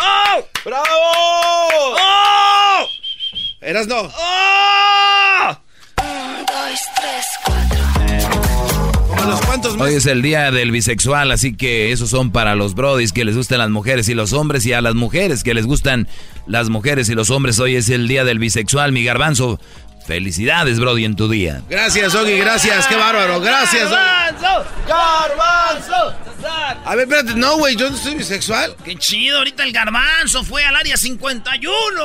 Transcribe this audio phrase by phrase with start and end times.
[0.00, 0.44] ¡Oh!
[0.64, 0.84] ¡Bravo!
[1.98, 2.86] ¡Oh!
[3.60, 4.00] Eras no.
[4.00, 5.56] ¡Oh!
[6.02, 7.80] Un, dos, tres, cuatro.
[9.78, 13.36] Hoy es el día del bisexual, así que esos son para los brodis que les
[13.36, 16.08] gustan las mujeres y los hombres y a las mujeres que les gustan
[16.46, 17.58] las mujeres y los hombres.
[17.60, 19.60] Hoy es el día del bisexual, mi garbanzo.
[20.10, 21.62] Felicidades, brody, en tu día.
[21.70, 23.84] Gracias, Ogi, gracias, qué bárbaro, gracias.
[23.84, 23.94] Oggy.
[23.94, 24.66] ¡Garbanzo!
[24.88, 26.14] ¡Garbanzo!
[26.84, 28.74] A ver, espérate, no, güey, yo no soy bisexual.
[28.84, 29.38] ¡Qué chido!
[29.38, 32.02] Ahorita el garbanzo fue al área 51.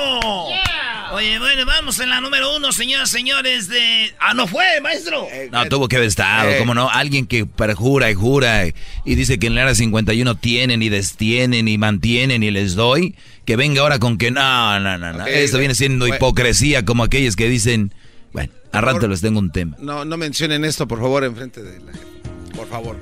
[1.13, 4.13] Oye, bueno, vamos en la número uno, señoras y señores, de...
[4.19, 5.27] ¡Ah, no fue, maestro!
[5.31, 6.57] Eh, No, eh, tuvo que haber estado, Eh.
[6.59, 6.89] ¿cómo no?
[6.89, 11.67] Alguien que perjura y jura y dice que en el área 51 tienen y destienen
[11.67, 13.15] y mantienen y les doy,
[13.45, 15.23] que venga ahora con que no, no, no, no.
[15.23, 16.15] Ok, Esto viene siendo bueno.
[16.15, 17.93] hipocresía como aquellos que dicen,
[18.33, 19.09] bueno, a rato favor.
[19.11, 19.77] les tengo un tema.
[19.79, 22.29] No, no mencionen esto, por favor, enfrente de la gente.
[22.55, 22.99] Por favor.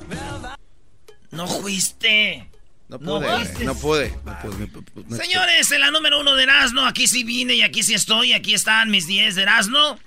[1.31, 2.49] ¡No fuiste!
[2.89, 3.27] No No pude,
[3.65, 4.13] no pude.
[4.23, 7.61] no pude, no- no- Señores, en la número uno de Erasmo, aquí sí vine y
[7.63, 9.97] aquí sí estoy, aquí están mis 10 de Erasmo.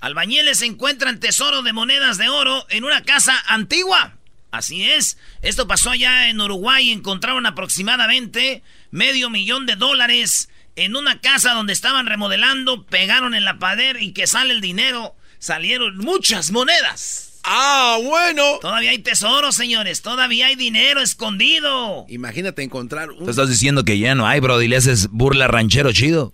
[0.00, 4.16] Albañiles encuentran tesoro de monedas de oro en una casa antigua.
[4.56, 11.20] Así es, esto pasó allá en Uruguay, encontraron aproximadamente medio millón de dólares en una
[11.20, 16.50] casa donde estaban remodelando, pegaron en la pared y que sale el dinero, salieron muchas
[16.52, 17.40] monedas.
[17.44, 18.58] Ah, bueno.
[18.60, 22.06] Todavía hay tesoro, señores, todavía hay dinero escondido.
[22.08, 23.24] Imagínate encontrar un...
[23.24, 26.32] Tú estás diciendo que ya no hay, brody, le haces burla ranchero chido.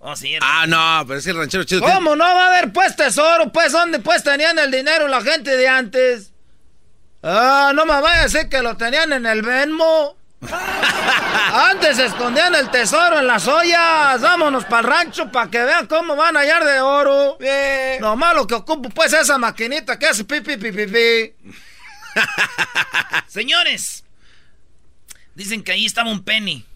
[0.00, 1.80] Oh, sí, Ah, no, pero es el ranchero chido.
[1.80, 3.52] ¿Cómo no va a haber pues tesoro?
[3.52, 6.31] Pues ¿dónde pues tenían el dinero la gente de antes?
[7.22, 10.16] Ah, no me vaya a decir que lo tenían en el Venmo.
[11.52, 14.20] Antes escondían el tesoro en las ollas.
[14.20, 17.38] Vámonos para el rancho para que vean cómo van a hallar de oro.
[18.00, 21.32] Lo malo que ocupo pues esa maquinita que hace pipi pipi pipi.
[23.28, 24.04] Señores,
[25.34, 26.66] dicen que ahí estaba un penny.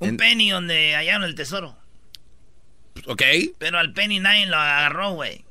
[0.00, 1.76] Un En- penny donde hallaron el tesoro.
[3.06, 3.22] Ok.
[3.58, 5.44] Pero al penny nadie lo agarró, güey.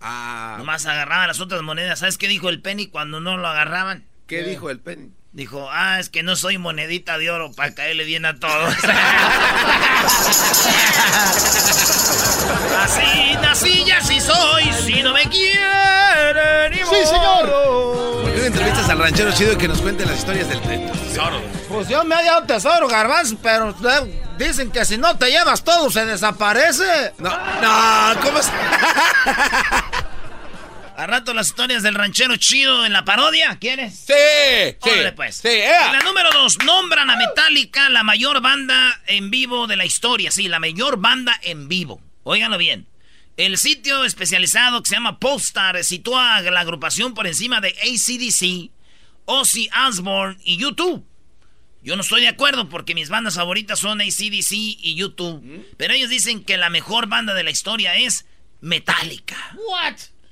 [0.00, 1.98] Ah, Nomás agarraban las otras monedas.
[1.98, 4.06] ¿Sabes qué dijo el penny cuando no lo agarraban?
[4.26, 5.10] ¿qué dijo el penny?
[5.32, 8.74] Dijo, ah, es que no soy monedita de oro para caerle bien a todos.
[13.50, 16.74] así y así soy, si no me quieren.
[16.74, 18.09] Sí, señor.
[18.50, 21.40] ¿Por qué no entrevistas al ranchero chido y que nos cuente las historias del tesoro?
[21.68, 25.62] Pues yo me he dado tesoro, garbanzo, pero eh, dicen que si no te llevas
[25.62, 27.12] todo se desaparece.
[27.18, 28.50] No, no, ¿cómo se...?
[30.96, 33.94] A rato las historias del ranchero chido en la parodia, ¿quieres?
[33.94, 34.90] Sí, sí.
[34.90, 35.36] Órale, pues.
[35.36, 39.86] Sí, En la número dos, nombran a Metallica la mayor banda en vivo de la
[39.86, 40.30] historia.
[40.30, 42.02] Sí, la mayor banda en vivo.
[42.24, 42.86] Óiganlo bien.
[43.40, 48.70] El sitio especializado que se llama Polestar sitúa a la agrupación por encima de ACDC,
[49.24, 51.06] Ozzy Osbourne y YouTube.
[51.82, 55.66] Yo no estoy de acuerdo porque mis bandas favoritas son ACDC y YouTube.
[55.78, 58.26] Pero ellos dicen que la mejor banda de la historia es
[58.60, 59.56] Metallica.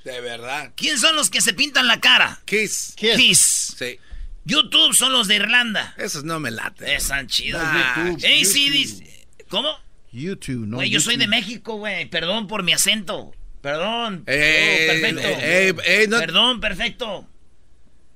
[0.05, 0.75] De verdad.
[0.77, 2.43] ¿Quién son los que se pintan la cara?
[2.45, 2.93] Kiss.
[2.95, 3.75] Kiss.
[3.79, 3.99] Sí.
[4.45, 5.95] YouTube son los de Irlanda.
[5.97, 6.95] Esos no me late.
[6.95, 7.63] Están chidos.
[7.65, 9.49] Ah, ACDC.
[9.49, 9.88] ¿Cómo?
[10.13, 10.77] YouTube, no.
[10.77, 11.31] Güey, yo soy de YouTube.
[11.37, 12.07] México, güey.
[12.09, 13.33] Perdón por mi acento.
[13.61, 14.23] Perdón.
[14.27, 15.29] Eh, Oh, perfecto.
[15.29, 17.29] eh, eh, no- Perdón, perfecto.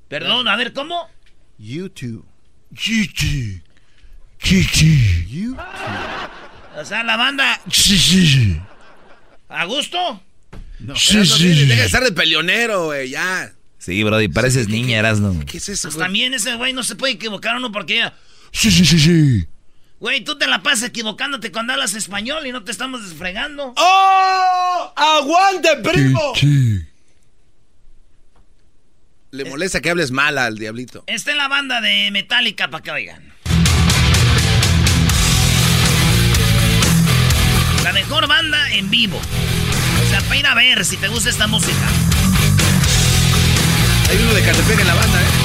[0.08, 1.08] Perdón, a ver, ¿cómo?
[1.58, 2.24] YouTube.
[2.74, 3.60] Chichi.
[4.38, 5.26] Chichi.
[5.28, 5.58] YouTube.
[6.76, 7.60] O sea, la banda.
[9.48, 10.22] ¿A gusto?
[10.80, 11.48] No, sí, sí.
[11.66, 13.52] Deja de estar de peleonero, güey, ya.
[13.78, 15.44] Sí, Brody, pareces niña, eras no.
[15.44, 18.14] ¿Qué es eso, Pues también ese güey no se puede equivocar uno porque ya.
[18.52, 19.46] Sí, sí, sí, sí.
[20.02, 23.72] Güey, tú te la pasas equivocándote cuando hablas español y no te estamos desfregando.
[23.76, 24.92] ¡Oh!
[24.96, 26.32] ¡Aguante, primo!
[29.30, 31.04] Le molesta que hables mal al diablito.
[31.06, 33.32] Esta es la banda de Metallica para que oigan.
[37.84, 39.20] La mejor banda en vivo.
[40.04, 41.86] O sea, para ir a ver si te gusta esta música.
[44.10, 45.41] Hay uno de Catepec en la banda, ¿eh?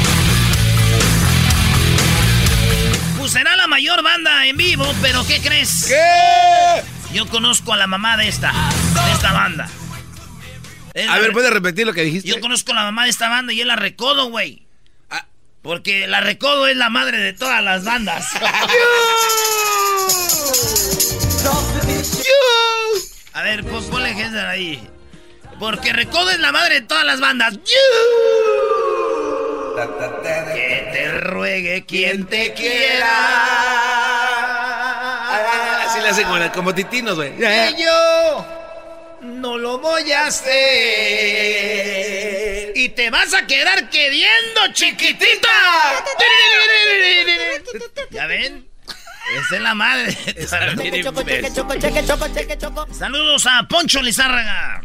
[3.38, 5.86] Será la mayor banda en vivo, pero ¿qué crees?
[5.88, 7.13] ¿Qué?
[7.13, 9.69] Yo conozco a la mamá de esta, de esta banda.
[10.95, 12.28] Es A ver, ¿puedes repetir lo que dijiste?
[12.28, 14.66] Yo conozco a la mamá de esta banda y es la Recodo, güey.
[15.12, 15.28] Ah.
[15.62, 18.25] Porque la Recodo es la madre de todas las bandas.
[23.33, 24.81] A ver, pon, ponle gente ahí.
[25.60, 27.54] Porque Recodo es la madre de todas las bandas.
[29.78, 33.06] Que te ruegue quien te quiera.
[35.86, 37.38] Así le hacen como, como titinos, güey.
[37.38, 38.44] Que yo
[39.22, 40.58] no lo voy a hacer.
[42.76, 46.04] Y te vas a quedar queriendo, chiquitita.
[48.10, 48.68] ¿Ya ven?
[49.36, 50.18] Esa es la madre.
[52.92, 54.82] Saludos a Poncho Lizárraga.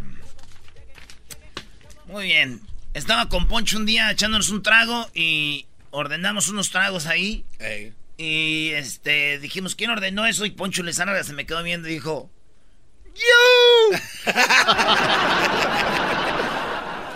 [2.08, 2.60] Muy bien.
[2.94, 7.44] Estaba con Poncho un día echándonos un trago y ordenamos unos tragos ahí.
[8.18, 10.44] Y este dijimos, ¿quién ordenó eso?
[10.44, 12.30] Y Poncho Lizárraga se me quedó viendo y dijo,
[13.14, 13.98] ¡Yo!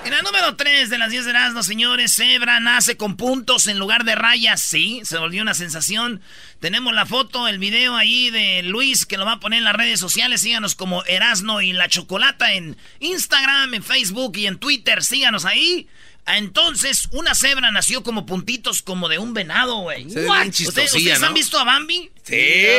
[0.07, 3.77] En la número 3 de las 10 de Erasmo, señores, Zebra nace con puntos en
[3.81, 4.63] lugar de rayas.
[4.63, 6.21] Sí, se volvió una sensación.
[6.61, 9.75] Tenemos la foto, el video ahí de Luis que lo va a poner en las
[9.75, 10.43] redes sociales.
[10.43, 15.03] Síganos como Erasno y la Chocolata en Instagram, en Facebook y en Twitter.
[15.03, 15.89] Síganos ahí.
[16.25, 20.07] Ah, Entonces, una cebra nació como puntitos como de un venado, güey.
[20.07, 20.61] ¿Ustedes,
[20.95, 21.27] ustedes ¿no?
[21.27, 22.11] han visto a Bambi?
[22.23, 22.37] Sí.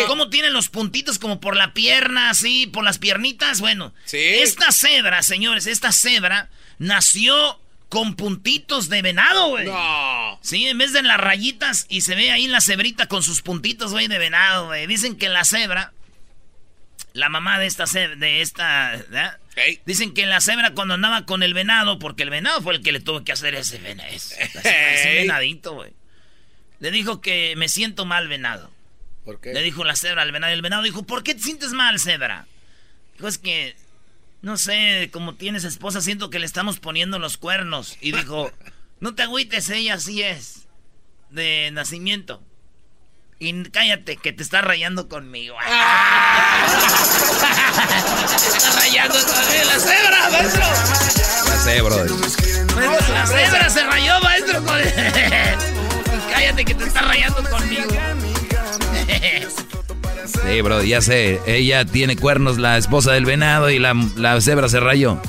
[0.07, 3.59] ¿Cómo tienen los puntitos como por la pierna, así, por las piernitas?
[3.59, 4.17] Bueno, Sí.
[4.17, 7.59] esta cebra, señores, esta cebra nació
[7.89, 9.65] con puntitos de venado, güey.
[9.65, 10.39] No.
[10.41, 13.91] Sí, en vez de las rayitas y se ve ahí la cebrita con sus puntitos,
[13.91, 14.87] güey, de venado, güey.
[14.87, 15.93] Dicen que la cebra,
[17.13, 19.05] la mamá de esta cebra, de esta.
[19.85, 22.91] Dicen que la cebra cuando andaba con el venado, porque el venado fue el que
[22.91, 25.93] le tuvo que hacer ese venado, ese, venadito, güey.
[26.79, 28.69] Le dijo que me siento mal, venado.
[29.25, 29.53] ¿Por qué?
[29.53, 30.51] Le dijo la cebra al venado.
[30.51, 32.45] Y el venado dijo, ¿por qué te sientes mal, cebra?
[33.15, 33.75] Dijo, es que,
[34.47, 37.97] no sé, como tienes esposa, siento que le estamos poniendo los cuernos.
[37.99, 38.49] Y dijo,
[39.01, 40.67] no te agüites, ella así es,
[41.29, 42.41] de nacimiento.
[43.39, 45.57] Y cállate, que te está rayando conmigo.
[48.39, 50.63] te está rayando conmigo, la cebra, maestro.
[51.63, 52.13] Sé, Brody.
[52.73, 54.63] Maestro, La cebra se rayó, maestro.
[54.63, 54.79] con-
[56.31, 57.89] cállate, que te está rayando conmigo.
[60.47, 61.41] Sí, Brody, ya sé.
[61.45, 65.21] Ella tiene cuernos, la esposa del venado, y la, la cebra se rayó.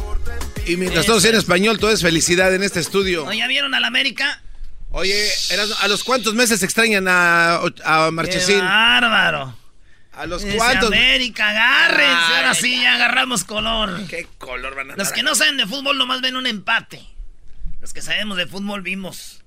[0.66, 3.24] Y mientras todo sea en español, todo es felicidad en este estudio.
[3.24, 4.42] ¿No ya vieron a la América?
[4.90, 5.28] Oye,
[5.82, 8.60] ¿a los cuántos meses extrañan a, a ¡Qué Marchesín?
[8.60, 9.56] bárbaro!
[10.12, 10.88] ¿A los Ese cuántos?
[10.88, 12.34] América, agárrense.
[12.36, 14.06] Ahora sí, ya agarramos color.
[14.08, 17.00] ¿Qué color van a Los que no saben de fútbol nomás ven un empate.
[17.80, 19.42] Los que sabemos de fútbol vimos.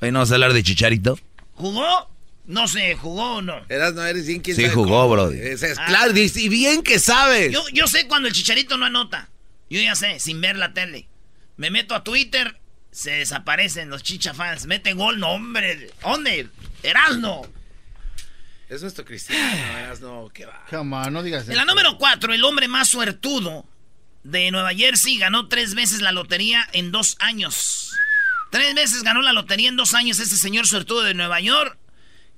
[0.00, 1.18] Hoy no vamos a hablar de Chicharito.
[1.54, 2.08] ¿Jugó?
[2.50, 3.64] No sé, ¿jugó o no?
[3.68, 5.10] Erasmo, eres bien quién Sí sabe jugó, cómo.
[5.10, 5.38] Brody.
[5.38, 5.84] Es, es Ah.
[5.86, 7.52] claro, y y bien que sabes.
[7.52, 9.28] Yo, yo sé cuando el chicharito no anota.
[9.68, 11.08] Yo ya sé, sin ver la tele.
[11.56, 12.58] Me meto a Twitter,
[12.90, 14.66] se desaparecen los chicha fans.
[14.66, 15.92] Mete gol, no, hombre.
[16.02, 16.48] ¿Dónde?
[16.82, 17.42] Erasno.
[18.68, 20.64] Es nuestro cristiano, Erasmo, qué va.
[20.70, 23.64] Come on, no digas En la número 4, el hombre más suertudo
[24.24, 27.92] de Nueva Jersey ganó tres veces la lotería en dos años.
[28.50, 31.78] Tres veces ganó la lotería en dos años ese señor suertudo de Nueva York.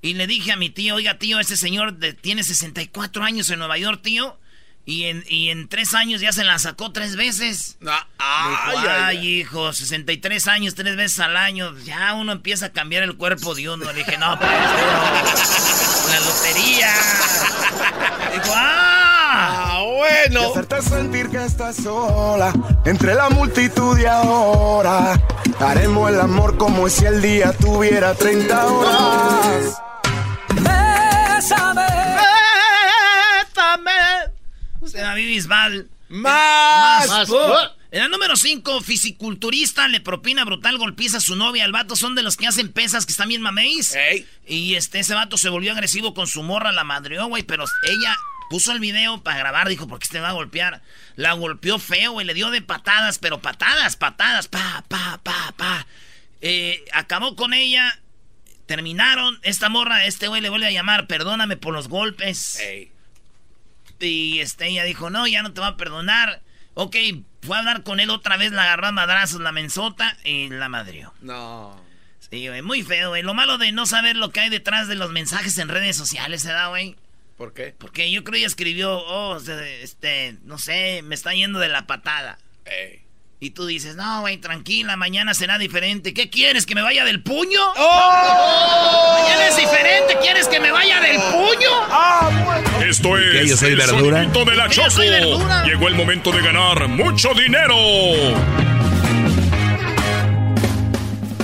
[0.02, 3.58] Y le dije a mi tío, oiga tío, ese señor de- tiene 64 años en
[3.60, 4.36] Nueva York, tío.
[4.84, 7.76] Y en, y en tres años ya se la sacó tres veces.
[7.78, 11.72] No, Dijo, ay, ay, hijo, 63 años, tres veces al año.
[11.84, 13.84] Ya uno empieza a cambiar el cuerpo de uno.
[13.84, 16.90] Le dije, no, pues, tío, la lotería.
[18.34, 18.98] Dijo, ah.
[19.34, 20.50] Ah, bueno.
[20.50, 22.52] Hacerte sentir que estás sola
[22.84, 25.18] entre la multitud de ahora.
[25.60, 29.82] Haremos el amor como si el día tuviera 30 horas.
[34.86, 35.88] Se llama Bisbal.
[36.08, 37.08] Más.
[37.08, 37.28] Más.
[37.90, 41.64] En la número 5, fisiculturista le propina brutal golpiza a su novia.
[41.64, 43.94] El vato son de los que hacen pesas que están bien mameis.
[43.94, 44.26] Ey.
[44.46, 48.16] Y este, ese vato se volvió agresivo con su morra, la madreó, güey, pero ella
[48.52, 50.82] Puso el video para grabar, dijo, ¿por qué te va a golpear?
[51.16, 55.86] La golpeó feo, y le dio de patadas, pero patadas, patadas, pa, pa, pa, pa.
[56.42, 57.98] Eh, acabó con ella,
[58.72, 62.58] terminaron, esta morra, este güey le vuelve a llamar, perdóname por los golpes.
[64.00, 66.40] Y este, ella dijo, no, ya no te va a perdonar.
[66.72, 66.96] Ok,
[67.42, 70.70] fue a hablar con él otra vez, la agarró a madrazos la mensota y la
[70.70, 71.12] madrió.
[71.20, 71.78] No.
[72.30, 73.22] Sí, güey, muy feo, güey.
[73.22, 76.40] Lo malo de no saber lo que hay detrás de los mensajes en redes sociales,
[76.40, 76.96] ¿se da, güey?
[77.36, 77.74] ¿Por qué?
[77.76, 79.36] Porque yo creo que ella escribió, oh,
[79.82, 82.38] este, no sé, me está yendo de la patada.
[83.42, 86.14] Y tú dices, no, güey, tranquila, mañana será diferente.
[86.14, 87.58] ¿Qué quieres, que me vaya del puño?
[87.76, 89.18] ¡Oh!
[89.20, 91.68] Mañana es diferente, ¿quieres que me vaya del puño?
[91.90, 92.30] Ah,
[92.88, 94.20] Esto es yo soy el verdura?
[94.26, 95.18] de la Yo soy Choco.
[95.40, 95.64] verdura.
[95.64, 97.74] Llegó el momento de ganar mucho dinero.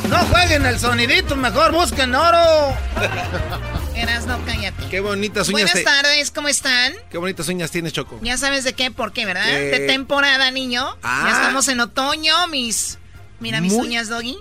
[0.08, 2.76] No jueguen el sonidito, mejor busquen oro.
[4.06, 4.86] Cállate.
[4.90, 6.92] Qué bonitas uñas Buenas te- tardes, ¿cómo están?
[7.10, 8.18] Qué bonitas uñas tienes, Choco.
[8.22, 9.44] Ya sabes de qué, por qué, ¿verdad?
[9.46, 10.86] De temporada, niño.
[11.02, 11.24] Ah.
[11.28, 12.98] Ya estamos en otoño, mis...
[13.40, 14.38] Mira mis Muy- uñas, Doggy.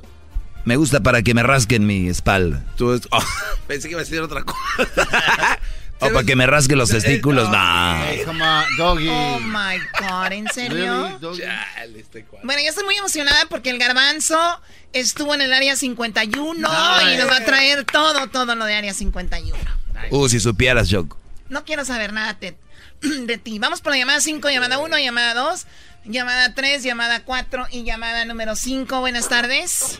[0.65, 2.63] Me gusta para que me rasquen mi espalda.
[2.77, 3.23] Tú es- oh,
[3.67, 5.59] pensé que iba a decir otra cosa.
[5.99, 7.49] O para que me rasquen los testículos.
[7.49, 8.03] No.
[8.03, 9.09] Hey, come on, doggy.
[9.09, 11.03] Oh, my God, ¿en serio?
[11.03, 11.41] Really, doggy?
[11.41, 12.25] Chale, este.
[12.43, 14.37] Bueno, yo estoy muy emocionada porque el garbanzo
[14.93, 17.13] estuvo en el área 51 Nice.
[17.13, 19.57] y nos va a traer todo, todo lo de área 51.
[20.11, 21.17] Uh, si supieras, Choco.
[21.49, 22.55] No quiero saber nada de,
[23.01, 23.57] de ti.
[23.57, 25.65] Vamos por la llamada 5, llamada 1, llamada 2,
[26.05, 28.99] llamada 3, llamada 4 y llamada número 5.
[28.99, 29.99] Buenas tardes.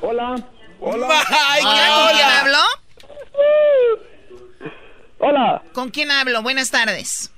[0.00, 0.34] Hola.
[0.80, 1.06] Hola.
[1.06, 2.58] ¿Con quién hablo?
[5.24, 5.62] Hola.
[5.72, 6.42] ¿Con quién hablo?
[6.42, 7.30] Buenas tardes.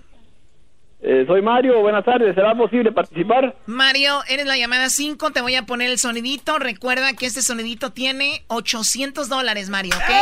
[1.03, 1.83] Eh, soy Mario.
[1.83, 2.35] Buenas tardes.
[2.35, 3.55] ¿Será posible participar?
[3.67, 6.59] Mario, eres la llamada 5, te voy a poner el sonidito.
[6.59, 10.15] Recuerda que este sonidito tiene 800 dólares, Mario, ¿ok?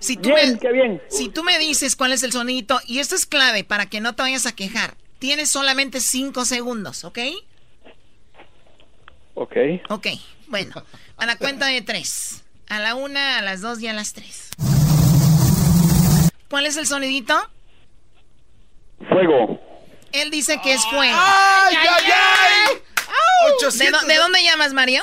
[0.00, 1.00] Si tú, Bien, me, qué bien.
[1.08, 4.14] si tú me dices cuál es el sonidito, y esto es clave para que no
[4.16, 7.20] te vayas a quejar, tienes solamente 5 segundos, ¿ok?
[9.34, 9.56] Ok.
[9.88, 10.08] Ok,
[10.48, 10.74] bueno,
[11.16, 12.43] a la cuenta de 3.
[12.68, 14.50] A la 1, a las 2 y a las 3.
[16.48, 17.34] ¿Cuál es el sonidito?
[19.08, 19.60] Fuego.
[20.12, 21.16] Él dice que es fuego.
[21.18, 22.74] ¡Ay, ay, ay!
[23.46, 24.02] ¿De, 800.
[24.02, 25.02] dó- de dónde llamas, Mario?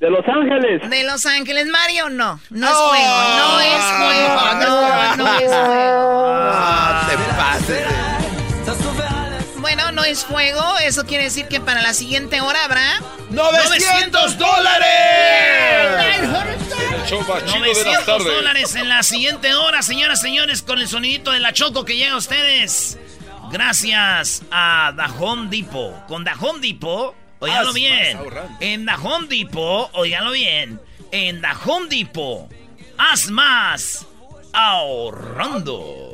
[0.00, 0.88] De Los Ángeles.
[0.88, 2.40] De Los Ángeles, Mario, no.
[2.50, 2.88] No es Oh.
[2.90, 6.32] fuego, no es fuego, no, no es fuego.
[6.54, 7.86] Ah, te pases.
[9.74, 13.00] Bueno, no es fuego, eso quiere decir que para la siguiente hora habrá...
[13.30, 14.88] ¡900 dólares!
[17.00, 18.26] El show más chido de las 900 tardes.
[18.26, 21.96] dólares en la siguiente hora, señoras y señores, con el sonidito de la Choco que
[21.96, 22.98] llega a ustedes.
[23.50, 26.06] Gracias a The Home Depot.
[26.06, 28.18] Con The Home Depot, óiganlo Haz bien.
[28.60, 30.78] En The Home Depot, óiganlo bien.
[31.12, 32.50] En The Home Depot,
[32.98, 34.06] haz más
[34.52, 36.11] ahorrando.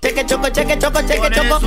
[0.00, 1.60] Cheque, choco, cheque, choco, cheque, choco.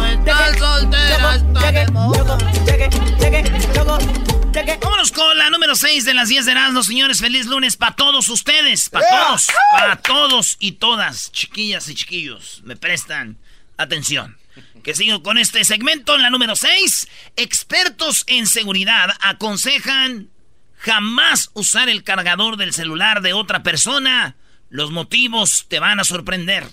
[4.82, 7.20] Vámonos con la número 6 de las 10 de Erasmus, señores.
[7.20, 12.62] Feliz lunes para todos ustedes, para todos, para todos y todas, chiquillas y chiquillos.
[12.64, 13.38] Me prestan
[13.76, 14.38] atención.
[14.84, 17.10] Que sigo con este segmento en la número 6.
[17.36, 20.30] Expertos en seguridad aconsejan
[20.78, 24.38] jamás usar el cargador del celular de otra persona.
[24.70, 26.66] Los motivos te van a sorprender.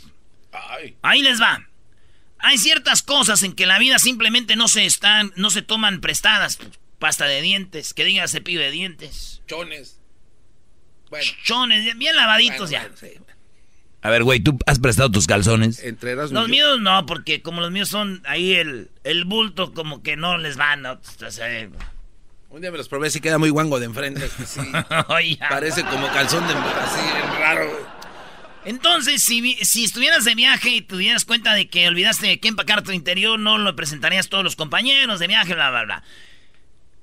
[1.02, 1.64] Ahí les va.
[2.38, 6.58] Hay ciertas cosas en que la vida simplemente no se están, no se toman prestadas.
[6.98, 9.42] Pasta de dientes, que diga cepillo de dientes.
[9.46, 10.00] Chones.
[11.44, 12.90] Chones, bien lavaditos ya.
[14.02, 15.82] A ver, güey, ¿tú has prestado tus calzones?
[15.82, 16.46] Entre Los yo.
[16.48, 20.56] míos no, porque como los míos son ahí el, el bulto como que no les
[20.56, 20.82] van.
[20.82, 20.92] ¿no?
[21.26, 21.68] O sea,
[22.50, 24.28] Un día me los probé, sí queda muy guango de enfrente.
[24.46, 24.60] sí.
[25.48, 27.00] Parece como calzón de así,
[27.40, 27.97] raro.
[28.68, 32.48] Entonces, si, si estuvieras de viaje y te dieras cuenta de que olvidaste de qué
[32.48, 36.02] empacar tu interior, no lo presentarías a todos los compañeros de viaje, bla, bla, bla.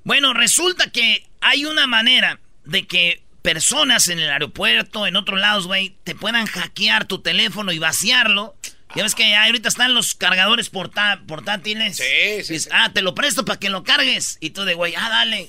[0.04, 5.66] Bueno, resulta que hay una manera de que personas en el aeropuerto, en otros lados,
[5.66, 8.54] güey, te puedan hackear tu teléfono y vaciarlo.
[8.94, 11.96] Ya ves que ahorita están los cargadores porta- portátiles.
[11.96, 12.04] Sí,
[12.44, 14.38] sí, Dices, Ah, te lo presto para que lo cargues.
[14.40, 15.48] Y tú de, güey, ah, dale.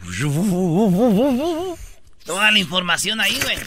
[2.24, 3.58] Toda la información ahí, güey.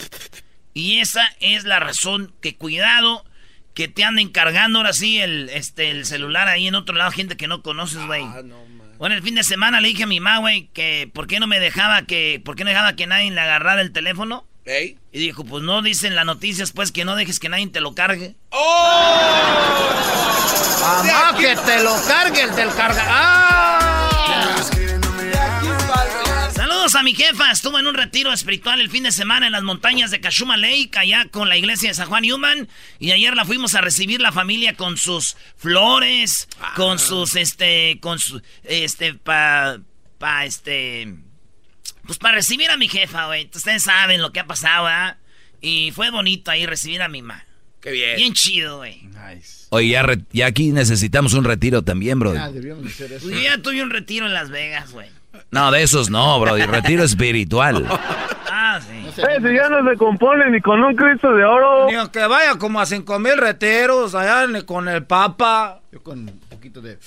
[0.76, 3.24] Y esa es la razón que cuidado
[3.72, 7.38] que te anden cargando ahora sí el, este, el celular ahí en otro lado, gente
[7.38, 8.26] que no conoces, güey.
[8.98, 11.46] bueno, el fin de semana le dije a mi mamá, güey, que por qué no
[11.46, 14.44] me dejaba que, por qué no dejaba que nadie le agarrara el teléfono.
[14.66, 14.98] Ey.
[15.12, 17.94] Y dijo, pues no dicen las noticias, pues que no dejes que nadie te lo
[17.94, 18.34] cargue.
[20.82, 23.02] Mamá, que te lo cargue el del carga.
[23.08, 23.85] ¡Ah!
[26.86, 27.50] Saludos a mi jefa.
[27.50, 30.90] Estuvo en un retiro espiritual el fin de semana en las montañas de Kashuma Lake,
[30.94, 32.68] allá con la iglesia de San Juan Newman.
[33.00, 38.20] Y ayer la fuimos a recibir la familia con sus flores, con sus, este, con
[38.20, 39.80] su, este, pa,
[40.18, 41.12] pa, este,
[42.04, 43.50] pues para recibir a mi jefa, güey.
[43.52, 45.16] Ustedes saben lo que ha pasado, ¿verdad?
[45.60, 47.44] Y fue bonito ahí recibir a mi mamá.
[47.80, 48.14] Qué bien.
[48.16, 49.02] Bien chido, güey.
[49.02, 49.66] Nice.
[49.70, 52.32] Oye, ya, re- ya aquí necesitamos un retiro también, bro.
[52.38, 53.28] Ah, debíamos hacer eso.
[53.28, 55.08] Yo ya tuve un retiro en Las Vegas, güey.
[55.50, 56.56] No, de esos no, bro.
[56.56, 57.86] Retiro espiritual.
[58.50, 59.06] Ah, sí.
[59.08, 61.86] Ese ya no se compone ni con un Cristo de oro.
[61.88, 65.80] Ni aunque vaya como a cinco mil reteros allá ni con el Papa.
[65.92, 66.98] Yo con un poquito de...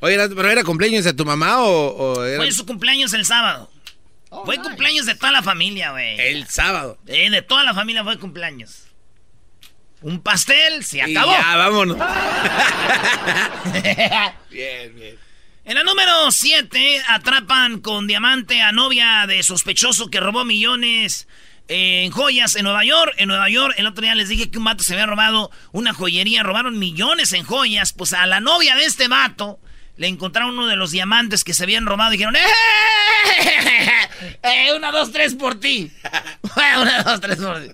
[0.00, 3.24] Oye, ¿era- ¿pero era cumpleaños de tu mamá o, o era Fue su cumpleaños el
[3.26, 3.70] sábado.
[4.44, 6.18] fue cumpleaños de toda la familia, güey.
[6.20, 6.98] el sábado?
[7.06, 8.84] Eh, de toda la familia fue cumpleaños.
[10.00, 11.32] Un pastel, se Y acabó.
[11.32, 11.96] ya, vámonos.
[14.50, 15.18] bien, bien.
[15.68, 21.28] En la número 7 atrapan con diamante a novia de sospechoso que robó millones
[21.68, 23.12] en joyas en Nueva York.
[23.18, 25.92] En Nueva York, el otro día les dije que un vato se había robado una
[25.92, 27.92] joyería, robaron millones en joyas.
[27.92, 29.60] Pues a la novia de este vato
[29.98, 34.08] le encontraron uno de los diamantes que se habían robado y dijeron, ¡Eh!
[34.42, 34.72] ¡Eh!
[34.74, 35.92] Una, dos, tres por ti.
[36.80, 37.68] una, dos, tres por ti.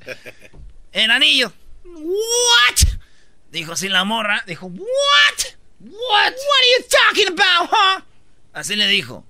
[0.90, 1.52] El anillo.
[1.84, 2.88] ¿What?
[3.52, 4.42] Dijo así la morra.
[4.48, 5.54] Dijo, ¿what?
[5.94, 6.32] What?
[6.32, 8.02] What are you talking about, huh?
[8.52, 9.24] Así le dijo.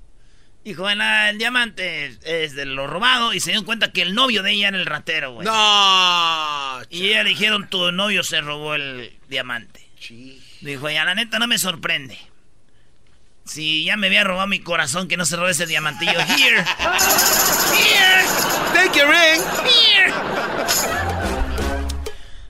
[0.64, 4.42] Dijo, el, el diamante es de lo robado y se dieron cuenta que el novio
[4.42, 5.46] de ella era el ratero, güey.
[5.46, 6.80] No.
[6.88, 9.86] Y ella le dijeron, tu novio se robó el diamante.
[10.62, 12.18] Dijo, ya la neta no me sorprende.
[13.44, 16.18] Si ya me había robado mi corazón que no se robó ese diamantillo.
[16.18, 16.64] Here.
[17.76, 18.24] Here.
[18.72, 19.42] Take your ring.
[19.66, 21.03] Here.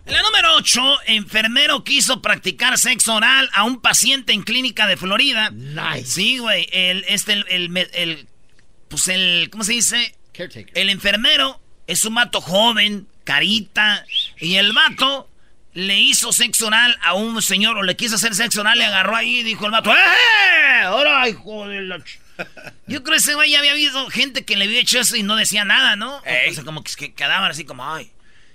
[0.07, 5.51] La número 8, enfermero quiso practicar sexo oral a un paciente en clínica de Florida.
[5.51, 6.07] Nice.
[6.07, 6.69] Sí, güey.
[6.73, 8.29] El, este, el, el, el-
[8.89, 10.15] pues el, ¿cómo se dice?
[10.35, 10.77] Caretaker.
[10.79, 14.05] El enfermero es un vato joven, carita,
[14.39, 15.29] y el vato
[15.73, 19.17] le hizo sexo oral a un señor, o le quiso hacer sexo oral, le agarró
[19.17, 20.83] ahí y dijo el vato, ¡eh!
[20.85, 21.97] ¡Ahora, hijo de la...
[21.99, 22.19] ch-".
[22.87, 25.23] Yo creo que ese güey ya había habido gente que le había hecho eso y
[25.23, 26.17] no decía nada, ¿no?
[26.51, 28.11] O sea, como que, que quedaban así como, ¡ay!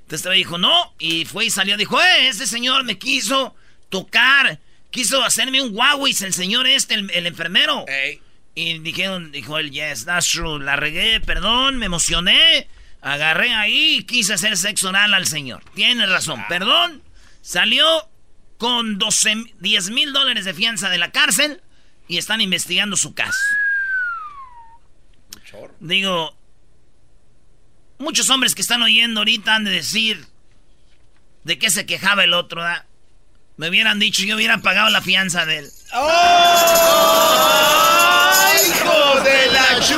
[0.09, 2.29] Entonces este dijo, no, y fue y salió, dijo, ¡eh!
[2.29, 3.53] Ese señor me quiso
[3.89, 7.85] tocar, quiso hacerme un guauis, el señor este, el, el enfermero.
[8.55, 10.59] Y dijeron, dijo él, yes, that's true.
[10.63, 12.67] La regué, perdón, me emocioné.
[13.01, 15.63] Agarré ahí y quise hacer sexo oral al señor.
[15.75, 17.03] Tiene razón, perdón.
[17.43, 17.85] Salió
[18.57, 21.61] con 12, 10 mil dólares de fianza de la cárcel
[22.07, 23.37] y están investigando su caso.
[25.79, 26.35] Digo,
[27.99, 30.25] muchos hombres que están oyendo ahorita han de decir
[31.43, 32.85] de qué se quejaba el otro, ¿da?
[33.57, 35.69] Me hubieran dicho, yo hubiera pagado la fianza de él.
[38.67, 39.95] ¡Hijo de la chu!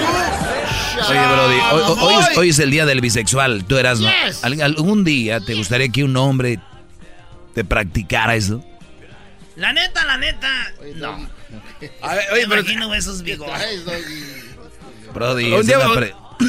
[1.09, 1.59] Oye, Brody,
[2.01, 3.65] hoy, es, hoy es el día del bisexual.
[3.65, 4.09] Tú eras, ¿no?
[4.25, 4.43] Yes.
[4.43, 6.59] ¿Al- ¿Algún día te gustaría que un hombre
[7.53, 8.63] te practicara eso?
[9.55, 11.29] La neta, la neta, no.
[12.01, 13.83] A ver, Me oye, pero imagino esos bigotes.
[15.13, 15.77] Brody, Un día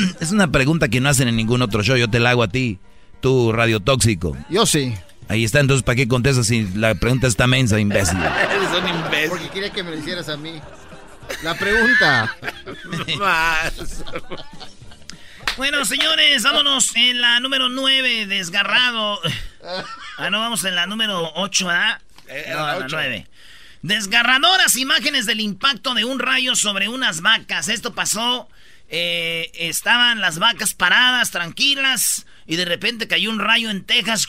[0.20, 1.96] es una pregunta que no hacen en ningún otro show.
[1.96, 2.78] Yo te la hago a ti,
[3.20, 4.36] tú, Radio Tóxico.
[4.48, 4.94] Yo sí.
[5.28, 8.18] Ahí está, entonces, ¿para qué contestas si la pregunta está mensa, imbécil?
[8.22, 9.28] eres un imbécil.
[9.30, 10.60] Porque quería que me lo hicieras a mí.
[11.42, 12.36] La pregunta.
[15.58, 19.20] Bueno, señores, vámonos en la número 9, desgarrado.
[20.16, 22.00] Ah, no, vamos en la número 8, ¿ah?
[22.26, 22.96] Eh, No, la la ocho.
[22.96, 23.26] 9.
[23.82, 27.68] Desgarradoras imágenes del impacto de un rayo sobre unas vacas.
[27.68, 28.48] Esto pasó.
[28.94, 34.28] Eh, estaban las vacas paradas, tranquilas, y de repente cayó un rayo en Texas.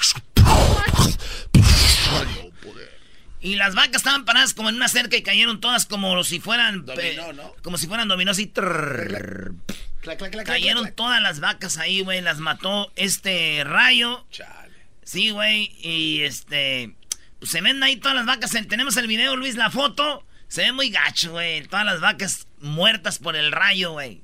[3.42, 6.86] Y las vacas estaban paradas como en una cerca y cayeron todas como si fueran.
[6.86, 7.54] Dominó, ¿no?
[7.62, 8.48] Como si fueran dominó así.
[8.48, 9.54] trrr.
[10.00, 12.22] Clac, clac, clac, Cayeron todas las vacas ahí, güey.
[12.22, 14.26] Las mató este rayo.
[14.32, 14.74] Chale.
[15.04, 15.76] Sí, güey.
[15.82, 16.96] Y este.
[17.40, 18.52] Pues se ven ahí todas las vacas.
[18.70, 20.26] Tenemos el video, Luis, la foto.
[20.48, 21.68] Se ve muy gacho, güey.
[21.68, 24.24] Todas las vacas muertas por el rayo, güey.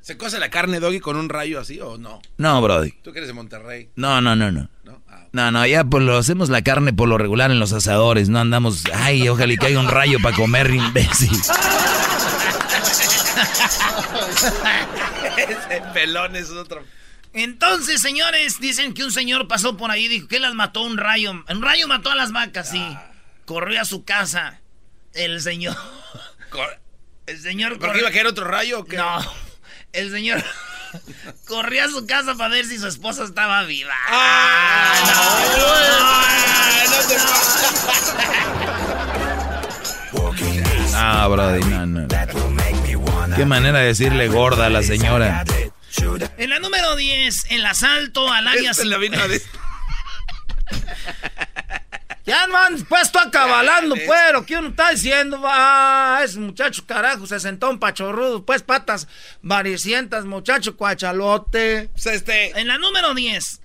[0.00, 2.20] ¿Se cose la carne, Doggy, con un rayo así o no?
[2.36, 2.92] No, Brody.
[3.02, 4.68] Tú que eres de Monterrey, No, no, no, no.
[4.84, 5.02] ¿no?
[5.08, 8.28] Ah, No, no, ya pues lo hacemos la carne por lo regular en los asadores,
[8.28, 11.30] no andamos, ay, ojalá y caiga un rayo para comer, imbécil.
[15.36, 16.84] Ese pelón es otro.
[17.32, 20.96] Entonces, señores, dicen que un señor pasó por ahí y dijo que las mató un
[20.98, 21.32] rayo.
[21.32, 22.78] Un rayo mató a las vacas, sí.
[22.80, 23.10] Ah.
[23.44, 24.60] Corrió a su casa.
[25.14, 25.76] El señor.
[26.50, 26.78] Cor-
[27.26, 28.96] El señor ¿Por qué corrió- iba a caer otro rayo o qué?
[28.96, 29.18] No,
[29.92, 30.42] el señor
[31.46, 33.94] corrió a su casa para ver si su esposa estaba viva.
[34.08, 34.94] ¡Ah!
[40.94, 42.08] Ah, Brody, no, no.
[43.36, 45.44] Qué manera de decirle gorda a la señora.
[46.38, 48.70] En la número 10, el asalto al área...
[48.72, 49.48] Esta la vino a decir.
[52.26, 55.42] Ya no han puesto acabalando, pues, lo que uno está diciendo.
[55.44, 59.08] Ah, ese muchacho, carajo, se sentó un pachorrudo, pues, patas
[59.42, 61.90] varicientas, muchacho cuachalote.
[61.92, 63.60] Pues, este, En la número 10,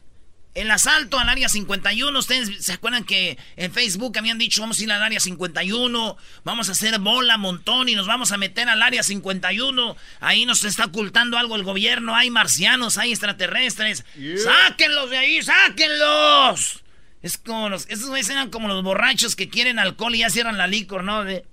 [0.55, 2.19] el asalto al área 51.
[2.19, 6.67] Ustedes se acuerdan que en Facebook habían dicho, vamos a ir al área 51, vamos
[6.67, 9.95] a hacer bola, montón y nos vamos a meter al área 51.
[10.19, 14.03] Ahí nos está ocultando algo el gobierno, hay marcianos, hay extraterrestres.
[14.43, 16.83] ¡Sáquenlos de ahí, sáquenlos!
[17.21, 20.57] Es como los, esos güeyes eran como los borrachos que quieren alcohol y ya cierran
[20.57, 21.23] la licor, ¿no?
[21.25, 21.45] De,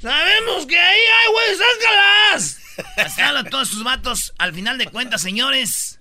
[0.00, 2.58] Sabemos que ahí hay, güey, sácalas.
[2.96, 4.32] Así todos sus vatos.
[4.38, 6.00] Al final de cuentas, señores,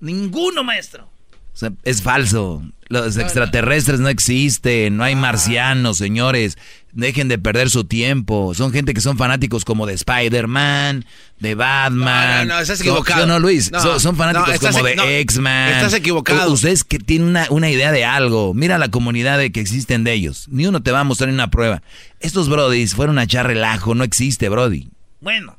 [0.00, 1.10] ninguno, maestro.
[1.54, 2.62] O sea, es falso.
[2.88, 6.58] Los extraterrestres no existen, no hay marcianos, señores.
[6.92, 8.54] Dejen de perder su tiempo.
[8.54, 11.04] Son gente que son fanáticos como de Spider-Man,
[11.38, 12.48] de Batman.
[12.48, 13.20] No, no, no, estás equivocado.
[13.20, 13.70] ¿sí o no, Luis?
[13.70, 15.68] No, son, son fanáticos no, estás como de X-Man.
[15.74, 16.50] estás equivocado.
[16.52, 18.54] Ustedes que tienen una, una idea de algo.
[18.54, 20.46] Mira la comunidad de que existen de ellos.
[20.50, 21.82] Ni uno te va a mostrar ni una prueba.
[22.20, 23.94] Estos brodis fueron a echar relajo.
[23.94, 24.88] No existe, brody.
[25.20, 25.58] Bueno,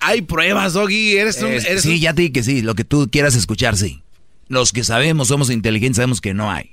[0.00, 1.16] hay pruebas, Doggy.
[1.16, 1.48] Eres un.
[1.48, 2.62] Es- eres sí, un- ya te dije que sí.
[2.62, 4.02] Lo que tú quieras escuchar, sí.
[4.48, 6.70] Los que sabemos, somos inteligentes, sabemos que no hay.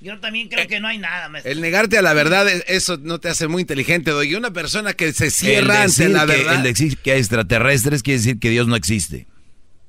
[0.00, 1.50] Yo también creo que no hay nada, maestro.
[1.52, 4.34] El negarte a la verdad, es- eso no te hace muy inteligente, Doggy.
[4.34, 6.54] Una persona que se cierra el ante decir, la que, verdad.
[6.56, 9.26] el decir que hay extraterrestres quiere decir que Dios no existe.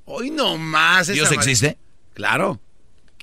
[0.06, 1.08] Hoy no más.
[1.08, 1.68] ¿Dios existe?
[1.68, 1.78] madre-
[2.14, 2.62] Claro.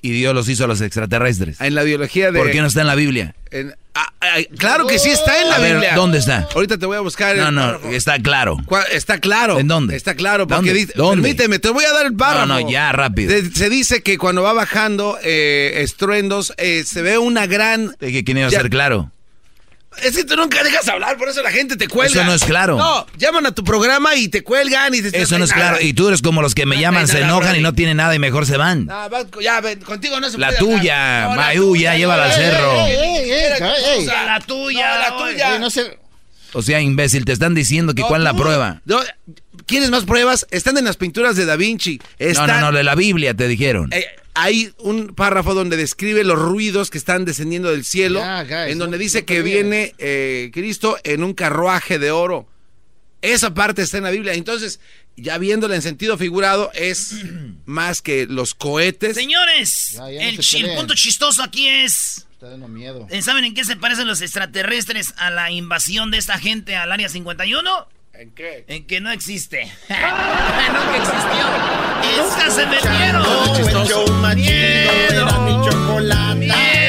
[0.02, 1.60] Y Dios los hizo a los extraterrestres.
[1.60, 2.38] En la biología de.
[2.38, 3.34] ¿Por qué no está en la Biblia?
[3.50, 5.94] en- ah, ah, claro que sí está en la A ver, Biblia.
[5.94, 6.48] ¿dónde está?
[6.54, 7.36] Ahorita te voy a buscar.
[7.36, 7.88] No, no, párrafo.
[7.90, 8.56] está claro.
[8.66, 9.58] ¿Cuál- Está claro.
[9.58, 9.96] ¿En dónde?
[9.96, 10.74] Está claro, porque ¿Dónde?
[10.74, 10.92] dice.
[10.96, 11.22] ¿Dónde?
[11.22, 12.46] Permíteme, te voy a dar el párrafo.
[12.46, 13.30] No, no, ya, rápido.
[13.30, 17.94] Se, se dice que cuando va bajando eh, estruendos, eh, se ve una gran.
[18.00, 19.10] ¿De que quién iba a Ya- ser claro?
[20.02, 22.12] Es que tú nunca dejas hablar, por eso la gente te cuelga.
[22.20, 22.76] Eso no es claro.
[22.76, 25.70] No, llaman a tu programa y te cuelgan y te Eso no es nada.
[25.70, 25.84] claro.
[25.84, 27.96] Y tú eres como los que me No llaman, se nada, enojan y no tienen
[27.96, 28.88] nada y mejor se van.
[28.90, 31.28] Ah, va, ya, ven, contigo no se La puede tuya.
[31.28, 32.72] No, Mayú, ya no, llévala al cerro.
[32.86, 34.06] ey, ey, ey, ey, ey.
[34.06, 35.58] la tuya, No, la tuya.
[35.58, 35.98] no sé.
[36.54, 38.82] O sea, imbécil, te están diciendo que No, cuál es la prueba.
[38.84, 39.00] No,
[39.66, 40.46] ¿Quieres más pruebas?
[40.50, 41.98] Están en las pinturas de Da Vinci.
[41.98, 43.92] No, Están, no, no, de la Biblia te dijeron.
[43.92, 48.78] Eh, hay un párrafo donde describe los ruidos que están descendiendo del cielo, guys, en
[48.78, 52.48] donde no- dice no que viene eh, Cristo en un carruaje de oro.
[53.22, 54.34] Esa parte está en la Biblia.
[54.34, 54.80] Entonces,
[55.16, 57.14] ya viéndola en sentido figurado, es
[57.64, 59.14] más que los cohetes.
[59.16, 62.26] Señores, Ya, ya no el, se punto chistoso aquí es...
[62.68, 63.06] Miedo.
[63.10, 66.92] eh, ¿Saben en qué se parecen los extraterrestres a la invasión de esta gente al
[66.92, 67.88] área 51?
[68.12, 68.64] ¿En qué?
[68.68, 69.64] En que no existe.
[69.88, 72.50] Nunca existió.
[72.50, 73.22] Se metieron.
[73.56, 76.34] El show más chido era mi chocolate.
[76.36, 76.83] Miedo.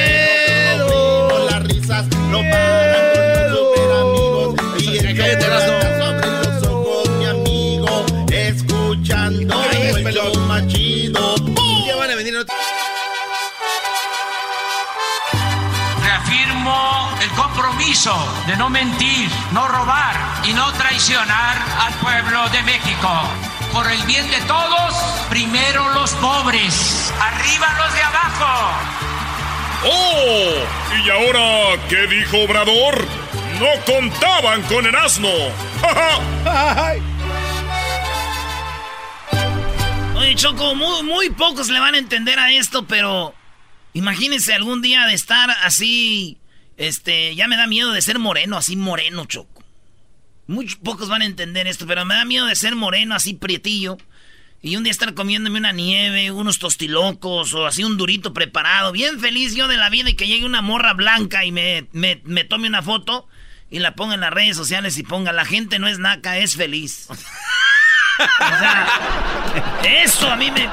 [17.96, 23.08] Compromiso de no mentir, no robar y no traicionar al pueblo de México.
[23.72, 24.94] Por el bien de todos,
[25.28, 28.70] primero los pobres, arriba los de abajo.
[29.84, 30.52] ¡Oh!
[31.04, 33.06] ¿Y ahora qué dijo Obrador?
[33.60, 35.28] No contaban con el asno.
[40.16, 43.34] Oye, Choco, muy, muy pocos le van a entender a esto, pero
[43.92, 46.38] imagínense algún día de estar así,
[46.76, 49.64] este, ya me da miedo de ser moreno, así moreno, Choco.
[50.46, 53.98] Muy pocos van a entender esto, pero me da miedo de ser moreno, así prietillo.
[54.62, 58.92] Y un día estar comiéndome una nieve, unos tostilocos o así un durito preparado.
[58.92, 62.20] Bien feliz yo de la vida y que llegue una morra blanca y me, me,
[62.24, 63.28] me tome una foto
[63.70, 66.56] y la ponga en las redes sociales y ponga la gente no es naca, es
[66.56, 67.08] feliz.
[68.18, 68.88] O sea,
[70.02, 70.68] eso a mí me...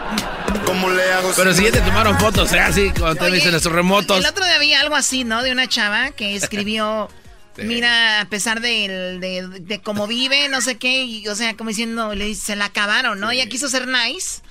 [0.66, 1.32] ¿Cómo le hago?
[1.36, 2.60] Pero si ya te tomaron fotos, ¿eh?
[2.60, 4.18] Así, cuando te dicen los remotos.
[4.18, 5.44] El otro día había algo así, ¿no?
[5.44, 7.10] De una chava que escribió,
[7.58, 9.20] mira, a pesar de,
[9.62, 12.66] de, cómo vive, no sé qué, y, o sea, como diciendo, le, dice, se la
[12.66, 13.32] acabaron, ¿no?
[13.32, 14.42] Ella quiso ser nice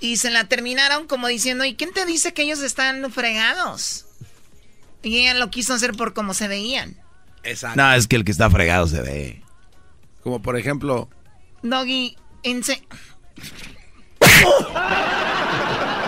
[0.00, 4.06] y se la terminaron como diciendo, ¿y quién te dice que ellos están fregados?
[5.02, 6.96] Y ella lo quiso hacer por cómo se veían.
[7.42, 7.80] Exacto.
[7.80, 9.42] No, es que el que está fregado se ve.
[10.22, 11.08] Como por ejemplo.
[11.62, 12.82] Doggy, en se-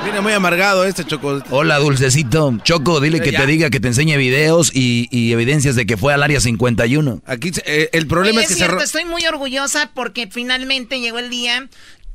[0.04, 1.42] Viene muy amargado este choco.
[1.50, 2.56] Hola, dulcecito.
[2.62, 3.40] Choco, dile que Ya.
[3.40, 7.20] te diga que te enseñe videos y, y evidencias de que fue al área 51.
[7.26, 11.00] Aquí eh, el problema Oye, es que es se cierto, estoy muy orgullosa porque finalmente
[11.00, 11.68] llegó el día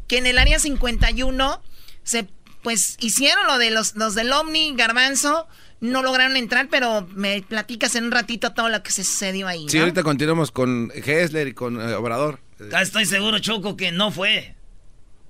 [0.08, 1.62] que en el área 51
[2.04, 2.28] se
[2.64, 5.48] pues hicieron lo de los, los del Omni, Garbanzo,
[5.82, 9.66] no lograron entrar, pero me platicas en un ratito todo lo que se sucedió ahí.
[9.70, 9.84] Sí, ¿no?
[9.84, 12.40] ahorita continuamos con Hessler y con eh, Obrador.
[12.82, 14.56] Estoy seguro, Choco, que no fue.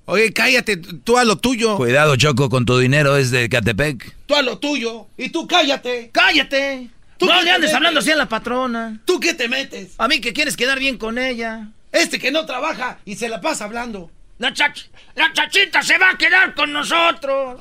[0.06, 1.76] Oye, cállate, tú a lo tuyo.
[1.76, 4.14] Cuidado, Choco, con tu dinero es de Catepec.
[4.26, 5.06] Tú a lo tuyo.
[5.16, 6.10] Y tú cállate.
[6.12, 6.90] ¡Cállate!
[7.16, 7.74] ¿Tú no le andes metes?
[7.74, 9.00] hablando así a la patrona.
[9.06, 9.94] ¿Tú qué te metes?
[9.98, 11.68] A mí que quieres quedar bien con ella.
[11.92, 14.10] Este que no trabaja y se la pasa hablando.
[14.38, 17.60] La, chach la chachita se va a quedar con nosotros.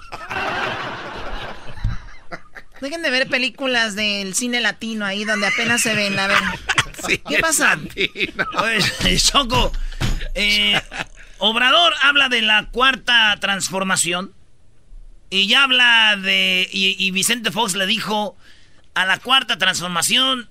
[2.82, 6.18] Dejen de ver películas del cine latino ahí donde apenas se ven.
[6.20, 6.38] A ver.
[7.28, 7.78] ¿Qué pasa?
[8.56, 9.72] Oye, Choco,
[10.36, 10.80] eh,
[11.38, 14.34] Obrador habla de la cuarta transformación
[15.30, 16.70] y ya habla de...
[16.72, 18.38] Y, y Vicente Fox le dijo,
[18.94, 20.50] a la cuarta transformación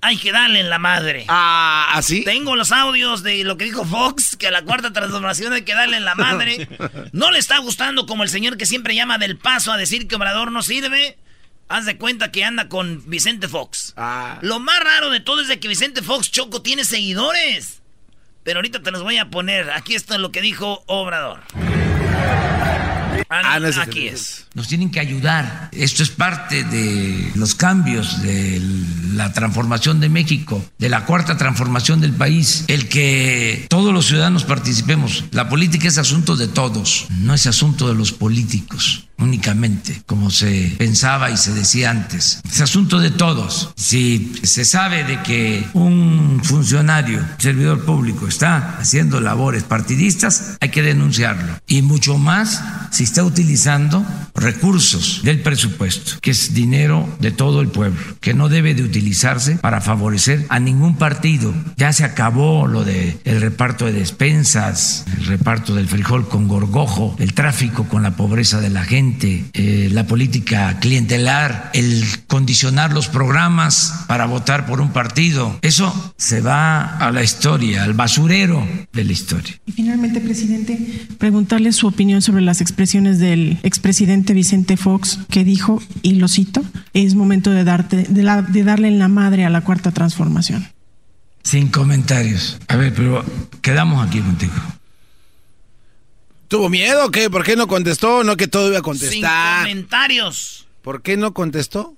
[0.00, 1.24] hay que darle en la madre.
[1.28, 2.22] Ah, ¿así?
[2.24, 5.74] Tengo los audios de lo que dijo Fox, que a la cuarta transformación hay que
[5.74, 6.68] darle en la madre.
[7.12, 10.16] No le está gustando como el señor que siempre llama del paso a decir que
[10.16, 11.18] Obrador no sirve.
[11.68, 13.92] Haz de cuenta que anda con Vicente Fox.
[13.96, 14.38] Ah.
[14.42, 17.82] Lo más raro de todo es de que Vicente Fox Choco tiene seguidores.
[18.44, 19.70] Pero ahorita te los voy a poner.
[19.72, 21.42] Aquí está lo que dijo Obrador.
[23.28, 24.46] Ah, no, aquí es.
[24.54, 25.70] Nos tienen que ayudar.
[25.72, 28.60] Esto es parte de los cambios de
[29.14, 32.64] la transformación de México, de la cuarta transformación del país.
[32.68, 35.24] El que todos los ciudadanos participemos.
[35.32, 40.74] La política es asunto de todos, no es asunto de los políticos únicamente, como se
[40.78, 42.40] pensaba y se decía antes.
[42.48, 43.72] Es asunto de todos.
[43.76, 50.82] Si se sabe de que un funcionario, servidor público, está haciendo labores partidistas, hay que
[50.82, 51.58] denunciarlo.
[51.66, 57.68] Y mucho más si está utilizando recursos del presupuesto, que es dinero de todo el
[57.68, 61.54] pueblo, que no debe de utilizarse para favorecer a ningún partido.
[61.76, 67.16] Ya se acabó lo de el reparto de despensas, el reparto del frijol con gorgojo,
[67.18, 73.08] el tráfico con la pobreza de la gente, eh, la política clientelar, el condicionar los
[73.08, 75.58] programas para votar por un partido.
[75.62, 79.54] Eso se va a la historia, al basurero de la historia.
[79.66, 85.82] Y finalmente, presidente, preguntarle su opinión sobre las expresiones del expresidente Vicente Fox que dijo,
[86.02, 89.50] y lo cito, es momento de, darte, de, la- de darle en la madre a
[89.50, 90.66] la cuarta transformación.
[91.42, 92.58] Sin comentarios.
[92.68, 93.24] A ver, pero
[93.62, 94.52] quedamos aquí contigo.
[96.48, 97.30] ¿Tuvo miedo o qué?
[97.30, 98.24] ¿Por qué no contestó?
[98.24, 99.62] No que todo iba a Sin contestar.
[99.62, 100.66] comentarios.
[100.82, 101.94] ¿Por qué no contestó?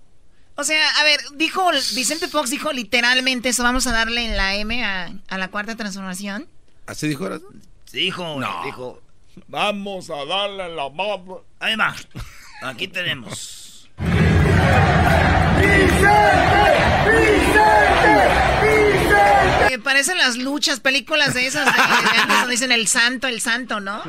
[0.54, 4.56] O sea, a ver, dijo, Vicente Fox dijo literalmente eso, vamos a darle en la
[4.56, 6.46] M a, a la cuarta transformación.
[6.86, 7.24] ¿Así dijo?
[7.24, 7.38] ahora?
[7.84, 9.00] Sí, dijo, dijo,
[9.46, 11.34] vamos a darle la madre.
[11.60, 11.94] Ahí va.
[12.62, 13.88] Aquí tenemos.
[19.70, 23.40] Eh, parecen las luchas, películas de esas de, de antes donde dicen el santo, el
[23.40, 24.02] santo, ¿no?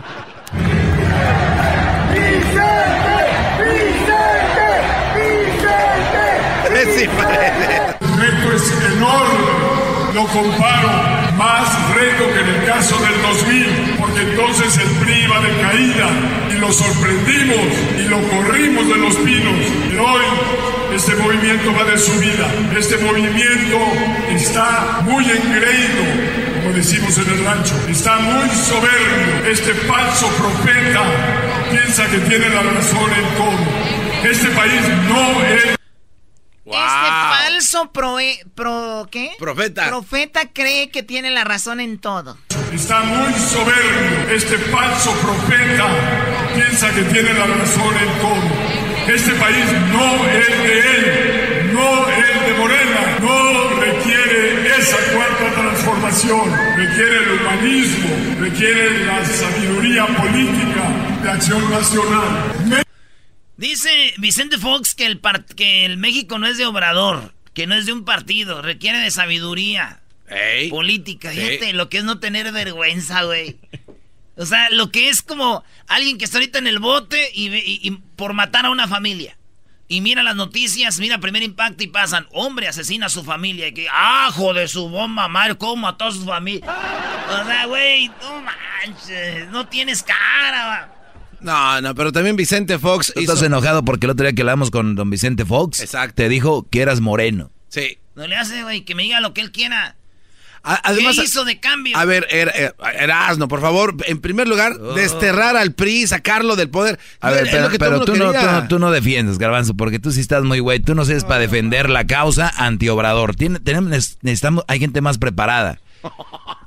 [6.99, 7.97] Sí, parece.
[8.01, 9.69] El reto es enorme.
[10.13, 10.89] Lo comparo
[11.37, 16.09] más reto que en el caso del 2000, porque entonces el PRI iba de caída
[16.49, 19.55] y lo sorprendimos y lo corrimos de los pinos.
[19.89, 20.25] Pero hoy
[20.93, 22.47] este movimiento va de subida.
[22.77, 23.77] Este movimiento
[24.29, 26.03] está muy engreído,
[26.63, 27.75] como decimos en el rancho.
[27.89, 29.51] Está muy soberbio.
[29.51, 31.01] Este falso profeta
[31.71, 34.29] piensa que tiene la razón en todo.
[34.31, 35.63] Este país no es
[36.65, 37.09] Este
[37.45, 39.31] falso proe- pro, ¿qué?
[39.39, 39.87] Profeta.
[39.87, 42.37] Profeta cree que tiene la razón en todo.
[42.73, 44.29] Está muy soberbio.
[44.35, 45.87] Este falso profeta
[46.53, 48.58] piensa que tiene la razón en todo.
[49.13, 56.51] Este país no es de él, no es de Morena, no requiere esa cuarta transformación,
[56.77, 62.85] requiere el humanismo, requiere la sabiduría política de acción nacional.
[63.57, 67.75] Dice Vicente Fox que el, par- que el México no es de obrador, que no
[67.75, 69.99] es de un partido, requiere de sabiduría
[70.69, 71.31] política.
[71.31, 73.57] Fíjate lo que es no tener vergüenza, güey.
[74.39, 77.63] O sea, lo que es como alguien que está ahorita en el bote y, ve-
[77.63, 79.35] y- y por matar a una familia.
[79.91, 83.67] Y mira las noticias, mira primer impacto y pasan, hombre asesina a su familia.
[83.67, 86.65] Y que, ajo de su bomba, madre, cómo mató a su familia.
[86.67, 90.93] O sea, güey, no manches, no tienes cara.
[91.41, 94.71] No, no, pero también Vicente Fox ¿Tú estás enojado porque el otro día que hablamos
[94.71, 95.79] con don Vicente Fox?
[95.79, 96.15] Exacto.
[96.15, 97.51] Te dijo que eras moreno.
[97.69, 97.97] Sí.
[98.15, 99.95] No le hace, güey, que me diga lo que él quiera.
[100.69, 101.97] A- además, ¿Qué hizo de cambio?
[101.97, 106.69] A ver, Er- Er- Erasno, por favor, en primer lugar, desterrar al PRI, sacarlo del
[106.69, 106.99] poder.
[107.21, 107.47] A ver,
[107.79, 108.31] pero, tú, no,
[108.67, 110.79] tú, no, no defiendes, Garbanzo, porque tú sí estás muy güey.
[110.79, 113.35] Tú no sirves para defender la causa antiobrador.
[113.35, 115.79] Tiene, tenemos, necesitamos, hay gente más preparada.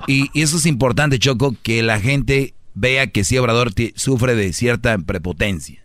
[0.09, 4.53] Y, y eso es importante, Choco, que la gente vea que sí, Obrador sufre de
[4.53, 5.81] cierta prepotencia.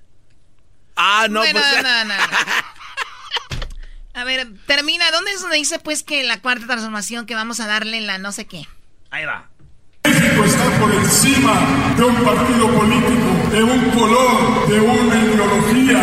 [0.95, 1.83] Ah, no, Bueno, pues.
[1.83, 2.13] no, no, no.
[4.17, 5.11] A ver, termina.
[5.11, 8.17] ¿Dónde es donde dice pues que la cuarta transformación que vamos a darle en la
[8.17, 8.63] no sé qué?
[9.11, 9.45] Ahí va.
[10.05, 11.53] México está por encima
[11.95, 16.01] de un partido político, de un color, de una ideología,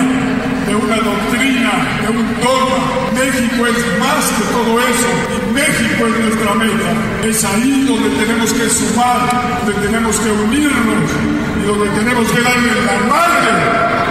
[0.65, 1.73] de una doctrina,
[2.03, 3.11] de un dogma.
[3.15, 7.27] México es más que todo eso y México es nuestra meta.
[7.27, 11.11] Es ahí donde tenemos que sumar, donde tenemos que unirnos
[11.61, 13.51] y donde tenemos que darle la madre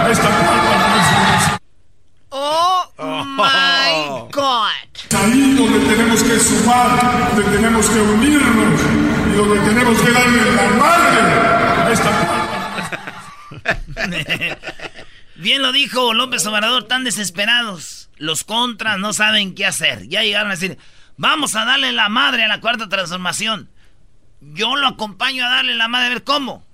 [0.03, 0.72] a esta cuarta.
[2.35, 2.89] Oh
[3.25, 4.71] my God.
[5.15, 8.81] Ahí donde tenemos que sumar, donde tenemos que unirnos
[9.27, 11.21] y donde tenemos que darle la madre
[11.83, 12.09] a esta
[15.35, 18.09] Bien lo dijo López Obrador, tan desesperados.
[18.17, 20.07] Los contras no saben qué hacer.
[20.07, 20.79] Ya llegaron a decir,
[21.17, 23.69] vamos a darle la madre a la cuarta transformación.
[24.41, 26.65] Yo lo acompaño a darle la madre, a ver cómo.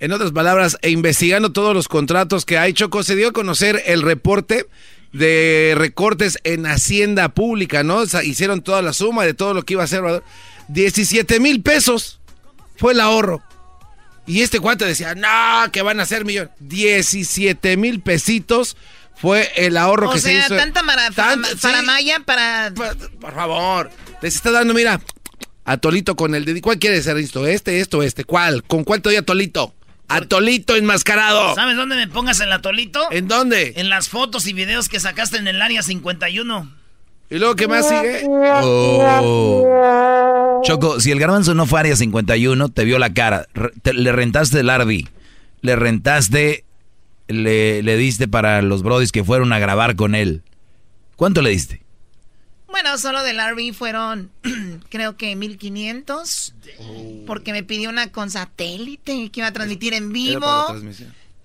[0.00, 3.82] En otras palabras, e investigando todos los contratos que hay, Choco, se dio a conocer
[3.86, 4.66] el reporte
[5.12, 7.96] de recortes en Hacienda Pública, ¿no?
[7.96, 10.00] O sea, hicieron toda la suma de todo lo que iba a hacer.
[10.00, 10.22] Obrador.
[10.68, 12.20] 17 mil pesos
[12.76, 13.42] fue el ahorro.
[14.26, 16.50] Y este cuate decía, no, que van a ser millones.
[16.60, 18.76] 17 mil pesitos
[19.16, 20.56] fue el ahorro O que sea, se hizo.
[20.56, 21.86] tanta Tant- para, sí.
[21.86, 22.72] Maya, para...
[23.20, 23.90] Por favor,
[24.22, 25.00] les está dando, mira,
[25.64, 26.60] atolito con el de...
[26.60, 27.46] ¿Cuál quiere ser esto?
[27.46, 28.24] ¿Este, esto, este?
[28.24, 28.62] ¿Cuál?
[28.62, 29.74] ¿Con cuál te doy atolito?
[30.08, 31.54] Atolito enmascarado.
[31.54, 33.06] ¿Sabes dónde me pongas el atolito?
[33.10, 33.74] ¿En dónde?
[33.76, 36.72] En las fotos y videos que sacaste en el área 51.
[37.30, 38.24] ¿Y luego qué más sigue?
[38.28, 40.62] Oh.
[40.64, 43.46] Choco, si el garbanzo no fue área 51, te vio la cara.
[43.82, 45.08] Te- le rentaste el Arby.
[45.60, 46.64] Le rentaste,
[47.26, 50.42] le, le diste para los brodis que fueron a grabar con él.
[51.16, 51.82] ¿Cuánto le diste?
[52.68, 54.30] Bueno, solo del RV fueron,
[54.90, 56.54] creo que 1500.
[57.26, 60.66] Porque me pidió una con satélite que iba a transmitir en vivo.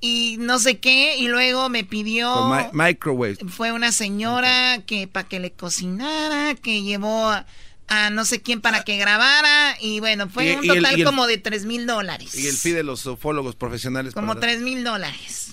[0.02, 1.16] Y no sé qué.
[1.18, 2.50] Y luego me pidió.
[2.50, 3.38] Mi- microwave.
[3.48, 7.46] Fue una señora que para que le cocinara, que llevó a,
[7.88, 9.78] a no sé quién para que grabara.
[9.80, 12.36] Y bueno, fue Y- un y total el- como de 3 mil dólares.
[12.36, 14.14] Y el fee de los ufólogos profesionales.
[14.14, 15.52] Como para- 3 mil dólares.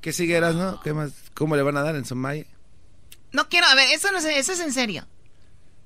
[0.00, 0.80] ¿Qué sigue, no?
[0.82, 1.12] ¿Qué más?
[1.32, 2.44] ¿Cómo le van a dar en Somaya?
[3.34, 5.06] No quiero, a ver, eso, no es, eso es en serio.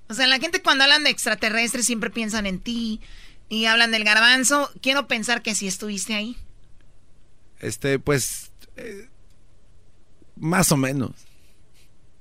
[0.08, 3.00] O sea, la gente cuando hablan de extraterrestres siempre piensan en ti
[3.48, 4.70] y hablan del garbanzo.
[4.80, 6.36] Quiero pensar que sí estuviste ahí.
[7.58, 8.52] Este, pues...
[8.76, 9.08] eh,
[10.36, 11.10] más o menos.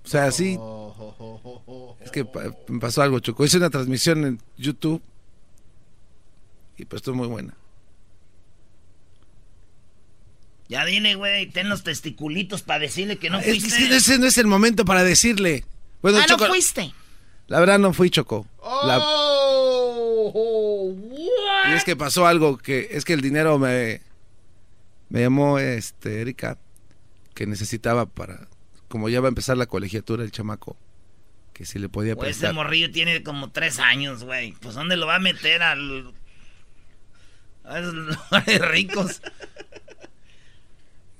[0.03, 0.57] O sea, sí.
[1.99, 2.25] Es que
[2.69, 3.43] me pasó algo, Choco.
[3.45, 5.01] Hice una transmisión en YouTube.
[6.77, 7.53] Y pues estuvo muy buena.
[10.69, 13.67] Ya dile, güey, ten los testiculitos para decirle que no fuiste.
[13.67, 15.63] ese- ese no es el momento para decirle.
[16.01, 16.91] Bueno, ah, Choco, no fuiste.
[17.47, 18.45] La verdad no fui Choco.
[18.85, 18.99] La-
[20.29, 20.93] Oh,
[21.69, 24.01] y es que pasó algo que es que el dinero me
[25.09, 26.57] me llamó este Erika
[27.33, 28.47] que necesitaba para
[28.89, 30.75] como ya va a empezar la colegiatura el chamaco
[31.53, 32.53] que si le podía ese prestar.
[32.53, 34.51] morrillo tiene como tres años, güey.
[34.59, 36.13] Pues ¿dónde lo va a meter al...
[37.63, 37.93] a esos
[38.31, 39.21] lugares ricos?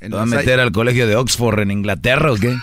[0.02, 2.56] ¿Lo va a meter al colegio de Oxford en Inglaterra o qué?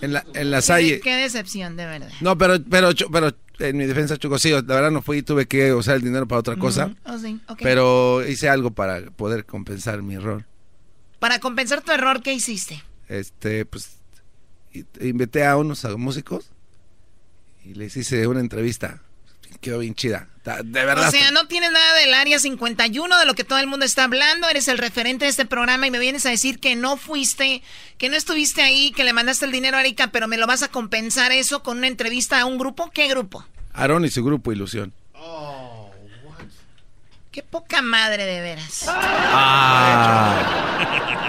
[0.00, 1.00] en la en la Salle.
[1.00, 2.10] qué decepción, de verdad.
[2.20, 5.72] No, pero pero pero en mi defensa Choco sí, la verdad no fui, tuve que
[5.72, 6.94] usar el dinero para otra cosa.
[7.04, 7.40] Oh, sí.
[7.60, 10.44] Pero hice algo para poder compensar mi error.
[11.18, 12.82] Para compensar tu error, ¿qué hiciste?
[13.08, 13.98] Este, pues
[15.00, 16.50] invité a unos músicos
[17.64, 19.02] y les hice una entrevista.
[19.60, 20.28] Quedó bien chida.
[20.64, 21.08] De verdad.
[21.08, 24.04] O sea, no tienes nada del área 51, de lo que todo el mundo está
[24.04, 27.62] hablando, eres el referente de este programa y me vienes a decir que no fuiste,
[27.98, 30.62] que no estuviste ahí, que le mandaste el dinero a Erika, pero me lo vas
[30.62, 32.90] a compensar eso con una entrevista a un grupo.
[32.94, 33.44] ¿Qué grupo?
[33.74, 34.94] Aarón y su grupo Ilusión.
[37.30, 38.86] Qué poca madre de veras.
[38.88, 40.16] Ah.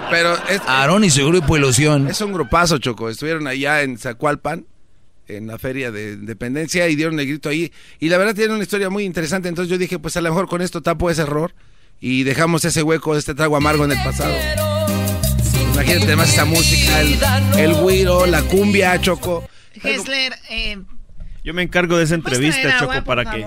[0.10, 2.08] Pero es, Aarón y su grupo Ilusión.
[2.08, 3.10] es un grupazo, Choco.
[3.10, 4.66] Estuvieron allá en Zacualpan,
[5.30, 7.72] en la feria de Independencia, y dieron el grito ahí.
[8.00, 9.48] Y la verdad tienen una historia muy interesante.
[9.50, 11.54] Entonces yo dije, pues a lo mejor con esto tapo ese error
[12.02, 14.34] y dejamos ese hueco, este trago amargo en el pasado.
[15.74, 17.18] Imagínate además esa música, el,
[17.58, 19.48] el güiro, la cumbia, Choco.
[19.82, 20.78] Hessler, eh,
[21.44, 23.46] Yo me encargo de esa ¿puedes entrevista, Choco, para que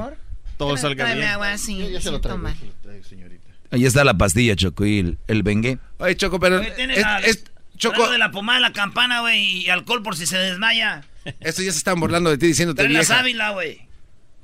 [0.57, 1.27] todo salga bien.
[1.27, 1.79] agua, sí.
[1.79, 2.55] Yo ya se lo traigo, toma.
[2.57, 3.49] se lo traigo, señorita.
[3.71, 5.79] Ahí está la pastilla, Choco, y el, el bengue.
[5.99, 7.45] Oye, Choco, pero Güey, tiene es- la- es-
[7.77, 11.03] Choco, de la pomada la campana, güey, y alcohol por si se desmaya.
[11.41, 13.87] Estos ya se están burlando de ti diciéndote Trae la sábila, güey.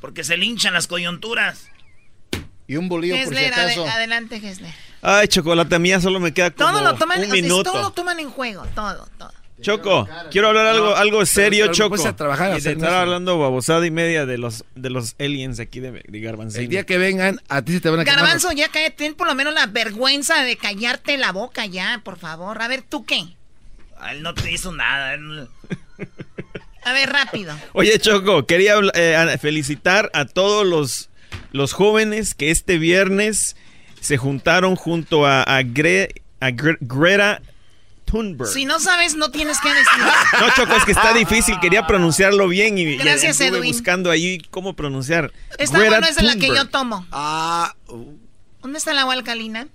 [0.01, 1.69] Porque se le hinchan las coyunturas.
[2.67, 3.87] Y un bolillo por si acaso.
[3.87, 4.73] adelante, Hessler.
[5.01, 7.73] Ay, chocolate mía solo me queda como Todo lo toman, un o sea, minuto.
[7.73, 9.33] todo lo toman en juego, todo, todo.
[9.61, 12.07] Choco, quiero hablar algo, No, algo serio, pero Choco.
[12.07, 12.97] a trabajar, a y de estar eso.
[12.99, 16.63] hablando babosada y media de los de los aliens aquí de, de Garbanzini.
[16.65, 19.15] El día que vengan, a ti se te van a quemar Garbanzo, ya cállate, ten
[19.15, 22.63] por lo menos la vergüenza de callarte la boca ya, por favor.
[22.63, 23.25] A ver, ¿tú qué?
[24.01, 25.15] A él no te hizo nada.
[25.15, 25.49] él-
[26.89, 27.55] A ver, rápido.
[27.73, 31.11] Oye, Choco, quería eh, felicitar a todos los,
[31.53, 33.57] los jóvenes que este viernes
[34.01, 37.43] se juntaron junto a, a, Gre- a Gre- Greta
[38.05, 38.51] Thunberg.
[38.51, 40.03] Si no sabes, no tienes que decir.
[40.41, 41.59] No, Choco, es que está difícil.
[41.61, 43.73] Quería pronunciarlo bien y, y Gracias, estuve Edwin.
[43.73, 45.31] buscando ahí cómo pronunciar.
[45.59, 47.07] Esta no es de la que yo tomo.
[47.13, 47.75] Ah.
[48.63, 49.69] ¿Dónde está el agua alcalina?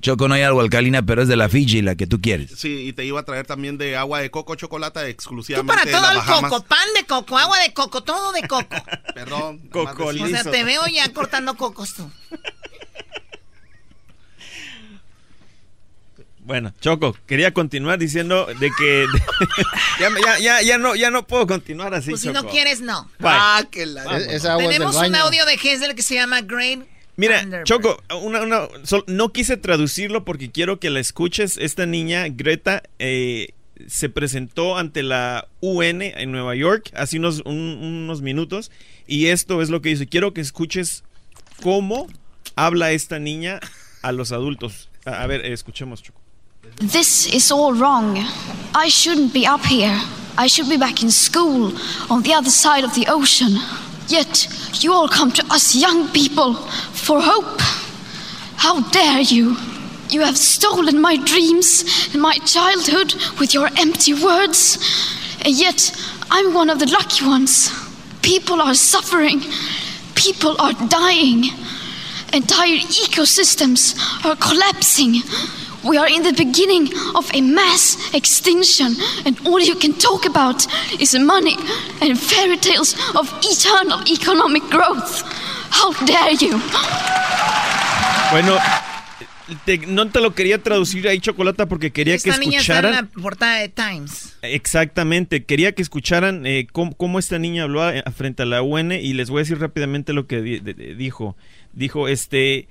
[0.00, 2.50] Choco, no hay algo alcalina, pero es de la Fiji, la que tú quieres.
[2.56, 5.84] Sí, y te iba a traer también de agua de coco chocolate Tú exclusivamente para
[5.84, 6.50] de todo las el Bahamas.
[6.50, 8.76] coco, pan de coco, agua de coco, todo de coco.
[9.14, 9.58] Perdón.
[9.70, 12.10] Coco O sea, te veo ya cortando cocos tú.
[16.46, 19.06] Bueno, Choco, quería continuar diciendo de que
[19.98, 22.10] ya, ya, ya, ya no, ya no puedo continuar así.
[22.10, 23.10] Pues si no quieres, no.
[23.18, 23.30] Bye.
[23.32, 24.04] Ah, que la...
[24.04, 24.58] Vamos.
[24.58, 26.86] Tenemos un audio de Hessel que se llama Great.
[27.16, 27.44] Mira.
[27.64, 31.56] Choco, una, una- sol- no quise traducirlo porque quiero que la escuches.
[31.56, 33.48] Esta niña, Greta, eh,
[33.86, 38.70] se presentó ante la UN en Nueva York hace unos, un- unos minutos
[39.06, 40.06] y esto es lo que dice.
[40.06, 41.04] Quiero que escuches
[41.62, 42.06] cómo
[42.54, 43.60] habla esta niña
[44.02, 44.88] a los adultos.
[45.04, 46.20] A, a ver, escuchemos, Choco.
[46.90, 48.16] This is all wrong.
[48.74, 49.96] I shouldn't be up here.
[50.38, 51.72] I should be back in school
[52.10, 53.56] on the other side of the ocean.
[54.08, 54.48] Yet
[54.82, 57.60] you all come to us young people for hope.
[58.56, 59.56] How dare you?
[60.08, 64.78] You have stolen my dreams and my childhood with your empty words.
[65.44, 65.92] And yet
[66.30, 67.70] I'm one of the lucky ones.
[68.22, 69.40] People are suffering.
[70.14, 71.44] People are dying.
[72.32, 75.22] Entire ecosystems are collapsing.
[75.86, 80.66] We are in the beginning of a mass extinction, and all you can talk about
[80.98, 81.56] is money
[82.00, 85.22] and fairy tales of eternal economic growth.
[85.70, 86.60] How dare you!
[88.32, 88.58] Bueno,
[89.64, 92.84] te- no te lo quería traducir ahí, Chocolata, porque quería que Esta niña está en
[92.86, 93.10] escucharan.
[93.14, 94.36] la portada de Times.
[94.42, 98.62] Exactamente, quería que escucharan eh, cómo, cómo esta niña habló a- a- frente a la
[98.62, 101.36] UN y les voy a decir rápidamente lo que di- de- de- dijo.
[101.72, 102.66] Dijo, este,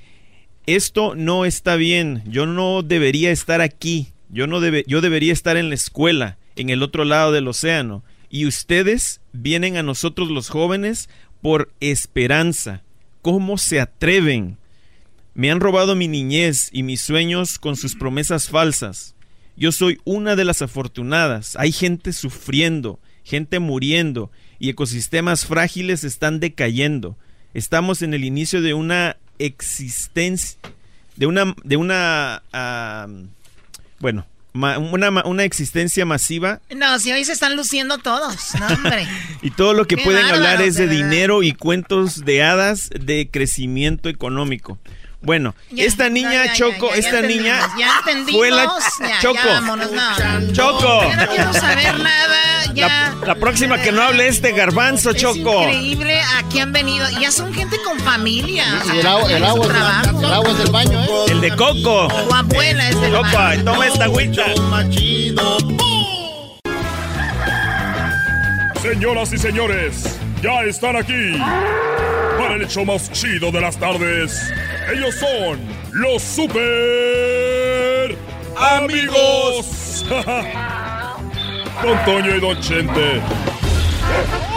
[0.68, 5.70] esto no está bien, yo no debería estar aquí, yo, no yo debería estar en
[5.70, 11.10] la escuela, en el otro lado del océano, y ustedes vienen a nosotros los jóvenes
[11.42, 12.82] por esperanza.
[13.22, 14.58] ¿Cómo se atreven?
[15.34, 19.16] Me han robado mi niñez y mis sueños con sus promesas falsas.
[19.58, 21.56] Yo soy una de las afortunadas.
[21.58, 27.18] Hay gente sufriendo, gente muriendo y ecosistemas frágiles están decayendo.
[27.54, 30.58] Estamos en el inicio de una existencia,
[31.16, 33.08] de una, de una, ah,
[34.00, 38.54] bueno, ma- una, una existencia masiva No, si hoy se están luciendo todos.
[38.60, 39.08] No, hombre.
[39.42, 43.30] y todo lo que Qué pueden hablar es de, dinero y cuentos de hadas de
[43.32, 44.80] crecimiento económico.
[45.26, 48.40] Bueno, Ya, esta niña no, ya, ya, Choco, ya, ya esta niña Ya entendimos.
[48.40, 48.64] fue la
[49.10, 49.36] ya, Choco.
[49.44, 50.54] ya vámonos, no.
[50.54, 51.10] Choco.
[51.10, 52.38] Ya no quiero saber nada.
[52.74, 52.88] Ya.
[53.22, 55.64] La, la próxima que no hable este garbanzo, Es Choco.
[55.64, 57.08] increíble aquí han venido.
[57.20, 58.66] Ya son gente con familia.
[58.94, 59.66] Y el agua, el agua,
[60.20, 61.08] el agua es del baño, ¿eh?
[61.30, 62.08] El de Coco.
[62.08, 63.64] Tu abuela es del Coco, baño.
[63.64, 64.44] toma esta agüita.
[68.82, 71.14] Señoras y señores, ya están aquí
[72.56, 74.50] el hecho más chido de las tardes.
[74.92, 75.60] Ellos son
[75.92, 78.16] los super
[78.58, 80.06] amigos.
[81.84, 83.22] Don Toño y Don Chente.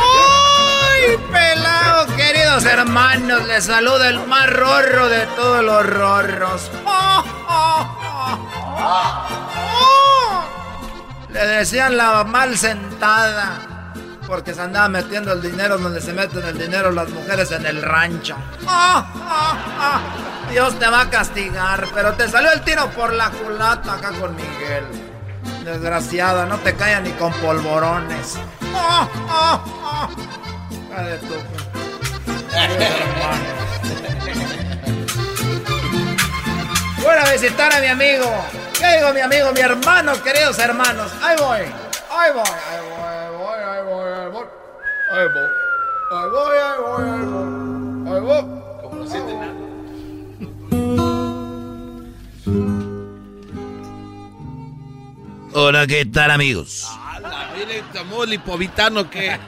[0.01, 3.45] ¡Ay, pelado, queridos hermanos!
[3.49, 6.71] Les saluda el más rorro de todos los rorros.
[11.31, 13.78] Le decían la mal sentada.
[14.29, 17.81] Porque se andaba metiendo el dinero donde se meten el dinero las mujeres en el
[17.81, 18.37] rancho.
[18.67, 20.51] ¡Oh, oh, oh!
[20.51, 24.37] Dios te va a castigar, pero te salió el tiro por la culata acá con
[24.37, 24.85] Miguel.
[25.65, 28.39] Desgraciada, no te calla ni con polvorones.
[28.75, 30.09] ¡Oh, oh,
[37.03, 38.31] Voy a visitar a mi amigo.
[38.79, 41.11] ¿Qué digo, mi amigo, mi hermano, queridos hermanos?
[41.23, 42.98] Ahí voy, ahí voy, ahí voy,
[44.29, 44.47] ahí voy,
[45.11, 45.49] ahí voy.
[46.11, 46.59] Ahí voy.
[46.59, 48.43] Ahí voy, ahí voy, ahí voy.
[48.83, 49.55] Como no siente nada.
[55.55, 56.87] Hola, ¿qué tal, amigos?
[56.91, 57.51] ¡Hala!
[57.57, 59.39] Mire, tomó lipovitano que.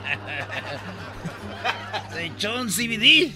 [2.12, 3.32] Se echó un CBD.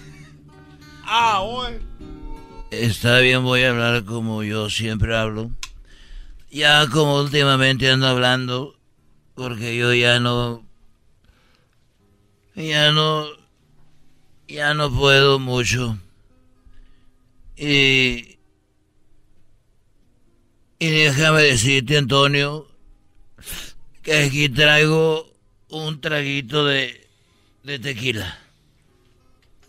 [1.03, 1.79] ¡Ah, hoy!
[2.71, 5.51] Está bien, voy a hablar como yo siempre hablo.
[6.49, 8.75] Ya como últimamente ando hablando,
[9.35, 10.64] porque yo ya no...
[12.55, 13.27] Ya no...
[14.47, 15.97] Ya no puedo mucho.
[17.55, 18.37] Y...
[20.77, 22.67] Y déjame decirte, Antonio,
[24.03, 25.31] que aquí traigo
[25.69, 27.07] un traguito de,
[27.63, 28.37] de tequila.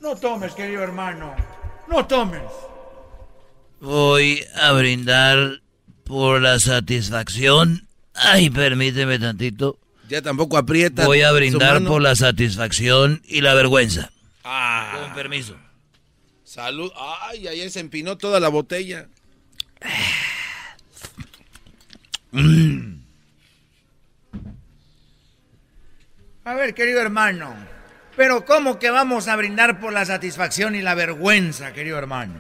[0.01, 1.35] No tomes, querido hermano.
[1.89, 2.43] No tomes.
[3.81, 5.63] Voy a brindar
[6.05, 7.89] por la satisfacción.
[8.15, 9.79] Ay, permíteme tantito.
[10.09, 11.05] Ya tampoco aprieta.
[11.07, 14.11] Voy a brindar por la satisfacción y la vergüenza.
[14.45, 15.01] Ah.
[15.03, 15.57] Con permiso.
[16.45, 16.91] Salud.
[17.23, 19.09] Ay, ayer se empinó toda la botella.
[22.31, 23.01] Mm.
[26.45, 27.55] A ver, querido hermano.
[28.17, 32.35] Pero ¿cómo que vamos a brindar por la satisfacción y la vergüenza, querido hermano?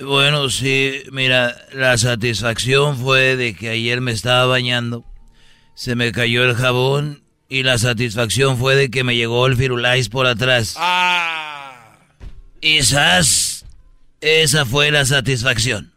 [0.00, 5.04] Bueno, sí, mira, la satisfacción fue de que ayer me estaba bañando,
[5.78, 10.08] se me cayó el jabón y la satisfacción fue de que me llegó el firulais
[10.08, 10.74] por atrás.
[10.76, 11.94] Ah.
[12.60, 13.64] Y ¡zas!
[14.20, 15.92] esa fue la satisfacción.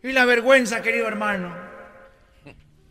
[0.00, 1.52] Y la vergüenza, querido hermano.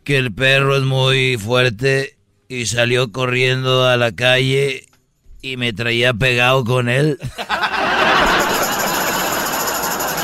[0.04, 4.84] Que el perro es muy fuerte y salió corriendo a la calle
[5.40, 7.18] y me traía pegado con él.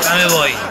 [0.03, 0.70] ya me voy.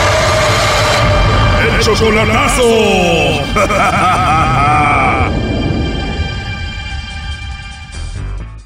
[1.81, 2.69] Chocolatazo.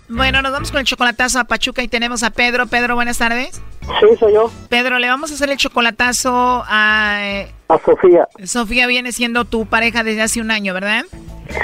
[0.07, 2.67] Bueno, nos vamos con el chocolatazo a Pachuca y tenemos a Pedro.
[2.67, 3.61] Pedro, buenas tardes.
[3.81, 4.51] Sí, soy yo.
[4.69, 7.17] Pedro, le vamos a hacer el chocolatazo a...
[7.23, 8.27] eh, A Sofía.
[8.43, 11.05] Sofía viene siendo tu pareja desde hace un año, ¿verdad?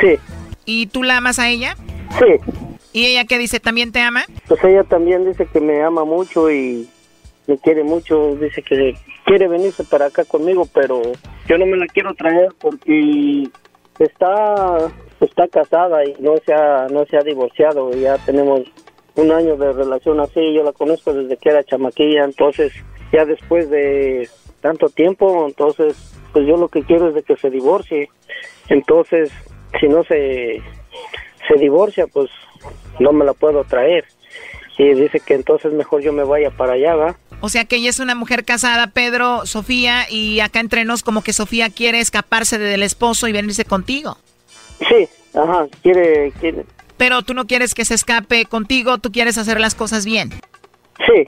[0.01, 0.17] Sí,
[0.65, 1.75] ¿Y tú la amas a ella?
[2.19, 2.53] sí.
[2.93, 3.61] ¿Y ella qué dice?
[3.61, 4.25] ¿También te ama?
[4.49, 6.89] Pues ella también dice que me ama mucho y
[7.47, 8.35] me quiere mucho.
[8.35, 8.97] Dice que
[9.31, 11.01] quiere venirse para acá conmigo, pero
[11.47, 13.47] yo no me la quiero traer porque
[13.97, 17.91] está está casada y no se ha no se ha divorciado.
[17.93, 18.59] Ya tenemos
[19.15, 20.53] un año de relación así.
[20.53, 22.73] Yo la conozco desde que era chamaquilla, entonces
[23.13, 24.27] ya después de
[24.59, 25.95] tanto tiempo, entonces
[26.33, 28.09] pues yo lo que quiero es de que se divorcie.
[28.67, 29.31] Entonces,
[29.79, 30.61] si no se
[31.47, 32.29] se divorcia, pues
[32.99, 34.03] no me la puedo traer.
[34.81, 37.15] Y dice que entonces mejor yo me vaya para allá, ¿va?
[37.39, 41.21] O sea que ella es una mujer casada, Pedro, Sofía, y acá entre nos como
[41.21, 44.17] que Sofía quiere escaparse del esposo y venirse contigo.
[44.79, 46.65] Sí, ajá, quiere, quiere,
[46.97, 50.31] Pero tú no quieres que se escape contigo, tú quieres hacer las cosas bien.
[51.05, 51.25] sí,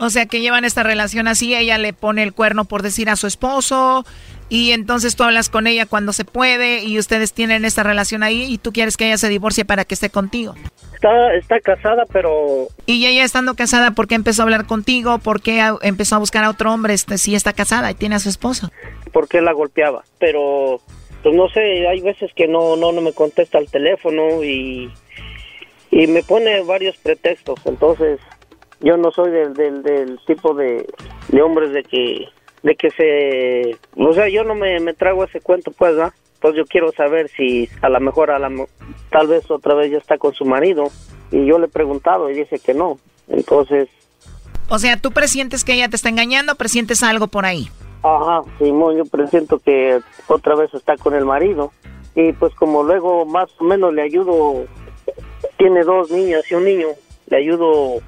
[0.00, 3.14] O sea que llevan esta relación así, ella le pone el cuerno por decir a
[3.14, 4.04] su esposo
[4.48, 8.52] y entonces tú hablas con ella cuando se puede y ustedes tienen esta relación ahí
[8.52, 10.56] y tú quieres que ella se divorcie para que esté contigo.
[11.00, 15.18] Está, está casada, pero Y ella estando casada, ¿por qué empezó a hablar contigo?
[15.18, 18.18] ¿Por qué empezó a buscar a otro hombre este, si está casada y tiene a
[18.18, 18.70] su esposo?
[19.12, 20.04] porque la golpeaba.
[20.18, 20.80] Pero,
[21.22, 24.90] pues no sé, hay veces que no, no, no me contesta el teléfono y,
[25.90, 27.60] y me pone varios pretextos.
[27.64, 28.20] Entonces,
[28.80, 30.86] yo no soy del, del, del tipo de,
[31.28, 32.28] de hombres de que,
[32.62, 36.14] de que se, o sea, yo no me, me trago ese cuento, pues, ¿va?
[36.40, 38.68] Pues yo quiero saber si a lo mejor, a la, mo-
[39.10, 40.88] tal vez otra vez ya está con su marido.
[41.30, 42.98] Y yo le he preguntado y dice que no.
[43.28, 43.88] Entonces,
[44.68, 47.68] O sea, ¿tú presientes que ella te está engañando o presientes algo por ahí?
[48.02, 51.72] Ajá, Simón, yo presiento que otra vez está con el marido.
[52.14, 54.64] Y pues como luego más o menos le ayudo,
[55.58, 56.88] tiene dos niñas y un niño,
[57.28, 58.00] le ayudo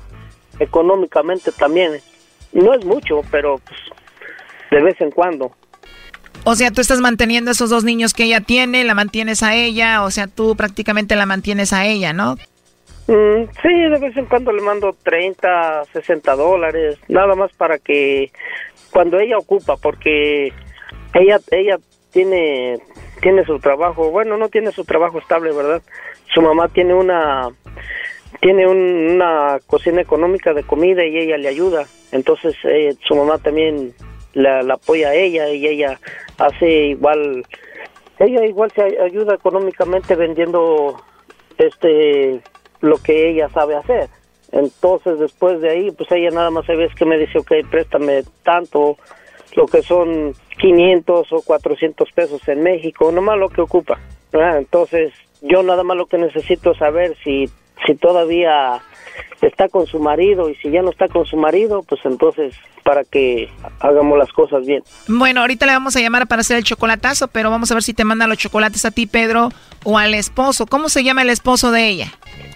[0.59, 2.01] económicamente también.
[2.53, 3.79] No es mucho, pero pues,
[4.71, 5.53] de vez en cuando.
[6.45, 9.55] O sea, tú estás manteniendo a esos dos niños que ella tiene, la mantienes a
[9.55, 12.35] ella, o sea, tú prácticamente la mantienes a ella, ¿no?
[13.07, 18.33] Mm, sí, de vez en cuando le mando 30, 60 dólares, nada más para que
[18.91, 20.53] cuando ella ocupa, porque
[21.15, 21.79] ella ella
[22.13, 22.79] tiene
[23.21, 25.81] tiene su trabajo, bueno, no tiene su trabajo estable, ¿verdad?
[26.35, 27.49] Su mamá tiene una
[28.41, 33.39] tiene un- una cocina económica de comida y ella le ayuda, entonces eh, su mamá
[33.39, 33.95] también
[34.35, 36.01] la, la apoya a ella y ella
[36.39, 37.45] hace igual
[38.19, 41.01] ella igual se ay- ayuda económicamente vendiendo
[41.59, 42.41] este
[42.81, 44.09] lo que ella sabe hacer.
[44.51, 48.23] Entonces después de ahí, pues ella nada más se ve que me dice, ok, préstame
[48.43, 48.99] tanto,
[49.55, 53.99] lo que son 500 o 400 pesos en México, nomás lo que ocupa.
[54.33, 57.49] Entonces yo nada más lo que necesito es saber si
[57.87, 58.81] si todavía
[59.41, 62.55] está con su marido y si ya no está con su marido, pues entonces
[62.85, 63.49] para que
[63.81, 64.83] hagamos las cosas bien.
[65.07, 67.95] Bueno, ahorita le vamos a llamar para hacer el chocolatazo, pero vamos a ver si
[67.95, 69.51] te manda los chocolates a ti, Pedro,
[69.85, 70.67] o al esposo.
[70.67, 72.13] ¿Cómo se llama el esposo de ella?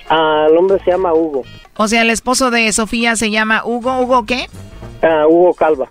[0.09, 1.43] Ah, el hombre se llama Hugo.
[1.77, 4.01] O sea, el esposo de Sofía se llama Hugo.
[4.01, 4.49] ¿Hugo qué?
[5.03, 5.89] Ah, Hugo Calva.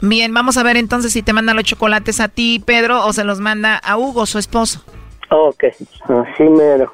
[0.00, 3.24] Bien, vamos a ver entonces si te manda los chocolates a ti, Pedro, o se
[3.24, 4.84] los manda a Hugo, su esposo.
[5.30, 6.92] Ok, así mero.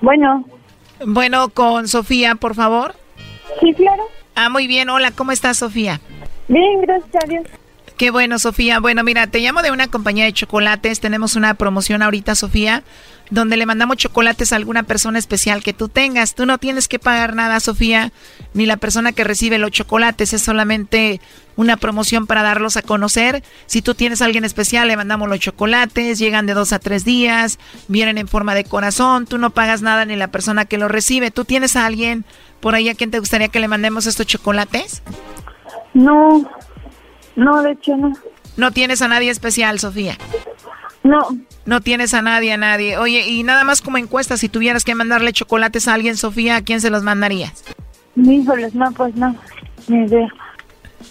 [0.00, 0.44] Bueno.
[1.04, 2.94] Bueno, con Sofía, por favor.
[3.60, 4.02] Sí, claro.
[4.34, 4.88] Ah, muy bien.
[4.90, 6.00] Hola, ¿cómo estás, Sofía?
[6.48, 7.44] Bien, gracias a Dios.
[7.96, 8.78] Qué bueno, Sofía.
[8.80, 11.00] Bueno, mira, te llamo de una compañía de chocolates.
[11.00, 12.82] Tenemos una promoción ahorita, Sofía,
[13.30, 16.34] donde le mandamos chocolates a alguna persona especial que tú tengas.
[16.34, 18.12] Tú no tienes que pagar nada, Sofía,
[18.54, 20.32] ni la persona que recibe los chocolates.
[20.32, 21.20] Es solamente
[21.56, 23.42] una promoción para darlos a conocer.
[23.66, 26.18] Si tú tienes a alguien especial, le mandamos los chocolates.
[26.18, 27.58] Llegan de dos a tres días.
[27.88, 29.26] Vienen en forma de corazón.
[29.26, 31.30] Tú no pagas nada ni la persona que los recibe.
[31.30, 32.24] ¿Tú tienes a alguien
[32.60, 35.02] por ahí a quien te gustaría que le mandemos estos chocolates?
[35.94, 36.48] No,
[37.34, 38.12] no, de hecho no.
[38.56, 40.16] No tienes a nadie especial, Sofía.
[41.06, 41.20] No.
[41.66, 42.98] No tienes a nadie, a nadie.
[42.98, 46.62] Oye, y nada más como encuesta, si tuvieras que mandarle chocolates a alguien, Sofía, ¿a
[46.62, 47.64] quién se los mandarías?
[48.16, 49.36] Híjoles, no, pues no,
[49.86, 50.28] ni idea.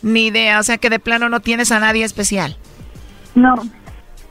[0.02, 2.58] Ni idea, o sea que de plano no tienes a nadie especial.
[3.36, 3.56] No.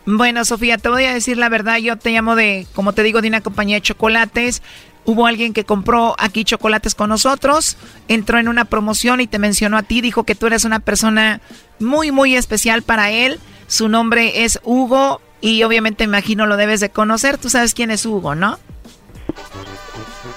[0.05, 3.23] Bueno, Sofía, te voy a decir la verdad, yo te llamo de, como te digo,
[3.23, 4.63] de una compañía de chocolates.
[5.07, 7.77] Hubo alguien que compró aquí chocolates con nosotros,
[8.09, 11.41] entró en una promoción y te mencionó a ti, dijo que tú eres una persona
[11.79, 13.39] muy, muy especial para él.
[13.67, 17.37] Su nombre es Hugo y obviamente imagino lo debes de conocer.
[17.37, 18.59] Tú sabes quién es Hugo, ¿no?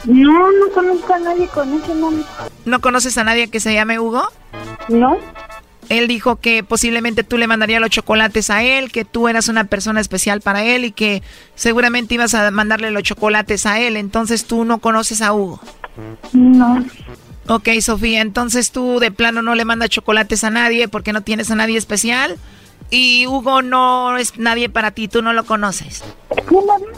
[0.03, 2.25] No, no conozco a nadie con ese nombre.
[2.65, 4.27] ¿No conoces a nadie que se llame Hugo?
[4.89, 5.17] No.
[5.87, 9.63] Él dijo que posiblemente tú le mandarías los chocolates a él, que tú eras una
[9.63, 11.23] persona especial para él y que
[11.55, 13.95] seguramente ibas a mandarle los chocolates a él.
[13.95, 15.61] Entonces tú no conoces a Hugo.
[16.33, 16.85] No.
[17.47, 21.49] Ok, Sofía, entonces tú de plano no le mandas chocolates a nadie porque no tienes
[21.49, 22.37] a nadie especial.
[22.89, 26.03] Y Hugo no es nadie para ti, tú no lo conoces.
[26.47, 26.97] ¿Quién habla?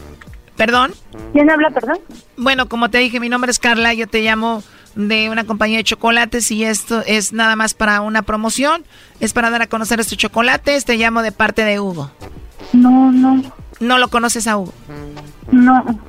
[0.55, 0.93] ¿Perdón?
[1.33, 1.99] ¿Quién habla, perdón?
[2.37, 4.61] Bueno, como te dije, mi nombre es Carla, yo te llamo
[4.95, 8.83] de una compañía de chocolates y esto es nada más para una promoción.
[9.19, 10.85] Es para dar a conocer estos chocolates.
[10.85, 12.11] Te llamo de parte de Hugo.
[12.73, 13.41] No, no.
[13.79, 14.73] ¿No lo conoces a Hugo?
[15.51, 15.99] No.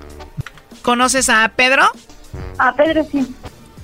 [0.83, 1.85] ¿Conoces a Pedro?
[2.59, 3.27] A Pedro sí.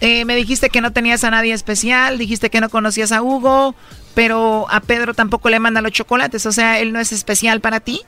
[0.00, 3.74] Eh, me dijiste que no tenías a nadie especial, dijiste que no conocías a Hugo,
[4.16, 7.80] pero a Pedro tampoco le manda los chocolates, o sea, él no es especial para
[7.80, 8.00] ti.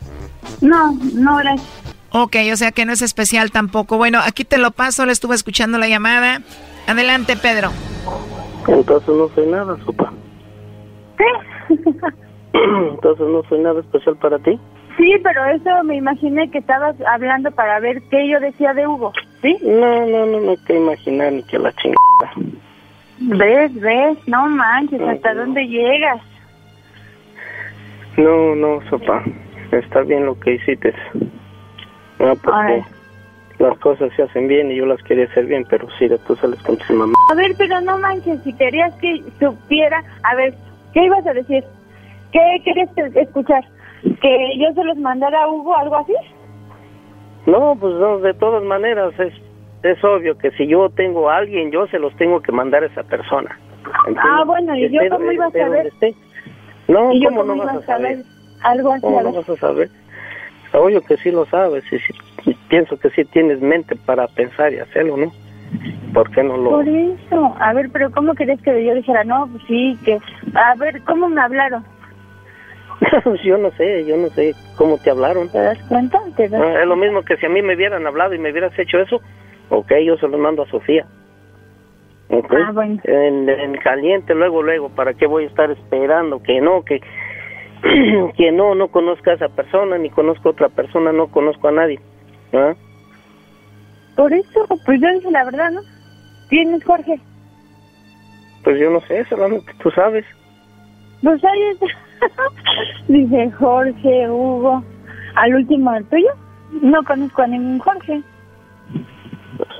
[0.62, 1.68] No, no, gracias.
[2.12, 3.98] Ok, o sea que no es especial tampoco.
[3.98, 6.40] Bueno, aquí te lo paso, le estuve escuchando la llamada.
[6.86, 7.72] Adelante, Pedro.
[8.66, 10.10] Entonces no soy nada, sopa.
[11.18, 11.74] ¿Qué?
[12.54, 14.58] Entonces no soy nada especial para ti.
[14.96, 19.12] Sí, pero eso me imaginé que estabas hablando para ver qué yo decía de Hugo,
[19.42, 19.58] ¿sí?
[19.60, 22.32] No, no, no, no hay que imaginar ni que la chingada.
[23.20, 24.18] ¿Ves, ves?
[24.28, 26.20] No manches, ¿hasta dónde llegas?
[28.16, 29.22] No, no, sopa.
[29.72, 30.94] Está bien lo que hiciste.
[32.18, 32.82] No, porque Ay.
[33.58, 36.60] las cosas se hacen bien y yo las quería hacer bien, pero sí, tú sales
[36.62, 37.12] con tu mamá.
[37.30, 40.02] A ver, pero no manches, si querías que supiera...
[40.22, 40.54] A ver,
[40.94, 41.64] ¿qué ibas a decir?
[42.32, 43.64] ¿Qué querías que- escuchar?
[44.20, 46.14] ¿Que yo se los mandara a Hugo algo así?
[47.46, 49.32] No, pues no, de todas maneras es,
[49.82, 52.86] es obvio que si yo tengo a alguien, yo se los tengo que mandar a
[52.86, 53.58] esa persona.
[54.06, 54.24] ¿entiendes?
[54.24, 55.92] Ah, bueno, ¿y yo cómo iba a saber?
[56.88, 58.24] No, ¿Y yo ¿cómo cómo no vas a saber?
[58.60, 59.90] Algo así, ¿Cómo no vas a saber?
[60.72, 64.78] Obvio que sí lo sabes y sí- pienso que sí tienes mente para pensar y
[64.78, 65.32] hacerlo, ¿no?
[66.12, 66.70] ¿Por qué no lo...?
[66.70, 67.54] Por eso.
[67.60, 69.24] A ver, pero ¿cómo querías que yo dijera?
[69.24, 70.18] No, pues sí, que...
[70.54, 71.84] A ver, ¿cómo me hablaron?
[73.44, 75.48] yo no sé, yo no sé cómo te hablaron.
[75.50, 76.18] ¿Te das cuenta?
[76.36, 78.50] ¿Te das Ah, es lo mismo que si a mí me hubieran hablado y me
[78.50, 79.20] hubieras hecho eso,
[79.70, 81.06] ok, yo se lo mando a Sofía.
[82.30, 82.52] Ok.
[82.52, 83.00] Ah, bueno.
[83.04, 87.00] En, en caliente, luego, luego, ¿para qué voy a estar esperando que no, que,
[88.36, 91.72] que no, no conozca a esa persona, ni conozco a otra persona, no conozco a
[91.72, 92.00] nadie?
[92.52, 92.74] ¿Ah?
[94.16, 95.80] Por eso, pues yo dije la verdad, ¿no?
[96.48, 97.20] ¿Quién es Jorge?
[98.64, 100.24] Pues yo no sé, solamente tú sabes.
[101.22, 101.86] Pues ahí está.
[103.08, 104.82] Dice Jorge, Hugo.
[105.34, 106.30] ¿Al último el tuyo?
[106.82, 108.22] No conozco a ningún Jorge.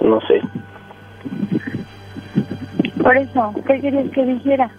[0.00, 0.40] No sé.
[3.02, 4.70] Por eso, ¿qué querías que dijera?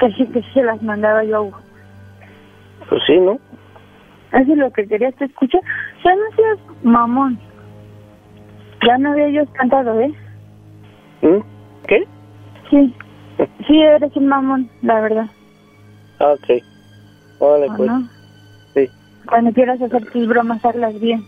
[0.00, 1.50] Que sí, que se las mandaba yo.
[2.88, 3.38] Pues sí, ¿no?
[4.32, 5.60] Eso es lo que querías que escuchar.
[6.04, 7.38] Ya no seas mamón.
[8.86, 10.12] Ya no había yo cantado, ¿eh?
[11.22, 11.40] ¿Mm?
[11.86, 12.04] ¿Qué?
[12.70, 12.94] Sí.
[13.66, 15.26] Sí, eres un mamón, la verdad.
[16.18, 16.62] Ah, ok.
[17.40, 17.90] Vale, ¿O pues.
[17.90, 18.08] no?
[18.74, 18.90] Sí.
[19.28, 21.26] cuando quieras hacer tus bromas, hazlas bien.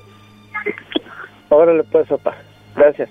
[1.50, 2.34] Órale pues, papá.
[2.76, 3.10] Gracias.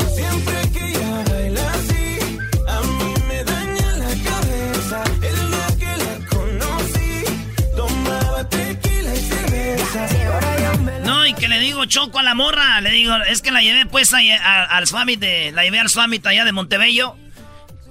[11.91, 12.81] choco a la morra.
[12.81, 15.51] Le digo, es que la llevé pues a- a- al Summit de.
[15.51, 17.15] La llevé al Summit allá de Montebello.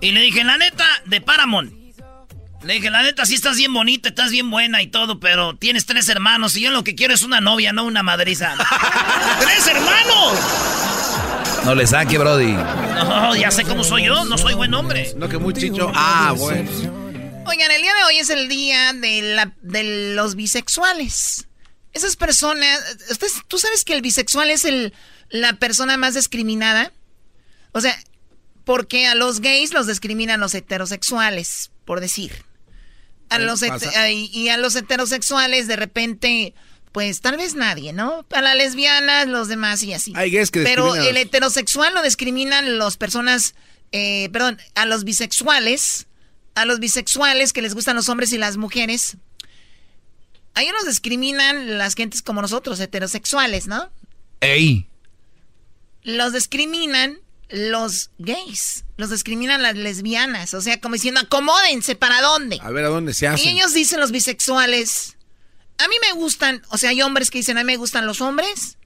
[0.00, 1.72] Y le dije, la neta, de Paramount.
[2.62, 5.86] Le dije, la neta, sí estás bien bonita, estás bien buena y todo, pero tienes
[5.86, 8.54] tres hermanos y yo lo que quiero es una novia, no una madriza.
[9.40, 10.38] ¡Tres hermanos!
[11.64, 12.52] No le saque, Brody.
[12.52, 15.12] No, ya sé cómo soy yo, no soy buen hombre.
[15.16, 15.90] No, que muy chicho.
[15.94, 16.70] Ah, bueno.
[17.46, 21.46] Oigan, el día de hoy es el día de, la, de los bisexuales.
[21.92, 22.80] Esas personas,
[23.10, 24.92] ustedes- ¿tú sabes que el bisexual es el,
[25.28, 26.92] la persona más discriminada?
[27.72, 27.98] O sea,
[28.64, 32.44] porque a los gays los discriminan los heterosexuales, por decir.
[33.28, 36.54] A los y a los heterosexuales de repente,
[36.92, 38.26] pues tal vez nadie, ¿no?
[38.32, 40.12] A las lesbianas, los demás y así.
[40.16, 43.54] Hay gays que Pero el heterosexual lo discriminan las personas,
[43.92, 46.08] eh, perdón, a los bisexuales,
[46.56, 49.16] a los bisexuales que les gustan los hombres y las mujeres.
[50.60, 53.88] A ellos los discriminan las gentes como nosotros, heterosexuales, ¿no?
[54.40, 54.86] ¡Ey!
[56.02, 62.58] Los discriminan los gays, los discriminan las lesbianas, o sea, como diciendo, acomódense, ¿para dónde?
[62.60, 63.42] A ver a dónde se hace.
[63.42, 65.16] Y ellos dicen los bisexuales,
[65.78, 68.20] a mí me gustan, o sea, hay hombres que dicen, a mí me gustan los
[68.20, 68.76] hombres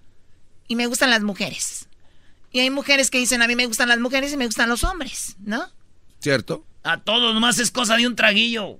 [0.68, 1.88] y me gustan las mujeres.
[2.52, 4.84] Y hay mujeres que dicen, a mí me gustan las mujeres y me gustan los
[4.84, 5.68] hombres, ¿no?
[6.20, 6.64] ¿Cierto?
[6.84, 8.78] A todos nomás es cosa de un traguillo.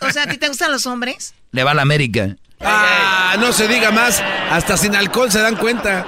[0.00, 1.34] O sea, ¿a ti te gustan los hombres?
[1.52, 2.36] Le va a la América.
[2.60, 4.20] Ah, no se diga más.
[4.50, 6.04] Hasta sin alcohol se dan cuenta.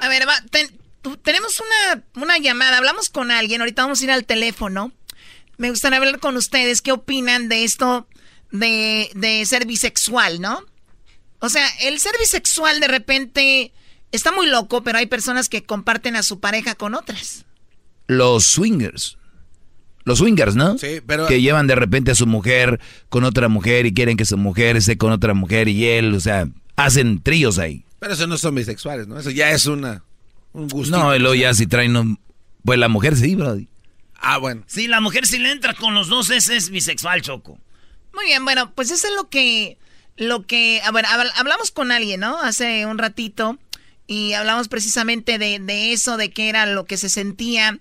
[0.00, 0.70] A ver, va, ten-
[1.22, 4.92] tenemos una, una llamada, hablamos con alguien, ahorita vamos a ir al teléfono.
[5.58, 8.08] Me gustaría hablar con ustedes, ¿qué opinan de esto
[8.50, 10.64] de, de ser bisexual, no?
[11.38, 13.72] O sea, el ser bisexual de repente
[14.12, 17.44] está muy loco, pero hay personas que comparten a su pareja con otras.
[18.06, 19.18] Los swingers.
[20.04, 20.76] Los swingers, ¿no?
[20.78, 24.24] Sí, pero- Que llevan de repente a su mujer con otra mujer y quieren que
[24.24, 27.84] su mujer esté con otra mujer y él, o sea, hacen tríos ahí.
[28.00, 29.18] Pero eso no son bisexuales, ¿no?
[29.18, 30.02] Eso ya es una
[30.52, 30.96] un gusto.
[30.96, 32.18] No, y luego ya si traen un...
[32.64, 33.68] Pues la mujer sí, Brody.
[34.16, 34.62] Ah, bueno.
[34.66, 37.58] Si la mujer si le entra con los dos, ese es bisexual, Choco.
[38.14, 39.78] Muy bien, bueno, pues eso es lo que,
[40.16, 42.38] lo que, a ver, habl- hablamos con alguien, ¿no?
[42.40, 43.58] Hace un ratito
[44.06, 47.78] y hablamos precisamente de, de eso, de qué era lo que se sentía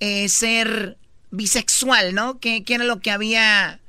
[0.00, 0.98] eh, ser
[1.30, 2.38] bisexual, ¿no?
[2.40, 3.80] ¿Qué, qué era lo que había,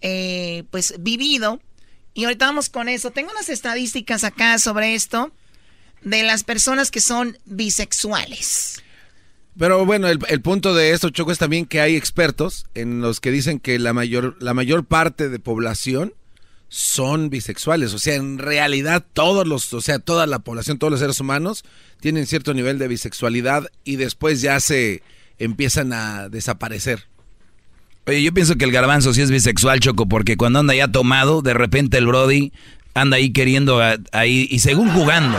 [0.00, 1.60] eh, pues, vivido.
[2.14, 3.10] Y ahorita vamos con eso.
[3.10, 5.32] Tengo unas estadísticas acá sobre esto
[6.02, 8.82] de las personas que son bisexuales.
[9.58, 13.20] Pero bueno, el, el punto de esto, Choco, es también que hay expertos en los
[13.20, 16.14] que dicen que la mayor, la mayor parte de población
[16.68, 17.94] son bisexuales.
[17.94, 21.64] O sea, en realidad todos los, o sea, toda la población, todos los seres humanos
[22.00, 25.02] tienen cierto nivel de bisexualidad y después ya se
[25.38, 27.06] empiezan a desaparecer.
[28.06, 31.42] Oye, yo pienso que el garbanzo sí es bisexual, Choco, porque cuando anda ya tomado,
[31.42, 32.52] de repente el Brody
[32.94, 35.38] anda ahí queriendo a- ahí y según jugando.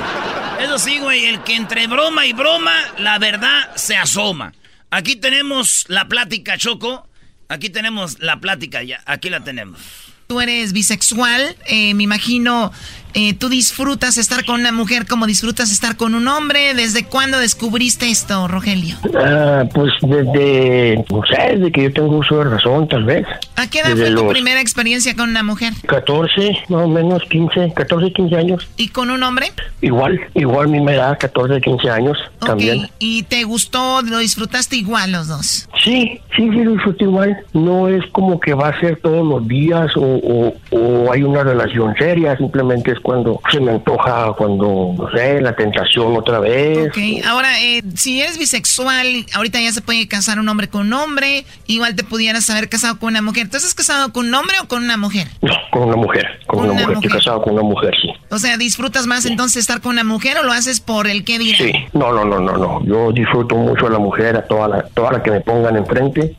[0.62, 4.54] Eso sí, güey, el que entre broma y broma, la verdad se asoma.
[4.92, 7.08] Aquí tenemos la plática, Choco.
[7.48, 9.02] Aquí tenemos la plática, ya.
[9.06, 9.80] Aquí la tenemos.
[10.28, 12.72] Tú eres bisexual, eh, me imagino,
[13.14, 16.74] eh, tú disfrutas estar con una mujer como disfrutas estar con un hombre.
[16.74, 18.96] ¿Desde cuándo descubriste esto, Rogelio?
[19.18, 23.26] Ah, pues desde, no sé, desde que yo tengo uso de razón, tal vez.
[23.56, 25.74] ¿A qué edad Desde fue tu los primera experiencia con una mujer?
[25.88, 28.68] 14, más o menos 15, 14, 15 años.
[28.78, 29.52] ¿Y con un hombre?
[29.82, 32.86] Igual, igual misma edad, 14, 15 años también.
[32.86, 35.68] Ok, ¿Y te gustó, lo disfrutaste igual los dos?
[35.84, 37.38] Sí, sí, sí, lo disfruto igual.
[37.54, 41.44] No es como que va a ser todos los días o, o- o hay una
[41.44, 46.88] relación seria, simplemente es cuando se me antoja, cuando, no sé, la tentación otra vez.
[46.90, 50.94] Ok, ahora, eh, si eres bisexual, ahorita ya se puede casar un hombre con un
[50.94, 53.50] hombre, igual te pudieras haber casado con una mujer.
[53.50, 55.28] ¿Tú estás casado con un hombre o con una mujer?
[55.42, 56.92] No, con una mujer, con una, mujer.
[56.96, 58.10] Estoy casado con una mujer, sí.
[58.30, 61.40] O sea, ¿disfrutas más entonces estar con una mujer o lo haces por el qué
[61.40, 61.58] dirán?
[61.58, 62.86] Sí, no, no, no, no, no.
[62.86, 66.36] Yo disfruto mucho a la mujer, a toda la, toda la que me pongan enfrente.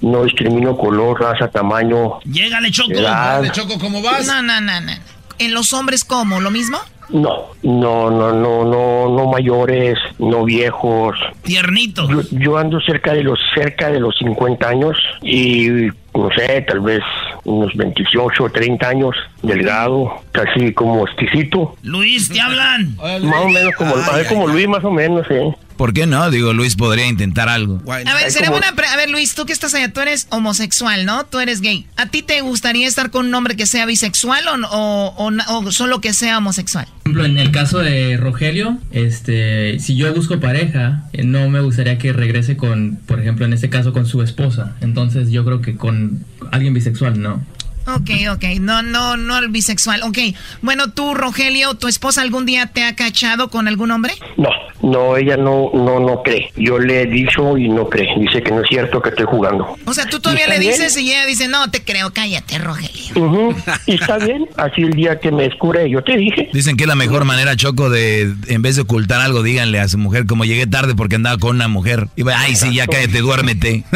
[0.00, 2.20] No discrimino color, raza, tamaño.
[2.24, 2.92] Llégale, Choco.
[2.92, 3.52] Edad.
[3.52, 4.26] Choco, ¿cómo vas?
[4.26, 4.92] No, no, no, no.
[5.38, 6.40] ¿En los hombres cómo?
[6.40, 6.78] ¿Lo mismo?
[7.10, 11.16] No, no, no, no, no, no mayores, no viejos.
[11.42, 12.08] Tiernitos.
[12.08, 15.68] Yo, yo ando cerca de los cerca de los 50 años y
[16.14, 17.02] no sé, tal vez
[17.44, 21.76] unos 28 o 30 años, delgado, casi como exquisito.
[21.82, 22.96] Luis, te hablan.
[22.96, 25.54] Más o menos como, a ver, como Luis, más o menos, ¿eh?
[25.76, 26.30] ¿Por qué no?
[26.30, 27.82] Digo, Luis podría intentar algo.
[27.90, 31.04] A ver, sería buena pre- A ver, Luis, tú que estás allá, tú eres homosexual,
[31.04, 31.24] ¿no?
[31.26, 31.86] Tú eres gay.
[31.96, 35.44] ¿A ti te gustaría estar con un hombre que sea bisexual o, o- o na-
[35.48, 36.86] o solo que sea homosexual?
[36.86, 41.60] Por ejemplo, en el caso de Rogelio, este, si yo busco pareja, eh, no me
[41.60, 44.76] gustaría que regrese con, por ejemplo, en este caso con su esposa.
[44.80, 47.44] Entonces yo creo que con alguien bisexual no.
[47.86, 48.44] Ok, ok.
[48.60, 50.02] No, no, no el bisexual.
[50.02, 50.18] Ok.
[50.62, 54.14] Bueno, tú, Rogelio, ¿tu esposa algún día te ha cachado con algún hombre?
[54.36, 54.48] No,
[54.82, 56.50] no, ella no, no, no cree.
[56.56, 58.08] Yo le he dicho y no cree.
[58.18, 59.76] Dice que no es cierto que estoy jugando.
[59.84, 60.72] O sea, tú todavía ¿Y le bien?
[60.72, 63.04] dices y ella dice, no, te creo, cállate, Rogelio.
[63.16, 63.54] Ujú,
[63.86, 66.48] Y está bien, así el día que me descubre, yo te dije.
[66.52, 69.88] Dicen que es la mejor manera, Choco, de en vez de ocultar algo, díganle a
[69.88, 72.08] su mujer, como llegué tarde porque andaba con una mujer.
[72.16, 73.84] Y va, ay, sí, ya cállate, duérmete.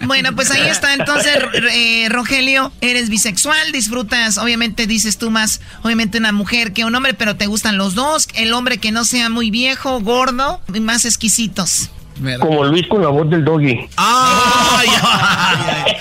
[0.00, 0.94] Bueno, pues ahí está.
[0.94, 1.36] Entonces,
[1.72, 7.14] eh, Rogelio, eres bisexual, disfrutas, obviamente dices tú más, obviamente una mujer que un hombre,
[7.14, 8.28] pero te gustan los dos.
[8.34, 11.90] El hombre que no sea muy viejo, gordo y más exquisitos.
[12.40, 13.74] Como Luis con la voz del doggy.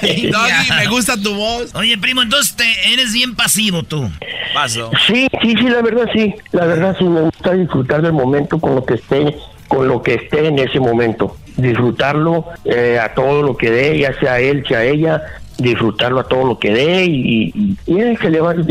[0.02, 1.76] Doggy, me gusta tu voz.
[1.76, 4.10] Oye, primo, entonces te, eres bien pasivo tú.
[4.54, 4.90] Paso.
[5.06, 6.34] Sí, sí, sí, la verdad sí.
[6.52, 10.16] La verdad sí me gusta disfrutar del momento con lo que esté, con lo que
[10.16, 11.38] esté en ese momento.
[11.56, 15.22] Disfrutarlo eh, a todo lo que dé, ya sea él, sea ella,
[15.58, 18.64] disfrutarlo a todo lo que dé y, y, y él se levanta,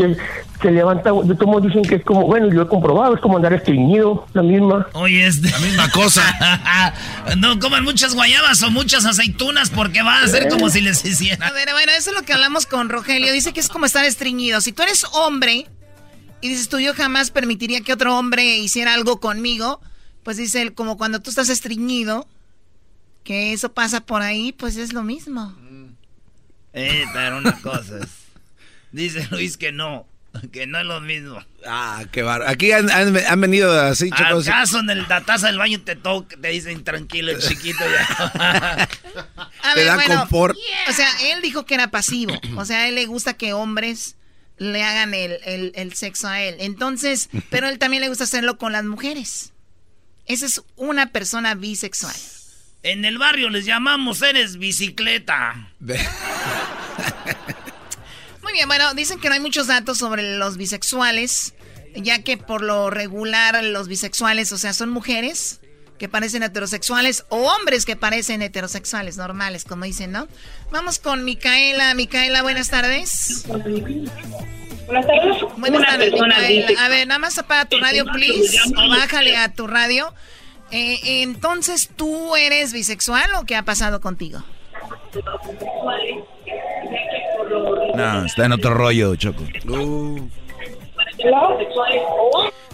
[0.61, 3.37] se levanta, de todos modos dicen que es como, bueno, yo he comprobado, es como
[3.37, 4.87] andar estreñido, la misma.
[4.93, 6.23] Oye, es la misma cosa.
[7.37, 11.47] no coman muchas guayabas o muchas aceitunas porque va a ser como si les hiciera.
[11.47, 13.31] A ver, bueno, eso es lo que hablamos con Rogelio.
[13.33, 14.61] Dice que es como estar estreñido.
[14.61, 15.67] Si tú eres hombre
[16.41, 19.79] y dices tú, yo jamás permitiría que otro hombre hiciera algo conmigo,
[20.23, 22.27] pues dice él, como cuando tú estás estreñido,
[23.23, 25.55] que eso pasa por ahí, pues es lo mismo.
[26.73, 28.09] Eh, pero una cosa es.
[28.91, 30.07] Dice Luis que no,
[30.51, 31.43] que no es lo mismo.
[31.65, 32.47] Ah, qué barro.
[32.47, 34.47] Aquí han, han- han venido así, chicos.
[34.47, 38.87] ¿Acaso en el- la taza del baño te toca, te dicen tranquilo, el chiquito ya?
[39.63, 40.55] A Te da confort.
[40.89, 42.33] O sea, él dijo que era pasivo.
[42.55, 44.15] O sea, a él le gusta que hombres
[44.57, 46.55] le hagan el, el- el sexo a él.
[46.59, 49.53] Entonces, pero a él también le gusta hacerlo con las mujeres.
[50.25, 52.15] Esa es una persona bisexual.
[52.87, 55.73] En el barrio les llamamos eres bicicleta.
[58.41, 61.53] Muy bien, bueno, dicen que no hay muchos datos sobre los bisexuales,
[61.95, 65.59] ya que por lo regular los bisexuales, o sea, son mujeres
[65.99, 70.29] que parecen heterosexuales o hombres que parecen heterosexuales, normales, como dicen, ¿no?
[70.71, 71.93] Vamos con Micaela.
[71.93, 73.43] Micaela, buenas tardes.
[73.47, 75.43] Buenas tardes.
[75.57, 76.85] Buenas tardes, Micaela.
[76.85, 80.13] A ver, nada más apaga tu radio, please, o bájale a tu radio.
[80.71, 84.43] Eh, entonces, ¿tú eres bisexual o qué ha pasado contigo?
[87.95, 89.43] No, está en otro rollo, Choco.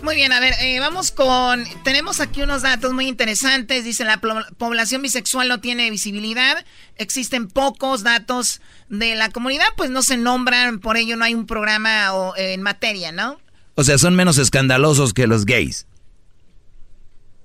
[0.01, 1.63] Muy bien, a ver, eh, vamos con...
[1.83, 3.85] Tenemos aquí unos datos muy interesantes.
[3.85, 4.19] Dice, la
[4.57, 6.65] población bisexual no tiene visibilidad.
[6.97, 11.45] Existen pocos datos de la comunidad, pues no se nombran, por ello no hay un
[11.45, 13.39] programa o, eh, en materia, ¿no?
[13.75, 15.87] O sea, son menos escandalosos que los gays.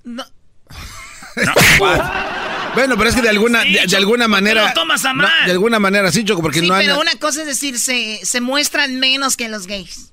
[0.05, 0.25] No.
[2.75, 4.69] Bueno, pero es que de alguna, de, de alguna manera.
[4.69, 5.47] lo tomas a No, mal?
[5.47, 6.83] de alguna manera sí, Choco, porque sí, no han.
[6.83, 10.13] pero una cosa es decir, se, se muestran menos que los gays.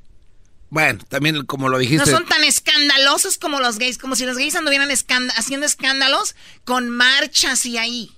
[0.69, 2.09] Bueno, también como lo No dijiste.
[2.09, 4.89] son tan escandalosos como los gays, como si los gays anduvieran
[5.35, 8.11] haciendo escándalos con marchas y ahí.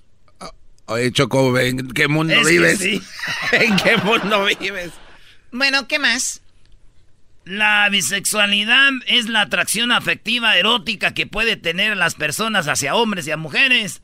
[0.86, 2.78] Oye, Choco, ¿en qué mundo Es vives?
[2.78, 3.02] sí.
[3.52, 4.90] ¿En qué mundo vives?
[5.52, 6.40] Bueno, ¿qué más?
[7.48, 13.30] La bisexualidad es la atracción afectiva erótica que puede tener las personas hacia hombres y
[13.30, 14.02] a mujeres.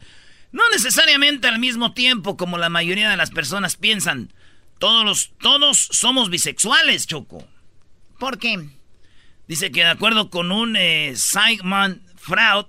[0.50, 4.32] No necesariamente al mismo tiempo como la mayoría de las personas piensan.
[4.78, 7.46] Todos, los- todos somos bisexuales, Choco.
[8.18, 8.66] ¿Por qué?
[9.46, 12.64] Dice que de acuerdo con un eh, Sigmund Freud,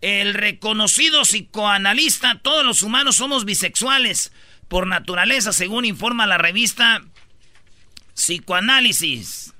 [0.00, 4.32] el reconocido psicoanalista, todos los humanos somos bisexuales
[4.66, 7.00] por naturaleza, según informa la revista
[8.14, 9.54] Psicoanálisis.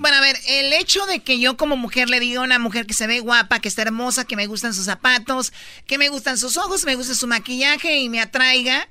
[0.00, 2.86] Bueno, a ver, el hecho de que yo como mujer le diga a una mujer
[2.86, 5.52] que se ve guapa, que está hermosa, que me gustan sus zapatos,
[5.86, 8.88] que me gustan sus ojos, me gusta su maquillaje y me atraiga,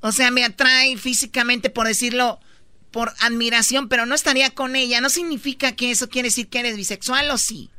[0.00, 2.40] o sea, me atrae físicamente, por decirlo,
[2.90, 6.76] por admiración, pero no estaría con ella, ¿no significa que eso quiere decir que eres
[6.76, 7.70] bisexual o sí?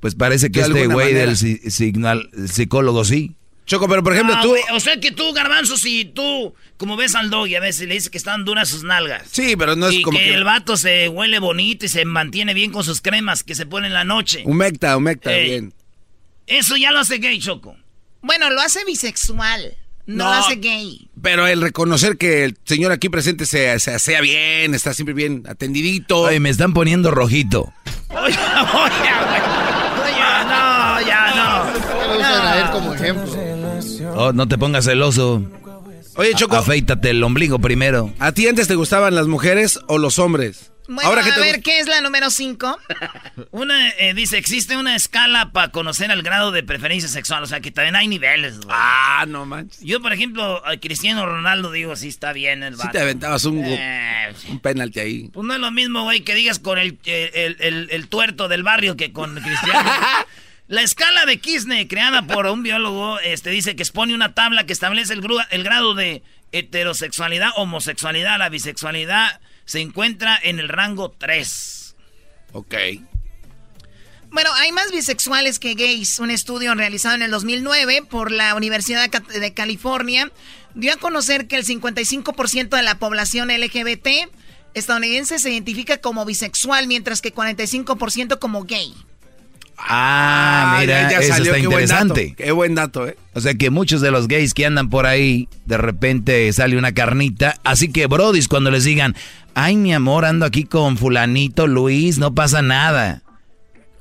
[0.00, 3.34] Pues parece que este güey del si- signal- psicólogo sí.
[3.66, 4.54] Choco, pero por ejemplo, Ah, tú.
[4.72, 7.94] o sea que tú, Garbanzo, si tú, como ves al dog y a veces le
[7.94, 9.24] dices que están duras sus nalgas.
[9.30, 12.04] Sí, pero no es y como que, que- el vato se huele bonito y se
[12.04, 14.42] mantiene bien con sus cremas que se pone en la noche.
[14.46, 15.74] Humecta, humecta, bien.
[16.46, 17.76] Eso ya lo hace gay, Choco.
[18.22, 19.76] Bueno, lo hace bisexual.
[20.06, 20.30] No, No.
[20.30, 21.08] lo hace gay.
[21.20, 25.42] Pero el reconocer que el señor aquí presente se, se asea bien, está siempre bien
[25.48, 26.20] atendidito.
[26.20, 27.72] Oye, me están poniendo rojito.
[28.10, 28.36] Oye, oye,
[30.04, 32.06] oye, no, ya no.
[32.12, 33.32] lo usan a él como ejemplo.
[34.16, 35.42] Oh, no te pongas celoso.
[36.16, 36.56] Oye, Choco.
[36.56, 38.12] Afeítate el ombligo primero.
[38.18, 40.72] ¿A ti antes te gustaban las mujeres o los hombres?
[40.88, 42.78] Bueno, Ahora que a te ver, ¿qué es la número 5?
[43.50, 47.42] Una, eh, dice, existe una escala para conocer el grado de preferencia sexual.
[47.42, 48.68] O sea, que también hay niveles, güey.
[48.70, 49.80] Ah, no manches.
[49.80, 52.92] Yo, por ejemplo, a Cristiano Ronaldo digo, sí está bien el Sí vato.
[52.92, 55.28] te aventabas un, Eh, un penalti ahí.
[55.32, 58.62] Pues no es lo mismo, güey, que digas con el, el, el- el tuerto del
[58.62, 59.90] barrio que con Cristiano.
[60.68, 64.72] La escala de Kirchner, creada por un biólogo, este, dice que expone una tabla que
[64.72, 71.94] establece el, grado de heterosexualidad, homosexualidad, la bisexualidad se encuentra en el rango 3.
[72.52, 72.74] Ok.
[74.30, 76.18] Bueno, hay más bisexuales que gays.
[76.18, 80.32] Un estudio realizado en el 2009 por la Universidad de California
[80.74, 84.08] dio a conocer que el 55% de la población LGBT
[84.74, 88.94] estadounidense se identifica como bisexual, mientras que 45% como gay.
[89.78, 92.22] Ah, mira, ya, ya eso salió, está qué buen interesante.
[92.24, 93.16] dato, qué buen dato, ¿eh?
[93.34, 96.92] O sea que muchos de los gays que andan por ahí, de repente sale una
[96.92, 97.58] carnita.
[97.64, 99.14] Así que, brodis, cuando les digan,
[99.54, 103.22] ay, mi amor, ando aquí con fulanito Luis, no pasa nada.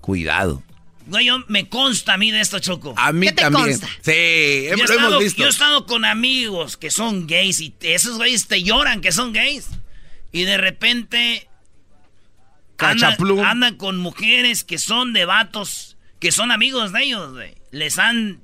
[0.01, 0.63] Cuidado.
[1.07, 2.95] Güey, yo, me consta a mí de esto, Choco.
[2.97, 3.77] A mí también.
[3.77, 5.41] Sí, Yo he, hemos- lo estado, hemos visto.
[5.41, 9.31] yo he estado con amigos que son gays y esos güeyes te lloran que son
[9.33, 9.67] gays.
[10.31, 11.47] Y de repente
[12.75, 13.39] Cachaplum.
[13.39, 17.55] andan con mujeres que son de vatos, que son amigos de ellos, güey.
[17.71, 18.41] Les han...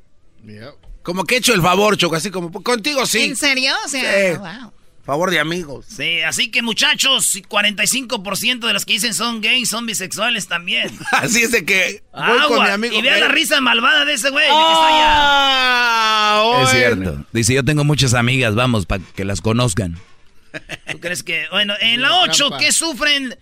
[1.04, 3.24] Como que he hecho el favor, Choco, así como contigo sí.
[3.24, 3.74] ¿En serio?
[3.86, 4.38] O sea, Sí.
[4.38, 4.74] wow.
[5.04, 5.88] Favor de amigos.
[5.90, 10.96] Sí, así que muchachos, 45% de los que dicen son gays son bisexuales también.
[11.12, 12.96] Así es de que voy con Agua, mi amigo.
[12.96, 13.24] y vean gay.
[13.24, 14.46] la risa malvada de ese güey.
[14.52, 17.26] Ah, Es cierto.
[17.32, 19.98] Dice, yo tengo muchas amigas, vamos, para que las conozcan.
[20.92, 21.48] ¿Tú crees que.?
[21.50, 23.36] Bueno, en la 8, ¿qué sufren?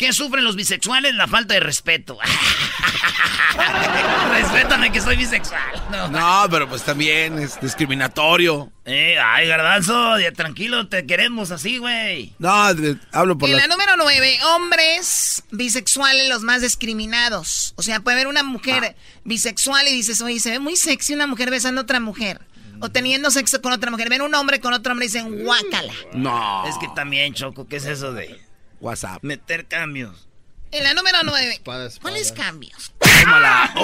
[0.00, 1.14] ¿Qué sufren los bisexuales?
[1.14, 2.16] La falta de respeto.
[4.30, 5.60] Respétame que soy bisexual.
[5.90, 6.08] No.
[6.08, 8.72] No, pero pues también es discriminatorio.
[8.86, 12.32] Eh, ay, garbanzo, ya tranquilo, te queremos así, güey.
[12.38, 13.66] No, de- hablo por En la...
[13.66, 17.74] la número 9, hombres bisexuales los más discriminados.
[17.76, 21.26] O sea, puede haber una mujer bisexual y dices, oye, se ve muy sexy una
[21.26, 22.40] mujer besando a otra mujer.
[22.80, 24.08] O teniendo sexo con otra mujer.
[24.08, 25.92] Ven un hombre con otro hombre y dicen, guácala.
[26.14, 26.66] No.
[26.66, 28.40] Es que también, Choco, ¿qué es eso de
[28.80, 29.22] WhatsApp.
[29.22, 30.26] meter cambios?
[30.72, 32.92] En la número 9, ¿cuáles cambios?
[32.98, 33.74] Tómala.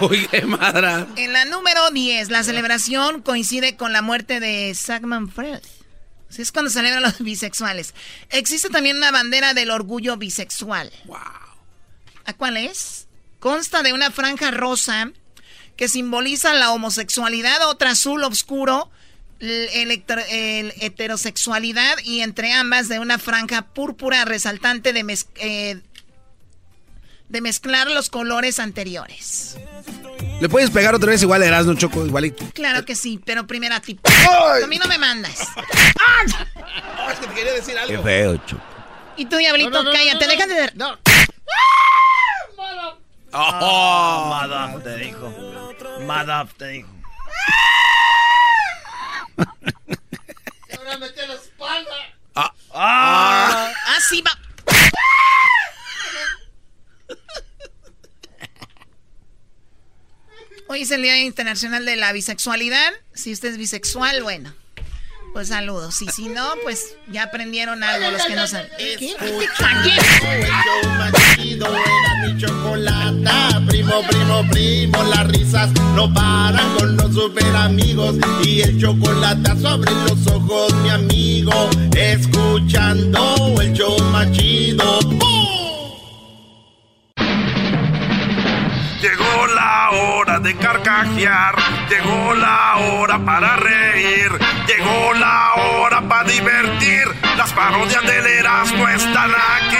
[0.00, 1.06] Uy, qué madra.
[1.16, 5.60] En la número 10, la celebración coincide con la muerte de Sagman Freud.
[6.30, 7.94] Así es cuando celebran los bisexuales.
[8.30, 10.90] Existe también una bandera del orgullo bisexual.
[12.24, 13.06] ¿A cuál es?
[13.38, 15.12] Consta de una franja rosa
[15.76, 18.90] que simboliza la homosexualidad, otra azul oscuro,
[19.40, 25.80] el, electro- el heterosexualidad y entre ambas de una franja púrpura resaltante de, mez- eh,
[27.28, 29.56] de mezclar los colores anteriores.
[30.40, 32.44] ¿Le puedes pegar otra vez igual a Erasmo Choco, igualito?
[32.54, 33.98] Claro que sí, pero primero a ti.
[34.04, 34.62] ¡Ay!
[34.62, 35.40] A mí no me mandas.
[35.40, 38.62] es que te quería decir Qué feo, Choco.
[39.16, 40.54] Y tú, Diablito, cállate, deja de...
[40.54, 40.74] ver-
[43.32, 45.32] Oh, Madaf te dijo.
[46.06, 46.88] Madaf te dijo.
[51.28, 51.96] La espalda.
[52.34, 52.54] Ah.
[52.72, 53.72] Ah.
[53.86, 54.38] Ah, sí, va.
[60.68, 62.92] Hoy es el Día Internacional de la Bisexualidad.
[63.12, 64.54] Si usted es bisexual, bueno,
[65.32, 66.00] pues saludos.
[66.02, 68.68] Y si no, pues ya aprendieron algo los que no saben.
[68.78, 69.16] ¿Qué?
[71.36, 78.16] Chido era mi chocolata, primo, primo, primo, las risas no paran con los super amigos
[78.44, 81.52] y el chocolate sobre los ojos, mi amigo,
[81.96, 85.39] escuchando el show más chido.
[89.00, 91.54] Llegó la hora de carcajear,
[91.88, 94.30] llegó la hora para reír,
[94.66, 97.04] llegó la hora para divertir.
[97.38, 99.78] Las parodias del Erasmo están aquí.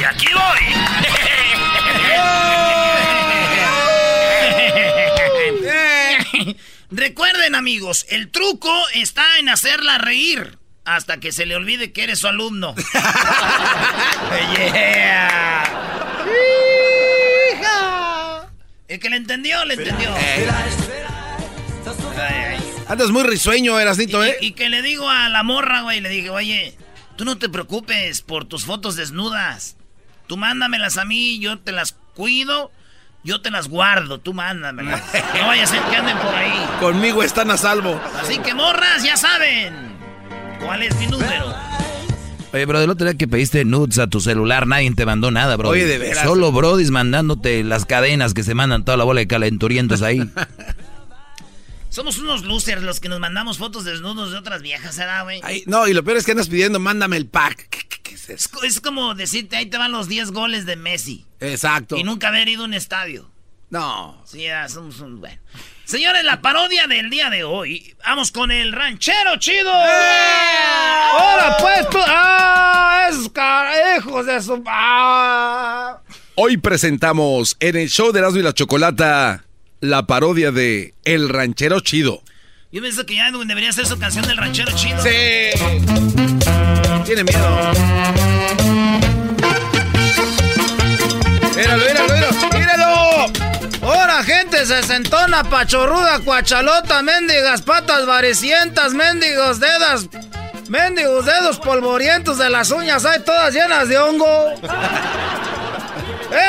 [0.00, 0.60] Y aquí voy.
[6.90, 12.18] Recuerden, amigos, el truco está en hacerla reír hasta que se le olvide que eres
[12.18, 12.74] su alumno.
[14.56, 15.39] yeah.
[18.90, 20.12] El que le entendió, le entendió.
[20.12, 20.48] Ay,
[22.18, 22.58] ay.
[22.88, 24.36] Andas muy risueño, Erasnito, ¿eh?
[24.40, 26.76] Y que le digo a la morra, güey, le dije, oye,
[27.14, 29.76] tú no te preocupes por tus fotos desnudas.
[30.26, 32.72] Tú mándamelas a mí, yo te las cuido,
[33.22, 35.00] yo te las guardo, tú mándamelas.
[35.38, 36.68] No vaya a ser que anden por ahí.
[36.80, 38.00] Conmigo están a salvo.
[38.20, 39.72] Así que morras, ya saben.
[40.58, 41.54] ¿Cuál es mi número?
[42.52, 45.56] Oye, bro, el otro día que pediste nudes a tu celular, nadie te mandó nada,
[45.56, 45.68] bro.
[45.68, 46.24] Oye, de veras.
[46.24, 50.20] Solo Brodis mandándote las cadenas que se mandan toda la bola de calenturientos ahí.
[51.90, 55.40] Somos unos losers los que nos mandamos fotos desnudos de otras viejas, ¿verdad, güey?
[55.66, 57.68] No, y lo peor es que andas pidiendo, mándame el pack.
[57.68, 58.50] ¿Qué, qué- qué es Es, eso?
[58.52, 61.26] co- es como decirte, ahí te van los 10 goles de Messi.
[61.40, 61.96] Exacto.
[61.96, 63.28] Y nunca haber ido a un estadio.
[63.70, 64.20] No.
[64.26, 65.20] Sí, ya somos un...
[65.20, 65.40] Bueno.
[65.84, 67.96] Señores, la parodia del día de hoy.
[68.06, 69.72] Vamos con el ranchero chido.
[69.72, 71.98] Ahora pues tú.
[72.06, 73.08] ¡Ah!
[73.10, 74.62] Es carajos de su.
[74.66, 75.98] ¡Ah!
[76.36, 79.44] Hoy presentamos en el show de Erasmo y la Chocolata
[79.80, 82.22] la parodia de El Ranchero Chido.
[82.70, 85.02] Yo pienso que ya debería ser su canción del ranchero chido.
[85.02, 85.50] Sí.
[87.04, 88.59] Tiene miedo.
[93.92, 100.08] Ahora, gente sesentona, pachorruda, cuachalota, mendigas, patas varicientas, mendigos dedos,
[100.68, 104.54] mendigos dedos polvorientos de las uñas, hay todas llenas de hongo.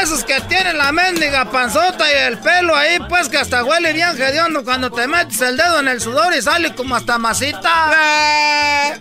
[0.01, 4.09] Esos que tienen la mendiga panzota y el pelo ahí, pues que hasta huele bien
[4.21, 8.95] hediondo cuando te metes el dedo en el sudor y sale como hasta masita.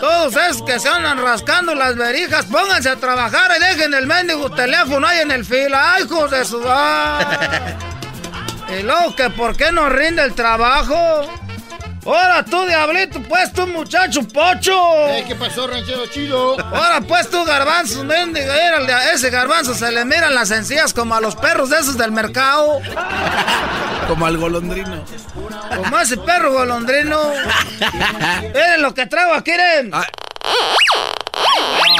[0.00, 4.50] Todos esos que se andan rascando las verijas, pónganse a trabajar y dejen el mendigo
[4.50, 5.94] teléfono ahí en el fila.
[5.94, 6.62] ¡Ay, hijos de su...
[6.66, 7.78] ¡Ah!
[8.78, 11.28] Y luego que por qué no rinde el trabajo.
[12.04, 14.72] Ahora tú, diablito, pues tú, muchacho pocho.
[15.26, 16.58] ¿Qué pasó, ranchero chido?
[16.60, 21.20] Ahora pues tú, garbanzo, mendiga, de- ese garbanzo se le miran las encías como a
[21.20, 22.80] los perros de esos del mercado.
[24.08, 25.04] Como al golondrino.
[25.76, 27.18] Como ese perro golondrino.
[28.52, 29.90] Miren lo que traigo aquí, miren.
[29.94, 30.06] Ah,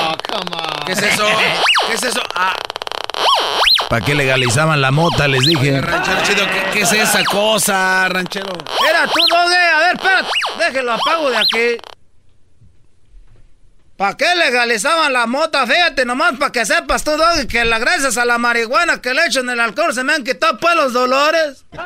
[0.00, 0.84] Ah, come on.
[0.86, 1.24] ¿Qué es eso?
[1.86, 2.20] ¿Qué es eso?
[2.34, 2.54] Ah,
[3.88, 5.28] ¿Para qué legalizaban la mota?
[5.28, 5.80] Les dije.
[5.80, 8.52] ranchero chido, ¿qué, qué es esa cosa, ranchero?
[8.80, 11.91] Mira tú, Doge, a ver, espérate, déjelo apago de aquí.
[14.02, 15.64] ¿Para qué legalizaban la mota?
[15.64, 19.24] Fíjate nomás para que sepas tú, Doggy, que la gracias a la marihuana que le
[19.26, 21.64] echan el alcohol se me han quitado pues los dolores.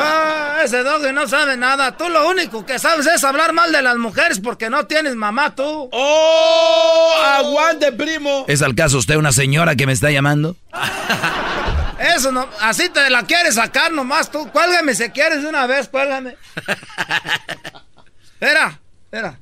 [0.00, 1.96] Ah, ese Doggy no sabe nada.
[1.96, 5.56] Tú lo único que sabes es hablar mal de las mujeres porque no tienes mamá
[5.56, 5.88] tú.
[5.90, 7.14] ¡Oh!
[7.24, 8.44] ¡Aguante, primo!
[8.46, 10.54] ¿Es al caso usted una señora que me está llamando?
[12.16, 14.48] Eso no, así te la quieres sacar nomás tú.
[14.52, 16.36] Cuélgame si quieres de una vez, cuélgame.
[18.40, 18.78] Espera,
[19.10, 19.40] espera.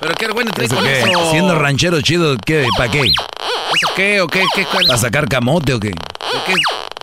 [0.00, 1.00] ¿Pero qué bueno trae ¿Eso con qué?
[1.00, 1.30] eso?
[1.30, 2.66] Siendo ranchero chido, ¿qué?
[2.76, 3.00] ¿Para qué?
[3.00, 4.44] ¿Eso qué o qué?
[4.54, 4.66] ¿Qué?
[4.86, 5.92] ¿Para sacar camote o qué?
[6.46, 6.54] ¿Qué?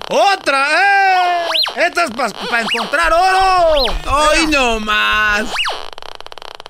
[0.10, 0.68] ¡Otra!
[0.72, 1.48] ¡Eh!
[1.88, 3.86] Esta es para encontrar oro.
[4.06, 5.46] ¡Ay, no más!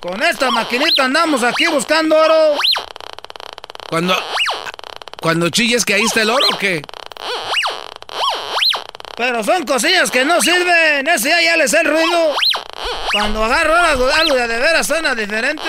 [0.00, 2.56] Con esta maquinita andamos aquí buscando oro.
[3.88, 4.16] Cuando,
[5.20, 6.82] cuando chilles que ahí está el oro o qué?
[9.16, 11.06] Pero son cosillas que no sirven.
[11.06, 12.34] Ese ya, ya les el ruido.
[13.12, 15.62] Cuando agarro algo, algo de, de veras suena diferente.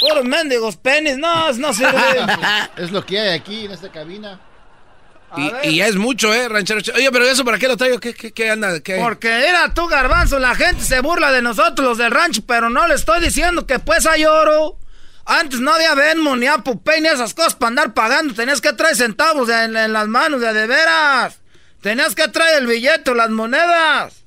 [0.00, 2.26] Puros mendigos penis, no, no sirve.
[2.76, 4.38] Es lo que hay aquí en esta cabina.
[5.36, 6.80] Y, y ya es mucho, ¿eh, ranchero?
[6.94, 7.98] Oye, pero eso para qué lo traigo?
[7.98, 8.80] ¿Qué, qué, qué anda?
[8.80, 8.96] ¿Qué?
[8.96, 12.86] Porque era tú, garbanzo, la gente se burla de nosotros los del rancho, pero no
[12.86, 14.78] le estoy diciendo que pues hay oro.
[15.26, 18.32] Antes no había Venmo, ni Apple Pay, ni esas cosas para andar pagando.
[18.32, 21.40] Tenías que traer centavos en las manos, de, de veras.
[21.82, 24.24] Tenías que traer el billete, las monedas.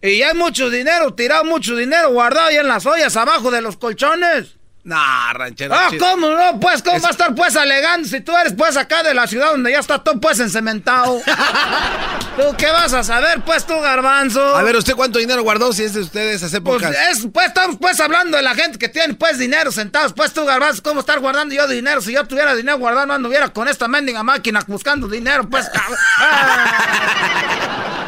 [0.00, 3.60] Y ya hay mucho dinero, tirado mucho dinero guardado ahí en las ollas, abajo de
[3.60, 4.57] los colchones.
[4.88, 5.90] Nah, ranchero Ah.
[6.00, 6.58] ¿cómo no?
[6.60, 9.50] Pues, ¿cómo va a estar pues alegando si tú eres pues acá de la ciudad
[9.50, 11.20] donde ya está todo pues encementado?
[12.38, 14.56] ¿Tú qué vas a saber pues tú, garbanzo?
[14.56, 16.96] A ver, ¿usted cuánto dinero guardó si es de ustedes hace Pues, épocas?
[17.10, 20.14] es, pues estamos pues hablando de la gente que tiene pues dinero sentados.
[20.14, 22.00] Pues tú, garbanzo, ¿cómo estar guardando yo dinero?
[22.00, 25.68] Si yo tuviera dinero guardado, no anduviera con esta mendiga máquina buscando dinero, pues.
[25.68, 25.98] cabrón.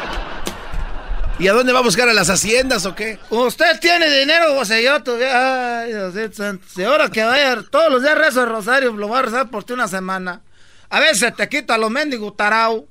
[1.41, 3.17] ¿Y a dónde va a buscar a las haciendas o qué?
[3.31, 5.79] Usted tiene dinero, o sea, yo tuviera.
[5.81, 6.67] Ay, Diosito santo.
[6.71, 9.63] Si ahora que vaya todos los días rezo el rosario, lo voy a rezar por
[9.63, 10.43] ti una semana.
[10.91, 12.87] A veces se te quita lo mendigo tarao.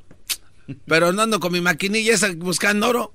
[0.85, 3.14] Pero no ando con mi maquinilla esa buscando oro.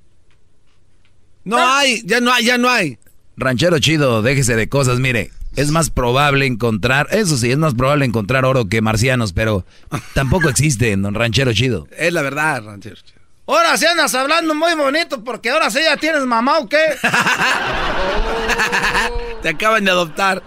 [1.43, 2.97] No hay, ya no hay, ya no hay.
[3.35, 5.31] Ranchero chido, déjese de cosas, mire.
[5.57, 9.65] Es más probable encontrar, eso sí, es más probable encontrar oro que marcianos, pero
[10.13, 11.89] tampoco existe, don Ranchero chido.
[11.97, 13.24] Es la verdad, ranchero chido.
[13.47, 16.79] Ahora sí andas hablando muy bonito porque ahora sí ya tienes mamá o qué.
[19.41, 20.41] Te acaban de adoptar.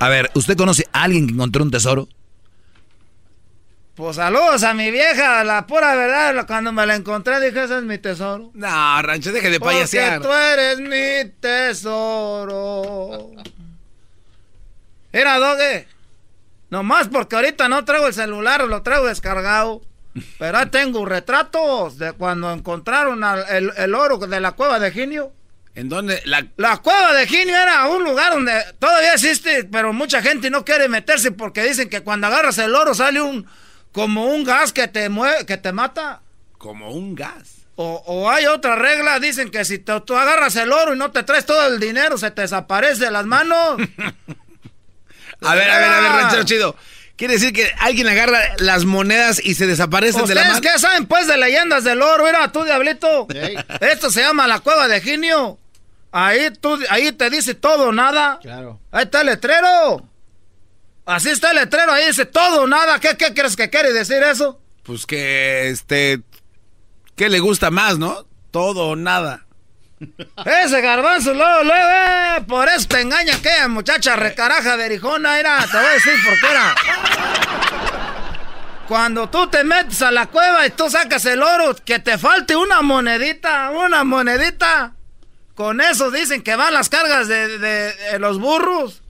[0.00, 2.08] A ver, ¿usted conoce a alguien que encontró un tesoro?
[3.94, 7.84] Pues saludos a mi vieja, la pura verdad, cuando me la encontré dije, ese es
[7.84, 8.50] mi tesoro.
[8.54, 10.22] No, Rancho, deje de Porque payasear.
[10.22, 13.30] tú eres mi tesoro.
[15.12, 15.86] Mira, Doge,
[16.70, 19.82] nomás porque ahorita no traigo el celular, lo traigo descargado.
[20.38, 24.90] Pero ahí tengo retratos de cuando encontraron al- el, el oro de la cueva de
[24.90, 25.32] Ginio.
[25.74, 26.20] ¿En dónde?
[26.24, 26.44] La...
[26.56, 30.88] La cueva de Ginio era un lugar donde todavía existe, pero mucha gente no quiere
[30.88, 33.46] meterse porque dicen que cuando agarras el oro sale un
[33.92, 36.22] como un gas que te mueve, que te mata.
[36.58, 37.58] Como un gas.
[37.76, 41.12] O, o hay otra regla, dicen que si te- tú agarras el oro y no
[41.12, 43.76] te traes todo el dinero, se te desaparece de las manos.
[45.42, 46.76] A ver, a ver, a ver, ranchero chido.
[47.20, 50.72] Quiere decir que alguien agarra las monedas y se desaparecen de la ¿Ustedes mano.
[50.72, 52.24] qué saben, pues, de leyendas del oro?
[52.24, 53.26] Mira, tú, diablito.
[53.78, 55.58] Esto se llama la cueva de Ginio.
[56.12, 58.38] Ahí, tú, ahí te dice todo o nada.
[58.40, 58.80] Claro.
[58.90, 60.08] Ahí está el letrero.
[61.04, 62.98] Así está el letrero, ahí dice todo o nada.
[63.00, 64.58] ¿Qué, qué crees que quiere decir eso?
[64.82, 66.22] Pues que, este...
[67.16, 68.26] ¿Qué le gusta más, no?
[68.50, 69.44] Todo o nada.
[70.46, 75.58] Ese garbanzo, luego, luego, eh, por eso te engaña aquella muchacha recaraja de Erijona, era,
[75.66, 76.74] te voy a decir por qué era.
[78.88, 82.56] Cuando tú te metes a la cueva y tú sacas el oro, que te falte
[82.56, 84.94] una monedita, una monedita.
[85.54, 89.02] Con eso dicen que van las cargas de, los burros.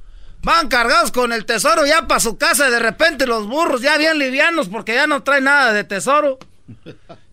[0.42, 4.18] Van cargados con el tesoro ya para su casa de repente los burros ya bien
[4.18, 6.38] livianos porque ya no traen nada de tesoro.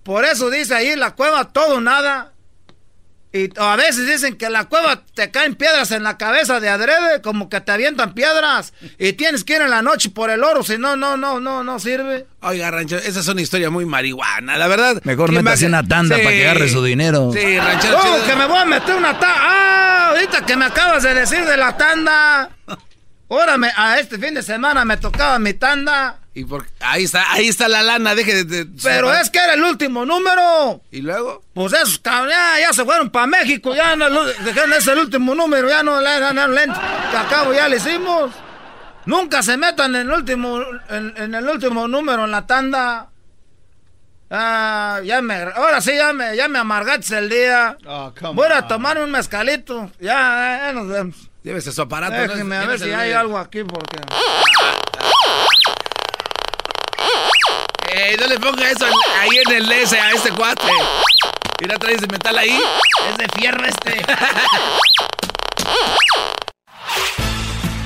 [0.04, 2.32] Por eso dice ahí la cueva todo nada.
[3.46, 6.70] Y a veces dicen que en la cueva te caen piedras en la cabeza de
[6.70, 8.74] adrede, como que te avientan piedras.
[8.98, 11.64] Y tienes que ir en la noche por el oro, si no, no, no, no,
[11.64, 12.26] no sirve.
[12.42, 15.02] Oiga, Rancho, esa es una historia muy marihuana, la verdad.
[15.04, 16.22] Mejor ¿Quién va métase una tanda Sí.
[16.24, 17.32] para que agarre su dinero.
[17.34, 19.36] Sí, Ranchero Oh, que me voy a meter una tanda.
[19.38, 22.50] Ah, ahorita que me acabas de decir de la tanda.
[23.30, 26.20] Ahora me- a este fin de semana me tocaba mi tanda.
[26.38, 28.64] Y por- ahí está, ahí está la lana, deje de...
[28.66, 30.82] de- Pero es que era el último número.
[30.92, 31.42] ¿Y luego?
[31.56, 34.08] Pues esos ya, ya se fueron para México, ya no,
[34.46, 36.80] dijeron ese el último número, ya no le lento.
[37.10, 38.30] Que acabo ya le hicimos.
[39.08, 43.08] Nunca se metan en el último, en, en el último número en la tanda.
[44.30, 47.78] Ah, ya me, ahora sí ya me, ya me amargaste el día.
[47.88, 49.90] Oh, come Voy a tomar un mezcalito.
[50.00, 51.16] Ya, ya nos vemos.
[51.42, 52.16] Llévese su aparato.
[52.16, 52.28] ¿no?
[52.28, 53.98] Déjeme a ver si hay algo aquí porque.
[57.90, 58.86] Ey, no le ponga eso
[59.20, 60.68] ahí en el S a este cuate.
[61.62, 62.62] Mira, trae ese metal ahí.
[63.10, 64.06] Es de fierro este.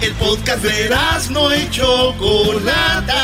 [0.02, 0.90] El podcast de
[1.30, 3.24] no y Chocolata.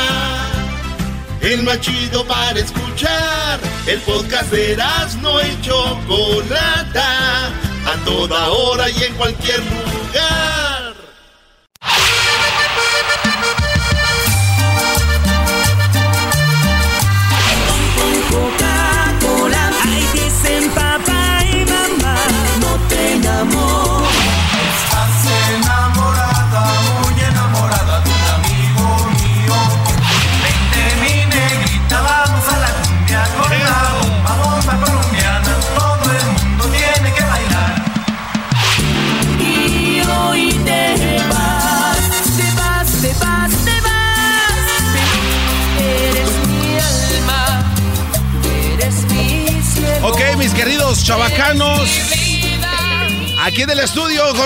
[1.40, 3.58] El más chido para escuchar.
[3.86, 4.76] El podcast de
[5.20, 7.46] no y Chocolata.
[7.46, 10.94] A toda hora y en cualquier lugar.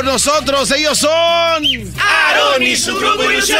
[0.02, 1.10] Con nosotros, ellos son.
[1.10, 3.58] Aaron y su grupo Ilusión.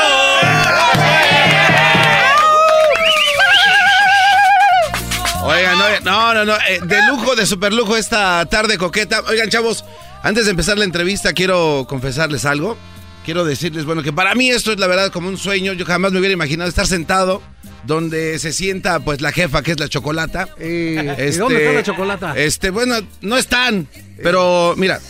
[5.44, 9.23] Oigan, no, no, no, eh, de lujo, de super lujo esta tarde coqueta.
[9.28, 9.85] Oigan, chavos,
[10.23, 12.77] antes de empezar la entrevista, quiero confesarles algo.
[13.24, 15.73] Quiero decirles, bueno, que para mí esto es la verdad como un sueño.
[15.74, 17.40] Yo jamás me hubiera imaginado estar sentado
[17.85, 20.48] donde se sienta, pues, la jefa, que es la chocolata.
[20.59, 20.94] ¿Y
[21.36, 22.32] dónde está la chocolata?
[22.36, 23.86] Este, bueno, no están,
[24.23, 25.01] pero mira,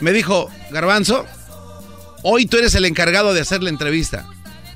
[0.00, 1.26] me dijo, Garbanzo,
[2.22, 4.26] hoy tú eres el encargado de hacer la entrevista.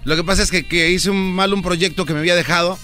[0.05, 2.79] Lo que pasa es que, que hice un mal un proyecto que me había dejado.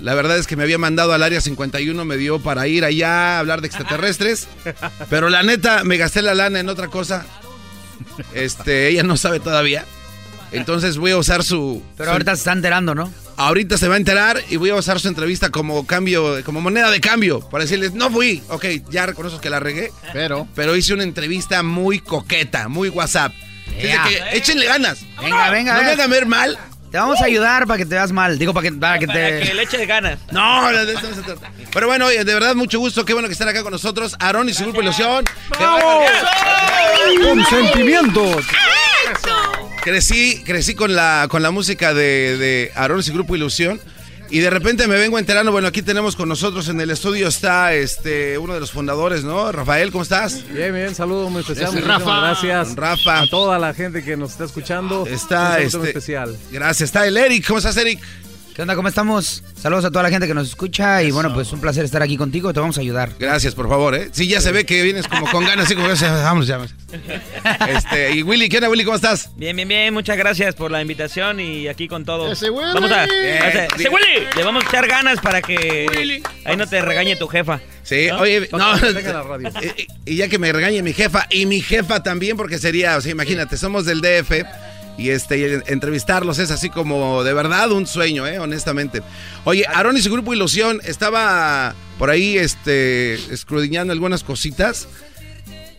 [0.00, 3.36] La verdad es que me había mandado al área 51, me dio para ir allá
[3.36, 4.46] a hablar de extraterrestres.
[5.10, 7.26] Pero la neta, me gasté la lana en otra cosa.
[8.32, 9.84] Este, ella no sabe todavía.
[10.52, 11.82] Entonces voy a usar su.
[11.96, 13.12] Pero su- ahorita se está enterando, ¿no?
[13.38, 16.90] Ahorita se va a enterar y voy a usar su entrevista como cambio, como moneda
[16.90, 18.42] de cambio, para decirles, no fui.
[18.48, 19.92] Ok, ya reconozco que la regué.
[20.12, 20.48] Pero.
[20.56, 23.32] Pero hice una entrevista muy coqueta, muy WhatsApp.
[23.78, 24.02] Ea.
[24.08, 25.06] que échenle ganas.
[25.22, 26.58] Venga, venga, No me hagan ver mal.
[26.90, 28.40] Te vamos a ayudar para que te veas mal.
[28.40, 29.54] Digo, para que, para que te...
[29.54, 30.18] le eche ganas.
[30.32, 31.52] No, de eso no se trata.
[31.72, 33.04] Pero bueno, oye, de verdad, mucho gusto.
[33.04, 34.16] Qué bueno que están acá con nosotros.
[34.18, 35.24] Aarón y su grupo Ilusión.
[35.56, 36.06] Que va a-
[37.22, 38.44] Con sentimientos.
[39.88, 43.80] Crecí, crecí con la, con la música de, de Arones y Grupo Ilusión.
[44.30, 47.72] Y de repente me vengo enterando, bueno, aquí tenemos con nosotros en el estudio está
[47.72, 49.50] este uno de los fundadores, ¿no?
[49.52, 50.46] Rafael, ¿cómo estás?
[50.52, 51.72] Bien, bien, saludo muy especial.
[51.72, 52.20] Muchísimas Rafa.
[52.20, 52.76] Gracias.
[52.76, 53.20] Rafa.
[53.20, 55.06] A toda la gente que nos está escuchando.
[55.06, 56.36] Está Un saludo este muy especial.
[56.52, 58.00] Gracias, está el Eric, ¿cómo estás, Eric?
[58.58, 58.74] ¿Qué onda?
[58.74, 59.44] ¿Cómo estamos?
[59.54, 62.16] Saludos a toda la gente que nos escucha y bueno, pues un placer estar aquí
[62.16, 63.12] contigo, te vamos a ayudar.
[63.16, 64.08] Gracias, por favor, ¿eh?
[64.10, 66.58] Sí, ya se ve que vienes como con ganas, así como que vamos ya.
[67.68, 68.82] Este, y Willy, ¿qué onda, Willy?
[68.82, 69.30] ¿Cómo estás?
[69.36, 69.94] Bien, bien, bien.
[69.94, 72.32] Muchas gracias por la invitación y aquí con todo.
[72.32, 72.74] ¡Ese Willy!
[72.74, 73.04] Vamos a.
[73.06, 73.44] Bien.
[73.44, 74.26] ese, ese Willy.
[74.36, 77.60] Le vamos a echar ganas para que ahí no te regañe tu jefa.
[77.84, 78.18] Sí, ¿No?
[78.18, 79.52] oye, no, Deja la radio.
[80.04, 83.00] y, y ya que me regañe mi jefa y mi jefa también, porque sería, o
[83.00, 84.32] sea, imagínate, somos del DF
[84.98, 89.02] y este y entrevistarlos es así como de verdad un sueño, eh, honestamente.
[89.44, 94.88] Oye, Aaron y su grupo Ilusión estaba por ahí este escudriñando algunas cositas.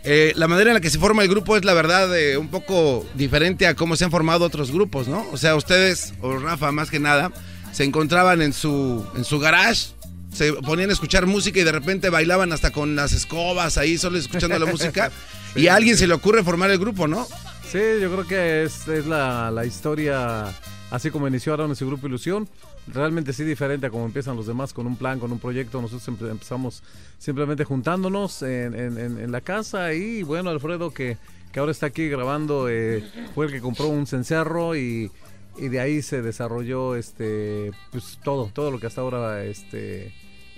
[0.06, 2.48] Eh, la manera en la que se forma el grupo es la verdad eh, un
[2.48, 5.28] poco diferente a cómo se han formado otros grupos, ¿no?
[5.34, 7.34] O sea, ustedes, o Rafa más que nada,
[7.74, 9.88] se encontraban en su, en su garage,
[10.34, 14.18] se ponían a escuchar música y de repente bailaban hasta con las escobas ahí, solo
[14.18, 15.12] escuchando la música.
[15.56, 17.28] Y a alguien se le ocurre formar el grupo, ¿no?
[17.72, 20.48] Sí, yo creo que es, es la, la historia,
[20.90, 22.48] así como inició ahora en ese grupo Ilusión.
[22.88, 25.80] Realmente sí diferente a como empiezan los demás con un plan, con un proyecto.
[25.80, 26.82] Nosotros empe- empezamos
[27.20, 31.18] simplemente juntándonos en, en- la casa y bueno, Alfredo que,
[31.52, 33.04] que ahora está aquí grabando eh,
[33.36, 35.12] fue el que compró un cencerro y,
[35.58, 40.12] y de ahí se desarrolló este pues todo, todo lo que hasta ahora este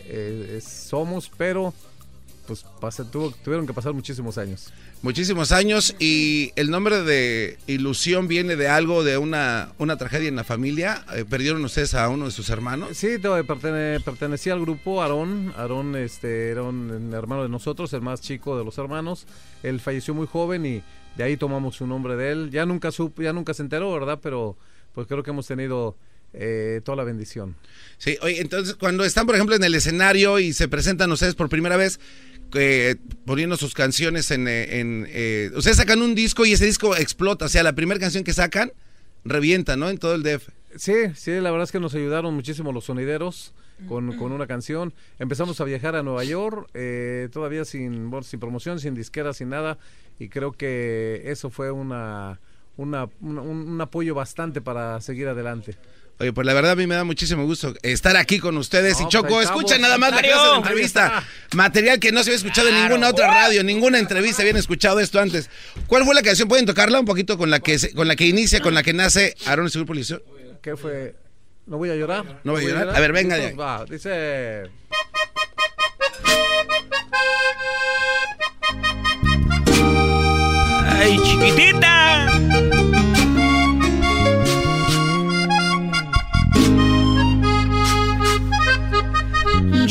[0.06, 1.74] eh, somos, pero
[2.48, 4.72] pues pasa- tuvo- tuvieron que pasar muchísimos años.
[5.04, 10.36] Muchísimos años y el nombre de Ilusión viene de algo, de una, una tragedia en
[10.36, 11.04] la familia.
[11.16, 12.96] Eh, ¿Perdieron ustedes a uno de sus hermanos?
[12.96, 15.54] Sí, te- pertene- pertenecía al grupo Aarón.
[15.58, 19.26] Aarón este, era un hermano de nosotros, el más chico de los hermanos.
[19.64, 20.84] Él falleció muy joven y
[21.18, 22.50] de ahí tomamos su nombre de él.
[22.52, 24.20] Ya nunca supo, ya nunca se enteró, ¿verdad?
[24.22, 24.56] Pero
[24.94, 25.98] pues creo que hemos tenido
[26.34, 27.56] eh, toda la bendición.
[27.98, 31.50] Sí, oye, entonces cuando están, por ejemplo, en el escenario y se presentan ustedes por
[31.50, 32.00] primera vez,
[32.56, 32.96] eh,
[33.26, 34.48] poniendo sus canciones en...
[34.48, 38.00] eh, en, eh, ustedes sacan un disco y ese disco explota, o sea, la primera
[38.00, 38.72] canción que sacan
[39.24, 39.90] revienta, ¿no?
[39.90, 40.50] En todo el DF.
[40.76, 43.54] Sí, sí, la verdad es que nos ayudaron muchísimo los sonideros
[43.88, 44.94] con, con una canción.
[45.20, 49.50] Empezamos a viajar a Nueva York, eh, todavía sin, bueno, sin promoción, sin disquera, sin
[49.50, 49.78] nada.
[50.20, 52.40] Y creo que eso fue una,
[52.78, 55.76] una- una- un, un apoyo bastante para seguir adelante.
[56.22, 59.00] Oye, pues la verdad a mí me da muchísimo gusto estar aquí con ustedes.
[59.00, 59.64] No, y Choco, pues estamos.
[59.64, 61.24] escucha nada más la clase de entrevista.
[61.56, 65.20] Material que no se había escuchado en ninguna otra radio, ninguna entrevista habían escuchado esto
[65.20, 65.50] antes.
[65.88, 66.48] ¿Cuál fue la canción?
[66.48, 68.94] ¿Pueden tocarla un poquito con la que se- con la que inicia, con la que
[68.94, 70.22] nace Aaron y su grupo Ilusión?
[70.62, 71.16] ¿Qué fue?
[71.66, 72.40] ¿No voy a llorar?
[72.44, 72.96] ¿No voy a llorar?
[72.96, 73.38] A ver, venga.
[73.38, 73.60] ¿Listos?
[73.60, 74.70] Va, dice...
[81.00, 82.71] ¡Ay, chiquitita!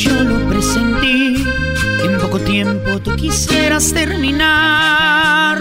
[0.00, 1.44] Yo lo presentí,
[2.04, 5.58] en poco tiempo tú quisieras terminar.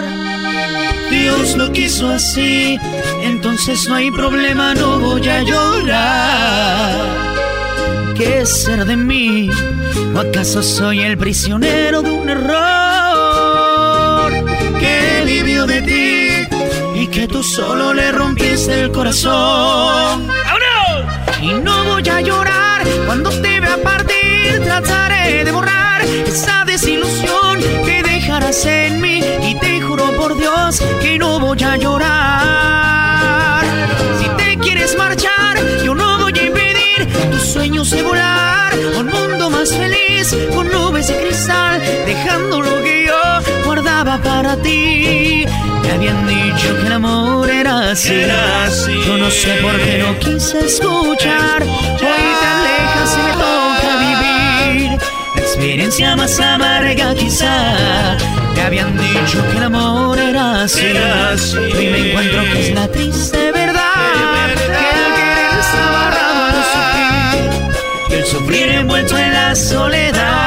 [1.12, 2.80] Dios lo quiso así,
[3.22, 6.96] entonces no hay problema, no voy a llorar.
[8.16, 9.50] ¿Qué será de mí?
[10.16, 14.32] ¿O acaso soy el prisionero de un error?
[14.80, 16.48] Que vivió de ti
[17.02, 20.30] y que tú solo le rompiste el corazón.
[21.42, 23.78] Y no voy a llorar cuando te vea
[24.64, 29.22] Trataré de borrar esa desilusión que dejarás en mí.
[29.44, 33.64] Y te juro por Dios que no voy a llorar.
[34.20, 39.08] Si te quieres marchar, yo no voy a impedir tus sueños de volar a un
[39.08, 43.22] mundo más feliz con nubes de cristal, dejando lo que yo
[43.66, 45.46] guardaba para ti.
[45.84, 48.14] Me habían dicho que el amor era así.
[48.14, 48.94] Era así.
[49.06, 51.64] Yo no sé por qué no quise escuchar.
[51.64, 52.29] Hoy
[55.60, 58.16] experiencia más amarga quizá.
[58.56, 60.86] Me habían dicho que el amor era así.
[60.86, 61.58] Era así.
[61.58, 63.84] Hoy me encuentro que es la triste verdad.
[64.56, 67.52] Que el querer está barrado sufrir.
[68.10, 70.39] Y el sufrir envuelto en la soledad.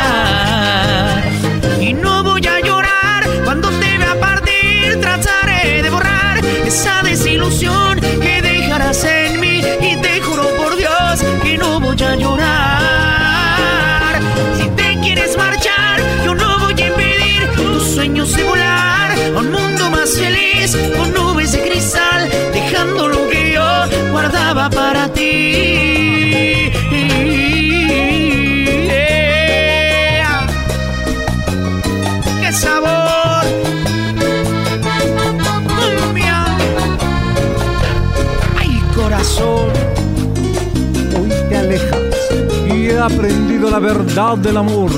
[43.03, 44.91] Aprendido la verdad del amor.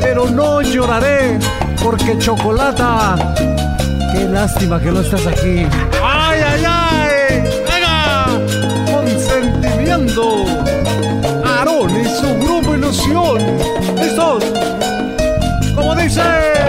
[0.00, 1.38] Pero no lloraré
[1.82, 3.34] porque Chocolata,
[4.12, 5.66] qué lástima que no estás aquí.
[6.02, 7.42] ¡Ay, ay, ay!
[7.68, 8.26] ¡Venga!
[8.90, 10.44] Con sentimiento.
[11.44, 13.38] Aarón y su grupo Ilusión.
[13.96, 14.44] ¿Listos?
[15.74, 16.59] Como dice.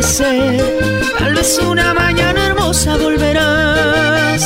[0.00, 4.42] Tal vez una mañana hermosa volverás,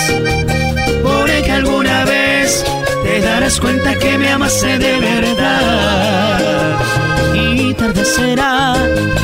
[1.03, 2.65] porque alguna vez
[3.05, 6.79] te darás cuenta que me amaste de verdad.
[7.35, 8.75] Y tarde será,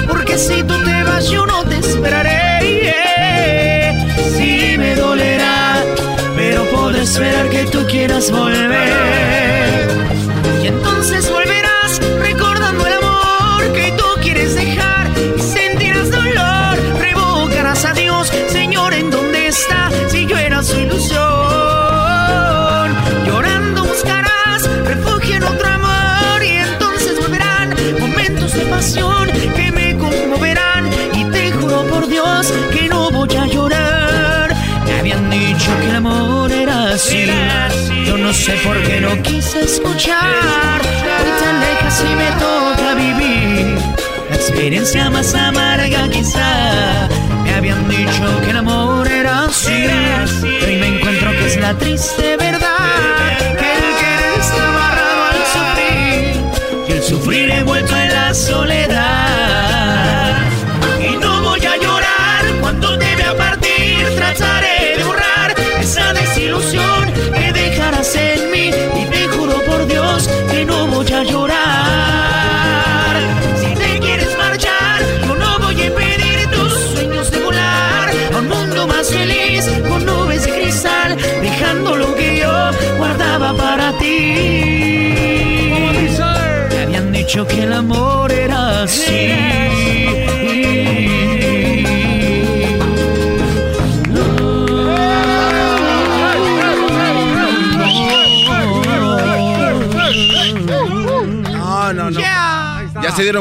[0.08, 2.80] porque si tú te vas yo no te esperaré.
[2.80, 4.24] yeah.
[4.36, 5.82] Sí me dolerá,
[6.36, 9.39] pero podré esperar que tú quieras volver.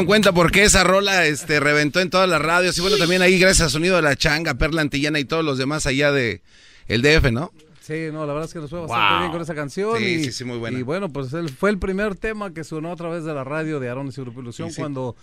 [0.00, 2.76] Dieron cuenta por qué esa rola este, reventó en todas las radios.
[2.78, 5.58] Y bueno, también ahí gracias al sonido de la changa, Perla Antillana y todos los
[5.58, 6.42] demás allá de
[6.88, 7.52] el DF, ¿no?
[7.80, 9.18] Sí, no, la verdad es que nos fue bastante Wow.
[9.20, 9.98] bien con esa canción.
[9.98, 10.78] Sí, y, sí, sí, muy buena.
[10.78, 13.80] Y bueno, pues él fue el primer tema que sonó a través de la radio
[13.80, 14.80] de Aaron y su Grupo Ilusión Sí, sí.
[14.80, 15.16] cuando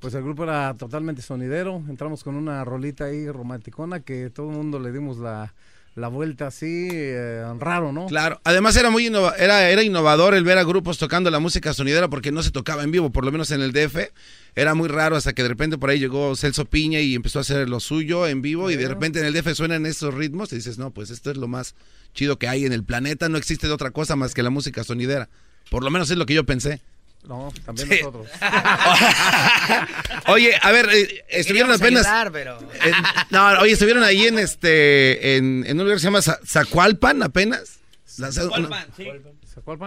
[0.00, 1.82] pues el grupo era totalmente sonidero.
[1.88, 5.54] Entramos con una rolita ahí romanticona que todo el mundo le dimos la,
[5.96, 8.06] la vuelta así, eh, raro, ¿no?
[8.06, 11.72] Claro, además era muy innova- era, era innovador el ver a grupos tocando la música
[11.72, 14.10] sonidera porque no se tocaba en vivo, por lo menos en el DF.
[14.56, 17.42] Era muy raro hasta que de repente por ahí llegó Celso Piña y empezó a
[17.42, 20.56] hacer lo suyo en vivo y de repente en el DF suenan esos ritmos y
[20.56, 21.74] dices, no, pues esto es lo más
[22.12, 24.82] chido que hay en el planeta, no existe de otra cosa más que la música
[24.84, 25.28] sonidera.
[25.70, 26.80] Por lo menos es lo que yo pensé.
[27.26, 27.96] No, también Sí.
[28.02, 28.28] nosotros.
[30.26, 32.06] Oye, a ver, eh, estuvieron apenas...
[32.06, 32.58] ayudar, pero...
[32.60, 32.92] Eh,
[33.30, 37.22] no, oye, estuvieron ahí en este, en, en un lugar que se llama Za- Zacualpan
[37.22, 37.78] apenas.
[38.18, 39.08] La- Zacualpan, sí.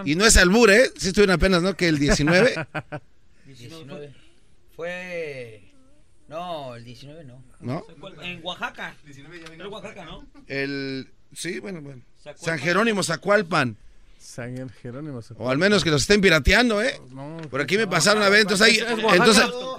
[0.06, 0.90] Y no es albur, ¿eh?
[0.98, 1.76] Sí estuvieron apenas, ¿no?
[1.76, 2.56] Que el 19.
[3.46, 4.14] 19.
[4.76, 5.64] Fue...
[6.28, 7.44] No, el 19 no.
[7.62, 7.86] ¿No?
[8.22, 8.96] En Oaxaca.
[9.06, 10.26] En Oaxaca, ¿no?
[10.48, 11.10] El...
[11.34, 12.02] Sí, bueno, bueno.
[12.18, 12.46] Zacualpan.
[12.46, 13.78] San Jerónimo, Zacualpan.
[14.38, 15.20] San Jerónimo.
[15.38, 17.02] O al menos que los estén pirateando, ¿eh?
[17.50, 18.80] Por aquí me pasaron a ver, entonces ahí...
[19.16, 19.78] Entonces, ¿no?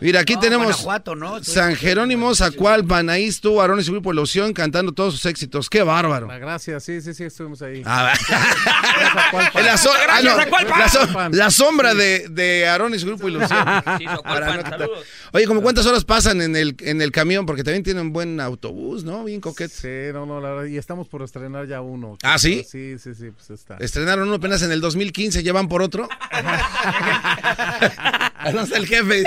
[0.00, 1.44] mira, aquí No, tenemos Guanajuato, ¿no?
[1.44, 3.08] San Jerónimo, Zacualpan.
[3.10, 5.70] Ahí estuvo Aarón y su grupo Ilusión cantando todos sus éxitos.
[5.70, 6.26] ¡Qué bárbaro!
[6.26, 7.82] Gracias, sí, sí, sí, estuvimos ahí.
[7.86, 8.12] Ah,
[9.64, 10.36] la, so- ah, no,
[10.76, 13.60] la so- la sombra de, de Aarón y su grupo Ilusión.
[13.98, 15.06] Sí, Para Zacualpan, no- saludos.
[15.32, 17.46] Oye, ¿como cuántas horas pasan en el, en el camión?
[17.46, 19.22] Porque también tienen buen autobús, ¿no?
[19.22, 19.72] Bien coqueto.
[19.76, 22.18] Sí, no, no, la verdad, y estamos por estrenar ya uno.
[22.24, 22.64] ¿Ah, sí?
[22.68, 23.76] Sí, sí, sí, pues está.
[23.92, 26.08] Estrenaron uno apenas en el 2015, ¿ya van por otro?
[28.54, 29.22] no sé el jefe.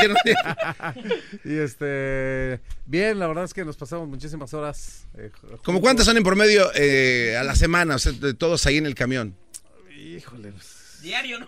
[1.45, 5.05] y este, bien, la verdad es que nos pasamos muchísimas horas.
[5.19, 5.81] eh, ¿Cómo juntos.
[5.81, 7.93] cuántas son en promedio eh, a la semana?
[7.93, 9.35] O sea, de todos ahí en el camión.
[9.95, 10.51] Híjole.
[11.05, 11.47] Diario, ¿no?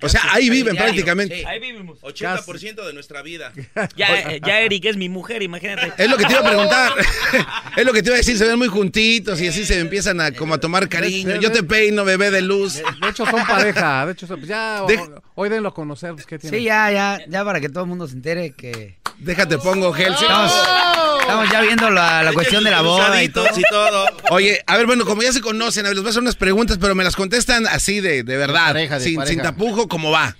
[0.00, 1.38] O sea, ahí viven Diario, prácticamente.
[1.40, 1.44] sí.
[1.44, 2.00] Ahí vivimos.
[2.00, 3.52] 80% de nuestra vida.
[3.96, 5.92] Ya, ya Eric es mi mujer, imagínate.
[6.02, 6.92] Es lo que te iba a preguntar.
[7.76, 8.38] es lo que te iba a decir.
[8.38, 11.40] Se ven muy juntitos y así se empiezan a como a tomar cariño.
[11.40, 12.74] Yo te peino, bebé de luz.
[12.74, 14.06] De hecho, son pareja.
[14.06, 15.00] De hecho, son- ya De-
[15.34, 16.12] hoy denlo a conocer.
[16.12, 16.56] Pues, ¿qué tiene?
[16.56, 18.98] Sí, ya, ya, ya para que todo el mundo se entere que...
[19.18, 20.14] Déjate pongo gel.
[20.16, 20.24] sí.
[21.24, 23.46] Estamos, ya viendo la, la cuestión de la boda y todo.
[24.30, 26.36] Oye, a ver, bueno, como ya se conocen, a ver, les voy a hacer unas
[26.36, 28.66] preguntas, pero me las contestan así de, de verdad.
[28.66, 29.32] pareja, de sin, pareja.
[29.32, 30.36] sin tapujo, como va.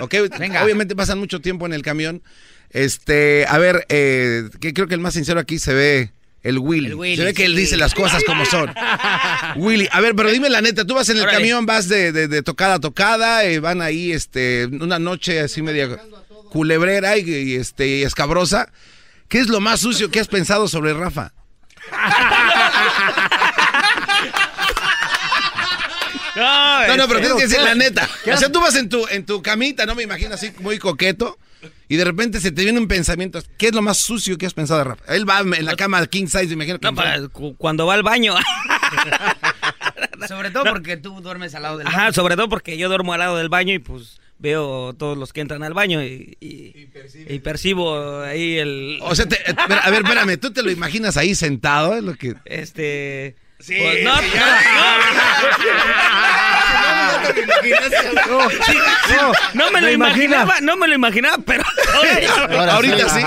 [0.00, 0.64] Ok, Venga.
[0.64, 2.22] obviamente pasan mucho tiempo en el camión.
[2.70, 6.10] Este, a ver, eh, que creo que el más sincero aquí se ve
[6.42, 6.88] el Willy.
[6.88, 8.74] El Willy, se ve que él dice las cosas como son.
[9.56, 11.38] Willy, a ver, pero dime la neta, tú vas en el Órale.
[11.38, 15.62] camión, vas de, de- de tocada a tocada, eh, van ahí, este, una noche así
[15.62, 15.88] media
[16.50, 18.70] culebrera y, y, este, y escabrosa.
[19.34, 21.32] ¿Qué es lo más sucio que has pensado sobre Rafa?
[26.36, 28.08] No, no, pero tienes que decir la neta.
[28.32, 31.36] O sea, tú vas en tu, en tu camita, no me imagino así muy coqueto,
[31.88, 33.42] y de repente se te viene un pensamiento.
[33.58, 35.04] ¿Qué es lo más sucio que has pensado de Rafa?
[35.12, 36.86] Él va en la cama king size, me imagino que.
[36.86, 37.18] No, para
[37.58, 38.36] cuando va al baño.
[40.28, 43.18] Sobre todo porque tú duermes al lado del Ajá, sobre todo porque yo duermo al
[43.18, 46.88] lado del baño y pues veo todos los que entran al baño y, y-
[47.28, 48.98] y percibo ahí el...
[49.02, 51.94] O sea, te- eh, a ver, espérame, ¿tú te lo imaginas ahí sentado?
[51.96, 52.34] Es lo que...
[52.44, 53.36] Este...
[53.60, 54.14] Sí, pues, no,
[58.66, 58.76] sí,
[59.16, 61.62] no, no me lo imaginaba, no me lo imaginaba, pero
[62.70, 63.20] Ahorita sí.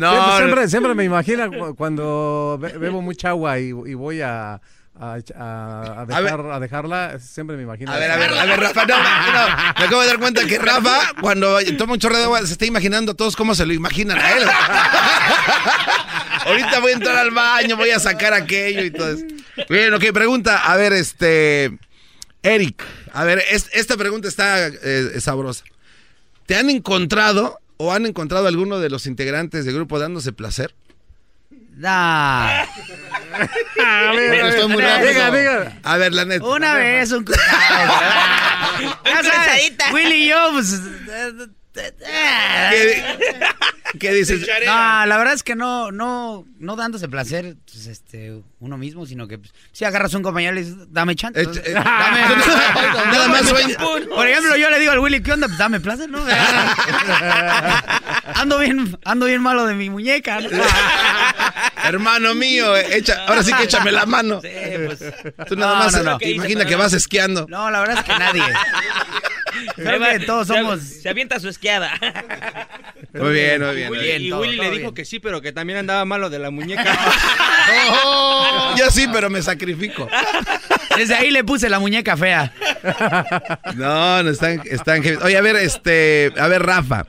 [0.00, 4.20] No, siempre, siempre, siempre me imagino cu- cuando be- bebo mucha agua y, y voy
[4.20, 4.60] a,
[4.98, 7.92] a, a- a dejar, a dejarla, siempre me imagino.
[7.92, 9.04] A ver, a ver, a ver, Rafa, no, no,
[9.78, 12.66] me acabo de dar cuenta que Rafa, cuando toma un chorro de agua, se está
[12.66, 14.44] imaginando a todos cómo se lo imaginan a él.
[16.46, 19.24] Ahorita voy a entrar al baño, voy a sacar aquello y todo eso.
[19.68, 21.76] Bien, ok, pregunta, a ver, este,
[22.42, 22.82] Eric,
[23.12, 25.64] a ver, es- esta pregunta está eh, sabrosa.
[26.46, 30.74] ¿Te han encontrado o han encontrado alguno de los integrantes del grupo dándose placer?
[31.76, 32.62] Da.
[33.84, 35.30] A ver, ver, Estoy muy diga, rápido.
[35.38, 35.78] diga.
[35.82, 36.44] A ver, la neta.
[36.46, 40.80] Una vez, un Ya sabes, Willy y yo, pues.
[42.70, 43.04] ¿Qué,
[44.00, 44.40] qué dices?
[44.64, 49.28] No, la verdad es que no, no, no dándose placer, pues, este, uno mismo, sino
[49.28, 51.38] que pues, si agarras un compañero y le dices, dame chance.
[51.38, 52.20] Eh, eh, dame,
[53.12, 53.42] Nada más.
[54.14, 55.48] Por ejemplo, yo le digo al Willy, ¿qué onda?
[55.48, 56.24] Pues dame placer, ¿no?
[58.34, 60.40] ando bien, ando bien malo de mi muñeca.
[60.40, 60.48] ¿no?
[61.84, 64.40] Hermano mío, eh, echa, ahora sí que échame la mano.
[64.40, 64.48] Sí,
[64.86, 64.98] pues.
[65.48, 66.18] Tú nada No, más no, no.
[66.20, 67.46] imagina que vas esquiando.
[67.48, 68.42] No, la verdad es que nadie.
[69.76, 70.80] Creo que todos somos.
[70.82, 71.92] Se, avienta su esquiada.
[73.14, 73.88] Muy bien, muy bien.
[73.88, 74.82] Muy muy bien, y todo, Willy todo le bien.
[74.82, 76.84] dijo que sí, pero que también andaba malo de la muñeca.
[78.76, 80.08] Yo sí, pero me sacrifico.
[80.96, 82.52] Desde ahí le puse la muñeca fea.
[83.76, 85.02] No, no están, están.
[85.22, 87.06] Oye, a ver, este, a ver, Rafa.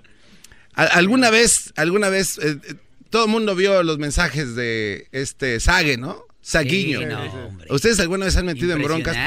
[0.75, 2.75] ¿a- ¿Alguna vez, alguna vez, eh, eh,
[3.09, 6.25] todo el mundo vio los mensajes de este Sague, ¿no?
[6.41, 6.99] Saguiño.
[6.99, 7.67] Sí, no, hombre.
[7.69, 9.17] ¿Ustedes alguna vez se han metido en broncas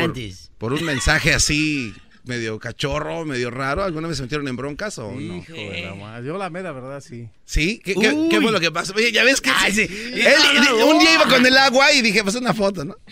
[0.56, 1.94] por, un mensaje así,
[2.24, 3.84] medio cachorro, medio raro?
[3.84, 5.36] ¿Alguna vez se metieron en broncas o no?
[5.36, 6.26] Hijo de la madre.
[6.26, 7.28] Yo la mera verdad sí.
[7.44, 7.78] ¿Sí?
[7.84, 8.94] ¿Qué, qué, fue lo que pasó?
[8.96, 9.50] Oye, ya ves que...
[9.54, 9.82] Ay, sí.
[9.82, 12.96] Él- un día iba con el agua y dije, pues una foto, ¿no?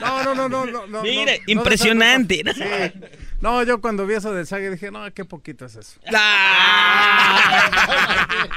[0.00, 0.86] No, no, no, no, no.
[0.86, 2.42] no Mire, no, no, impresionante.
[2.44, 2.60] No, sí.
[3.40, 5.98] No, yo cuando vi eso del Sague dije, no, qué poquito es eso.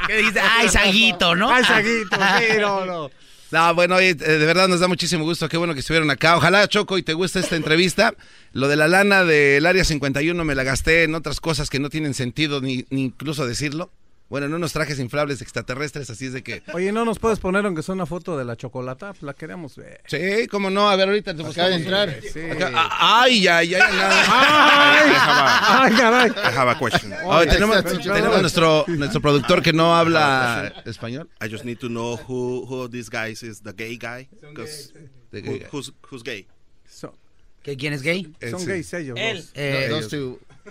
[0.08, 0.40] ¿Qué dice?
[0.42, 1.50] Ay, Saguito, ¿no?
[1.50, 3.10] Ay, Saguito, sí, no, no.
[3.52, 5.48] No, bueno, oye, eh, de verdad nos da muchísimo gusto.
[5.48, 6.36] Qué bueno que estuvieron acá.
[6.36, 8.16] Ojalá, Choco, y te guste esta entrevista.
[8.52, 11.90] Lo de la lana del Área 51 me la gasté en otras cosas que no
[11.90, 13.92] tienen sentido ni, ni incluso decirlo.
[14.34, 16.64] Bueno, en unos trajes inflables extraterrestres, así es de que...
[16.74, 19.12] Oye, ¿no nos puedes poner aunque sea una foto de la chocolata?
[19.14, 20.02] Pues la queremos ver.
[20.08, 20.90] Sí, cómo no.
[20.90, 22.20] A ver, ahorita te Acaba de entrar.
[22.34, 22.40] Sí.
[22.40, 23.82] Acá- ah, Ay, ay, ay.
[23.84, 26.32] Ay, ay, caray.
[26.32, 27.14] I have a question.
[27.48, 31.30] Tenemos tenemos nuestro, nuestro productor que no habla español.
[31.40, 34.92] I just need to know who who this guy is the gay guy because
[35.30, 35.68] The gay guy.
[35.72, 36.48] who's who's gay.
[36.90, 37.14] So-
[37.62, 38.34] ¿Que ¿Quién es gay?
[38.50, 39.16] son gays ellos.
[39.16, 39.90] Él.
[39.92, 40.10] dos.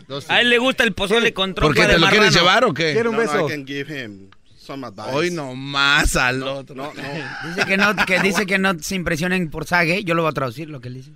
[0.09, 0.29] Dos.
[0.31, 2.41] A él le gusta el pozole con ¿Por qué trompa te de lo quieres marrano.
[2.41, 2.93] llevar o qué?
[2.93, 3.47] Quiero un No, no, beso.
[3.47, 5.11] I can give him some advice.
[5.13, 6.75] Hoy nomás al otro.
[6.75, 7.49] No, no.
[7.49, 10.03] Dice que no, que dice que no se impresionen por Sague.
[10.05, 11.11] Yo lo voy a traducir lo que él dice.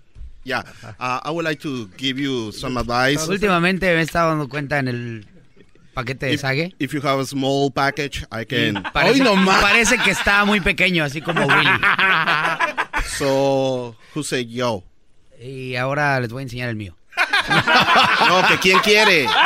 [0.44, 0.64] Yeah,
[1.00, 3.28] uh, I would like to give you some advice.
[3.28, 5.26] Últimamente me he estado dando cuenta en el
[5.92, 6.74] paquete de If, Sague.
[6.78, 8.80] if you have a small package, I can.
[8.92, 9.60] Parece, Hoy nomás.
[9.60, 11.68] parece que está muy pequeño, así como Willy.
[13.18, 14.82] So, who said yo?
[15.40, 16.95] Y ahora les voy a enseñar el mío.
[18.28, 19.28] No, que quién quiere.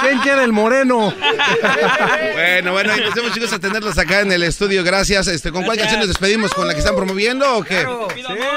[0.00, 1.14] ¿Quién quiere el moreno?
[2.32, 4.82] Bueno, bueno, vemos chicos a tenerlos acá en el estudio.
[4.82, 5.26] Gracias.
[5.28, 6.52] Este, ¿Con cuál canción nos despedimos?
[6.52, 7.86] ¿Con la que están promoviendo o qué?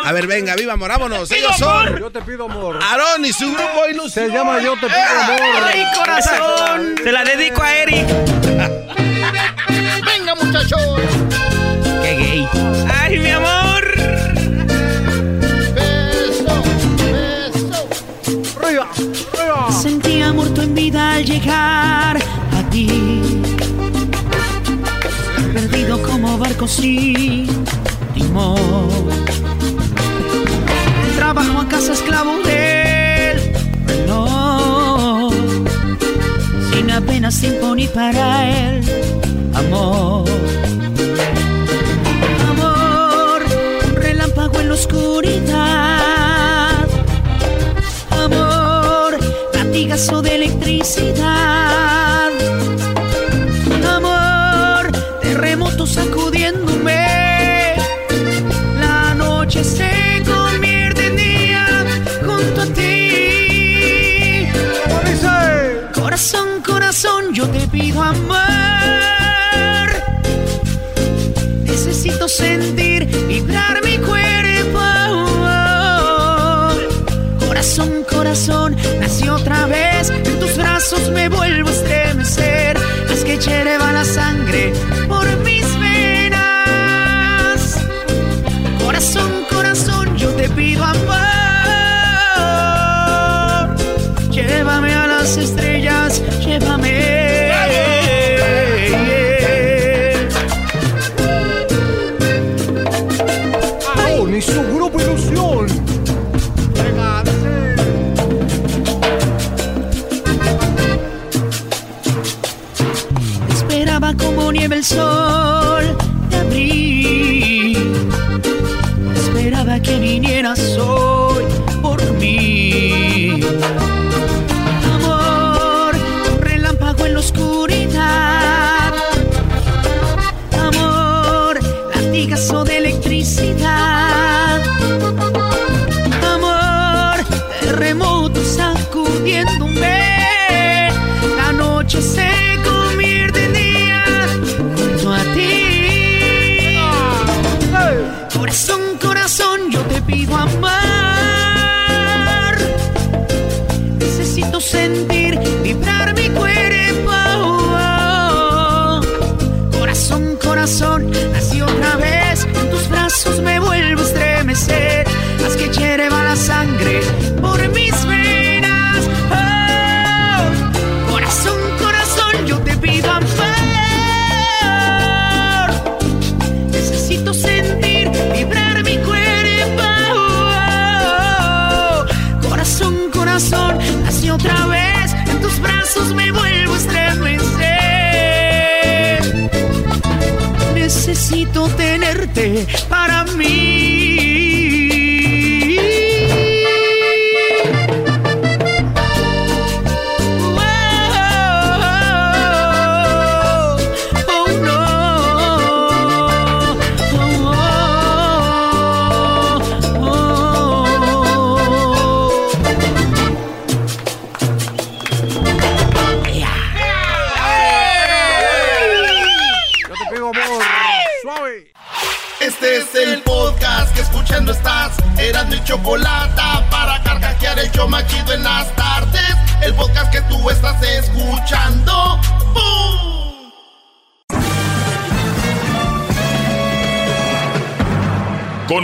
[0.04, 1.32] A ver, venga, viva amor, vámonos.
[1.32, 2.80] Ellos son Yo te pido amor.
[2.82, 4.28] Aarón y su grupo Ilusión.
[4.28, 5.64] Se llama Yo te pido amor.
[5.68, 6.96] ¡Ay, corazón!
[7.04, 8.08] Se la dedico a Eric.
[10.06, 11.02] Venga, muchachos.
[12.02, 12.48] ¡Qué gay!
[21.50, 22.88] A ti.
[25.54, 27.48] Perdido como barco sin
[28.14, 28.90] timón.
[31.06, 35.30] El trabajo a casa esclavo del no.
[36.72, 38.42] Sin apenas tiempo ni para.
[39.56, 40.28] Amor.
[40.28, 40.83] Amor.
[49.94, 52.32] Latigazo de electricidad.
[53.88, 54.92] Amor.
[55.22, 57.76] Terremoto sacudiéndome.
[58.80, 61.86] La noche se convierte en día
[62.26, 64.48] junto a ti.
[65.94, 68.43] Corazón, corazón, yo te pido amor.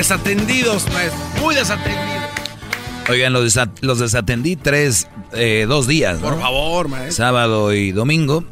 [0.00, 1.20] desatendidos, maestro.
[1.42, 2.30] Muy desatendidos.
[3.10, 6.20] Oigan, los, desa- los desatendí tres, eh, dos días.
[6.20, 6.30] ¿no?
[6.30, 7.12] Por favor, maestro.
[7.16, 8.42] Sábado y domingo.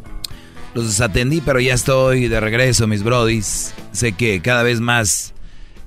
[0.75, 3.73] Los desatendí, pero ya estoy de regreso, mis brodis.
[3.93, 5.33] Sé que cada vez más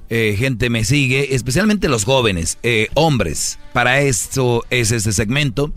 [0.09, 3.59] eh, gente me sigue, especialmente los jóvenes, eh, hombres.
[3.71, 5.71] Para esto es este segmento.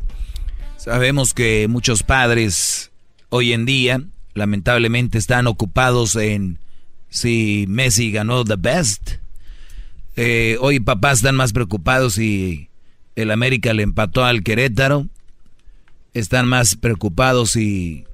[0.78, 2.90] Sabemos que muchos padres
[3.28, 4.00] hoy en día,
[4.32, 6.58] lamentablemente, están ocupados en
[7.10, 9.10] si Messi ganó The Best.
[10.16, 12.68] Eh, hoy papás están más preocupados si
[13.16, 15.08] el América le empató al Querétaro.
[16.12, 18.04] Están más preocupados si,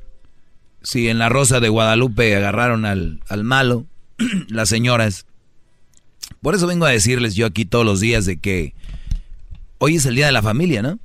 [0.83, 3.87] si en la Rosa de Guadalupe agarraron al, al malo,
[4.49, 5.27] las señoras.
[6.41, 8.75] Por eso vengo a decirles yo aquí todos los días de que
[9.79, 10.99] hoy es el día de la familia, ¿no?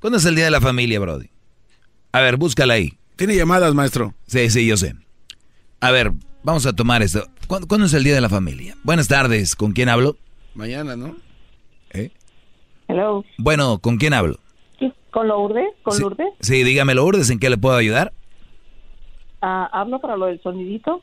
[0.00, 1.30] ¿Cuándo es el día de la familia, Brody?
[2.12, 2.98] A ver, búscala ahí.
[3.16, 4.14] Tiene llamadas, maestro.
[4.28, 4.94] Sí, sí, yo sé.
[5.80, 6.12] A ver,
[6.48, 7.26] vamos a tomar esto.
[7.46, 8.74] ¿Cuándo, cuándo es el día de la familia?
[8.82, 10.16] Buenas tardes, ¿con quién hablo?
[10.54, 11.14] Mañana, ¿no?
[11.92, 12.10] ¿Eh?
[12.88, 13.22] Hello.
[13.36, 14.38] Bueno, ¿con quién hablo?
[14.78, 15.66] Sí, ¿Con Lourdes?
[15.82, 16.00] ¿Con Sí.
[16.02, 16.28] Lourdes?
[16.40, 18.14] Sí, dígame, Lourdes, ¿en qué le puedo ayudar?
[19.42, 21.02] Ah, ¿Hablo para lo del sonidito?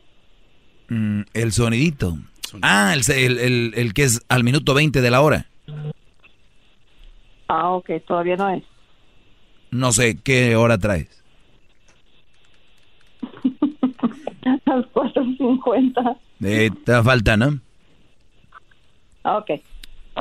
[0.90, 2.18] Mm, el sonidito.
[2.64, 5.48] Ah, el, el- el- el que es al minuto 20 de la hora.
[7.48, 8.64] Ah, ok, todavía no es.
[9.70, 11.24] No sé, ¿qué hora traes?
[14.46, 16.18] A las 4.50.
[16.44, 17.60] Eh, te da falta, ¿no?
[19.24, 19.62] Ah, ok.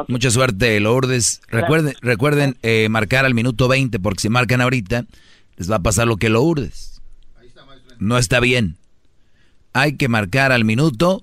[0.09, 1.41] Mucha suerte, Lourdes.
[1.49, 5.07] Recuerden, recuerden eh, marcar al minuto 20, porque si marcan ahorita,
[5.57, 7.01] les va a pasar lo que Lourdes.
[7.99, 8.77] No está bien.
[9.73, 11.23] Hay que marcar al minuto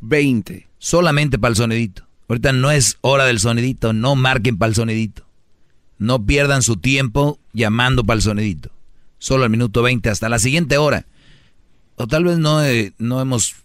[0.00, 0.68] 20.
[0.78, 2.04] Solamente para el sonidito.
[2.28, 5.24] Ahorita no es hora del sonidito, no marquen para el sonidito.
[5.98, 8.70] No pierdan su tiempo llamando para el sonidito.
[9.18, 11.06] Solo al minuto 20, hasta la siguiente hora.
[11.98, 13.56] O tal vez no, eh, no hemos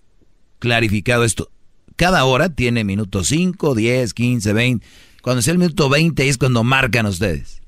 [0.60, 1.52] clarificado esto.
[1.96, 4.88] Cada hora tiene minuto 5, 10, 15, 20.
[5.22, 7.62] Cuando sea el minuto 20 es cuando marcan ustedes.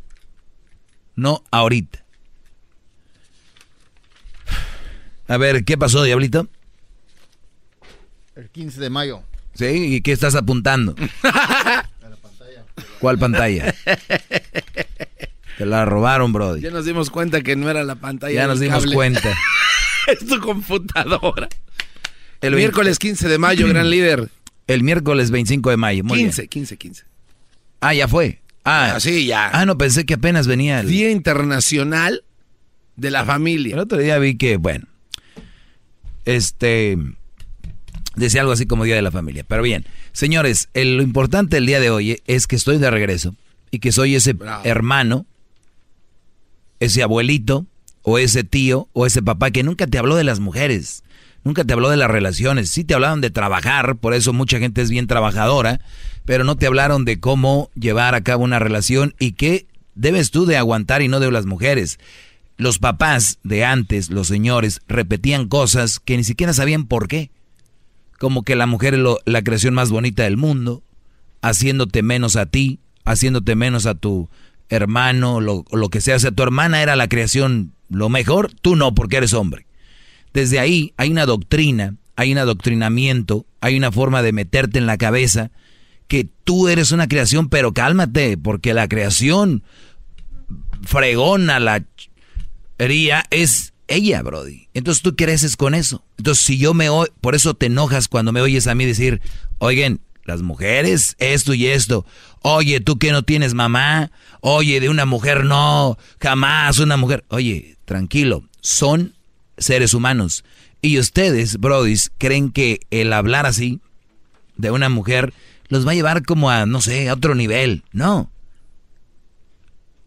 [1.16, 2.04] No ahorita.
[5.28, 6.48] A ver, ¿qué pasó, Diablito?
[8.36, 9.22] El 15 de mayo.
[9.54, 9.66] ¿Sí?
[9.66, 10.96] ¿Y qué estás apuntando?
[13.00, 13.74] ¿Cuál pantalla?
[15.58, 16.62] Te la robaron, Brody.
[16.62, 18.34] Ya nos dimos cuenta que no era la pantalla.
[18.34, 18.96] Ya nos dimos cable.
[18.96, 19.38] cuenta.
[20.22, 21.48] es tu computadora.
[22.42, 24.30] El miércoles 15 de mayo, gran líder.
[24.68, 26.04] El miércoles 25 de mayo.
[26.04, 26.50] Muy 15, bien.
[26.50, 27.04] 15, 15.
[27.82, 28.42] Ah, ya fue.
[28.64, 29.50] Ah, Ah, sí, ya.
[29.54, 30.88] Ah, no, pensé que apenas venía el...
[30.88, 32.24] Día Internacional
[32.96, 33.76] de la Familia.
[33.76, 34.88] El otro día vi que, bueno,
[36.26, 36.98] este,
[38.16, 39.44] decía algo así como Día de la Familia.
[39.48, 43.36] Pero bien, señores, el- lo importante el día de hoy es que estoy de regreso
[43.72, 45.26] y que soy ese hermano,
[46.80, 47.66] ese abuelito,
[48.08, 51.04] o ese tío, o ese papá que nunca te habló de las mujeres,
[51.44, 52.70] nunca te habló de las relaciones.
[52.70, 55.82] Sí te hablaron de trabajar, por eso mucha gente es bien trabajadora,
[56.24, 59.66] pero no te hablaron de cómo llevar a cabo una relación y qué
[59.96, 61.98] debes tú de aguantar y no de las mujeres.
[62.58, 67.32] Los papás de antes, los señores, repetían cosas que ni siquiera sabían por qué.
[68.20, 70.84] Como que la mujer es la creación más bonita del mundo,
[71.42, 74.30] haciéndote menos a ti, haciéndote menos a tu
[74.70, 76.18] hermano, lo, lo que sea.
[76.18, 79.66] O sea, tu hermana era la creación lo mejor, tú no, porque eres hombre.
[80.34, 84.98] Desde ahí hay una doctrina, hay un adoctrinamiento, hay una forma de meterte en la
[84.98, 85.52] cabeza
[86.08, 89.64] que tú eres una creación, pero cálmate, porque la creación
[90.84, 91.84] fregona, la
[92.78, 94.68] ría es ella, Brody.
[94.74, 96.04] Entonces tú creces con eso.
[96.18, 96.90] Entonces si yo me
[97.22, 99.22] por eso te enojas cuando me oyes a mí decir,
[99.60, 102.06] oigan, las mujeres, esto y esto.
[102.42, 104.12] Oye, tú que no tienes mamá.
[104.42, 107.24] Oye, de una mujer no, jamás una mujer.
[107.30, 109.16] Oye, tranquilo, son
[109.58, 110.44] seres humanos.
[110.82, 113.80] Y ustedes, Brodis, creen que el hablar así
[114.58, 115.34] de una mujer
[115.68, 117.84] los va a llevar como a, no sé, a otro nivel.
[117.92, 118.32] No.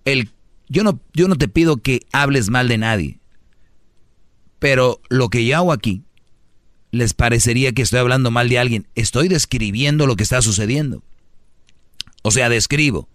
[0.04, 0.30] El,
[0.68, 3.20] yo, no yo no te pido que hables mal de nadie.
[4.58, 6.02] Pero lo que yo hago aquí,
[6.90, 8.86] les parecería que estoy hablando mal de alguien.
[8.94, 11.02] Estoy describiendo lo que está sucediendo.
[12.22, 13.08] O sea, describo.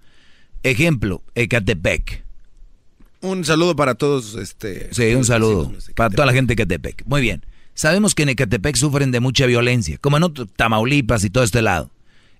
[0.63, 2.23] Ejemplo, Ecatepec.
[3.21, 4.35] Un saludo para todos.
[4.35, 7.05] Este, Sí, un saludo para toda la gente de Ecatepec.
[7.05, 7.45] Muy bien.
[7.73, 11.61] Sabemos que en Ecatepec sufren de mucha violencia, como en otro- Tamaulipas y todo este
[11.61, 11.89] lado.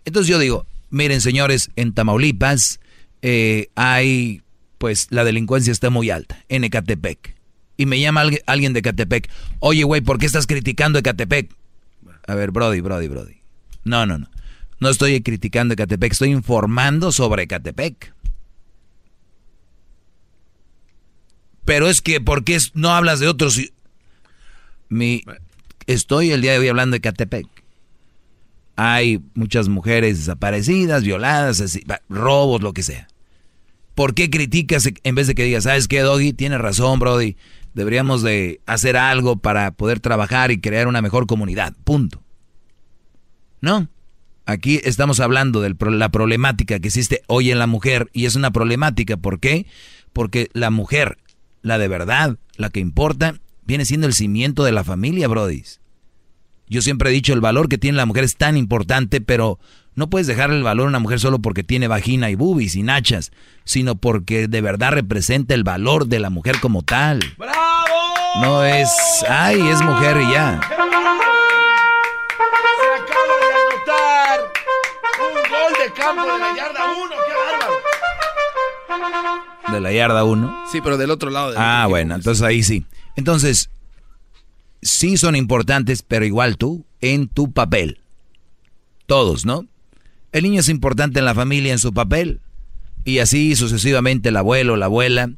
[0.05, 2.79] Entonces yo digo, miren señores, en Tamaulipas
[3.21, 4.41] eh, hay,
[4.77, 7.35] pues la delincuencia está muy alta, en Ecatepec.
[7.77, 9.29] Y me llama alguien, de Ecatepec,
[9.59, 11.51] oye güey, ¿por qué estás criticando Ecatepec?
[12.27, 13.41] A ver, Brody, Brody, Brody.
[13.83, 14.29] No, no, no.
[14.79, 18.13] No estoy criticando Ecatepec, estoy informando sobre Ecatepec.
[21.65, 23.59] Pero es que, ¿por qué no hablas de otros?
[24.89, 25.23] Mi,
[25.87, 27.47] estoy el día de hoy hablando de Ecatepec.
[28.75, 33.07] Hay muchas mujeres desaparecidas, violadas, así, robos, lo que sea.
[33.95, 36.33] ¿Por qué criticas en vez de que digas, sabes qué, Doggy?
[36.33, 37.37] Tienes razón, Brody.
[37.73, 41.73] Deberíamos de hacer algo para poder trabajar y crear una mejor comunidad.
[41.83, 42.21] Punto.
[43.61, 43.89] No.
[44.45, 48.51] Aquí estamos hablando de la problemática que existe hoy en la mujer y es una
[48.51, 49.17] problemática.
[49.17, 49.65] ¿Por qué?
[50.11, 51.17] Porque la mujer,
[51.61, 53.35] la de verdad, la que importa,
[53.65, 55.63] viene siendo el cimiento de la familia, Brody.
[56.67, 59.59] Yo siempre he dicho, el valor que tiene la mujer es tan importante, pero
[59.95, 62.83] no puedes dejarle el valor a una mujer solo porque tiene vagina y boobies y
[62.83, 63.31] nachas,
[63.63, 67.19] sino porque de verdad representa el valor de la mujer como tal.
[67.37, 67.53] ¡Bravo!
[68.41, 68.89] No es,
[69.29, 70.59] ay, es mujer y ya.
[70.59, 70.85] Se acaba
[73.39, 74.39] de anotar
[75.19, 77.09] un gol de campo de la yarda 1.
[77.09, 77.33] ¡Qué
[78.89, 79.43] bárbaro!
[79.71, 80.63] De la yarda 1.
[80.71, 81.49] Sí, pero del otro lado.
[81.51, 82.85] del Ah, bueno, entonces ahí sí.
[83.15, 83.69] Entonces,
[84.81, 87.99] sí son importantes, pero igual tú, en tu papel.
[89.05, 89.65] Todos, ¿no?
[90.33, 92.41] El niño es importante en la familia, en su papel.
[93.05, 95.29] Y así sucesivamente el abuelo, la abuela.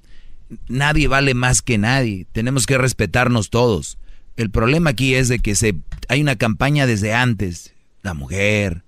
[0.70, 2.26] Nadie vale más que nadie.
[2.32, 3.98] Tenemos que respetarnos todos.
[4.38, 5.76] El problema aquí es de que se,
[6.08, 7.74] hay una campaña desde antes.
[8.04, 8.84] La mujer,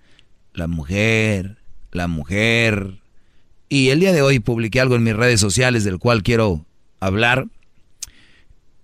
[0.54, 1.58] la mujer,
[1.92, 3.00] la mujer.
[3.68, 6.66] Y el día de hoy publiqué algo en mis redes sociales del cual quiero
[7.02, 7.48] hablar.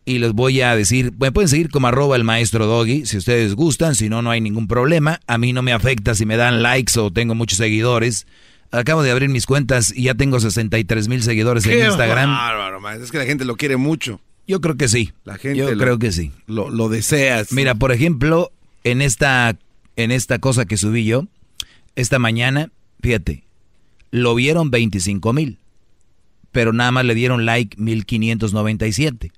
[0.06, 3.56] Y les voy a decir, me pueden seguir como arroba el maestro Doggy, si ustedes
[3.56, 5.20] gustan, si no, no hay ningún problema.
[5.28, 8.28] A mí no me afecta si me dan likes o tengo muchos seguidores.
[8.72, 12.30] Acabo de abrir mis cuentas y ya tengo 63 mil seguidores en Instagram.
[12.30, 13.04] bárbaro.
[13.04, 14.20] Es que la gente lo quiere mucho.
[14.46, 15.14] Yo creo que sí.
[15.24, 16.32] La gente Yo lo- creo que sí.
[16.48, 17.54] Lo, lo deseas.
[17.54, 18.52] Mira, por ejemplo,
[18.84, 19.56] en esta,
[19.96, 21.28] en esta cosa que subí yo,
[21.96, 22.72] esta mañana,
[23.02, 23.46] fíjate,
[24.12, 25.60] lo vieron 25 mil,
[26.52, 29.32] pero nada más le dieron like 1597.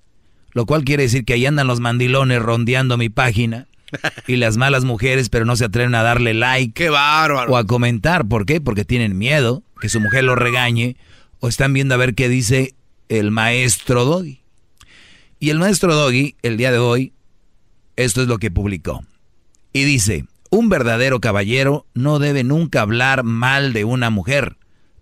[0.56, 3.68] Lo cual quiere decir que ahí andan los mandilones rondeando mi página
[4.26, 6.72] y las malas mujeres, pero no se atreven a darle like.
[6.74, 7.52] ¡Qué bárbaro!
[7.52, 8.26] O a comentar.
[8.26, 8.62] ¿Por qué?
[8.62, 10.96] Porque tienen miedo que su mujer lo regañe
[11.42, 12.74] o están viendo a ver qué dice
[13.10, 14.40] el maestro Doggy.
[15.42, 17.12] Y el maestro Doggy, el día de hoy,
[17.98, 19.04] esto es lo que publicó.
[19.74, 24.56] Y dice, un verdadero caballero no debe nunca hablar mal de una mujer.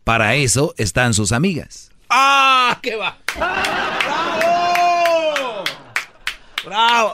[0.04, 1.92] Para eso están sus amigas.
[2.10, 2.80] ¡Ah!
[2.82, 3.20] ¡Qué va!
[3.36, 4.53] ¡Bravo!
[6.66, 7.14] ¡Bravo!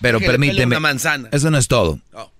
[0.00, 0.76] Pero Déjale, permíteme.
[0.76, 1.28] una manzana.
[1.32, 2.00] Eso no es todo.
[2.12, 2.30] Oh.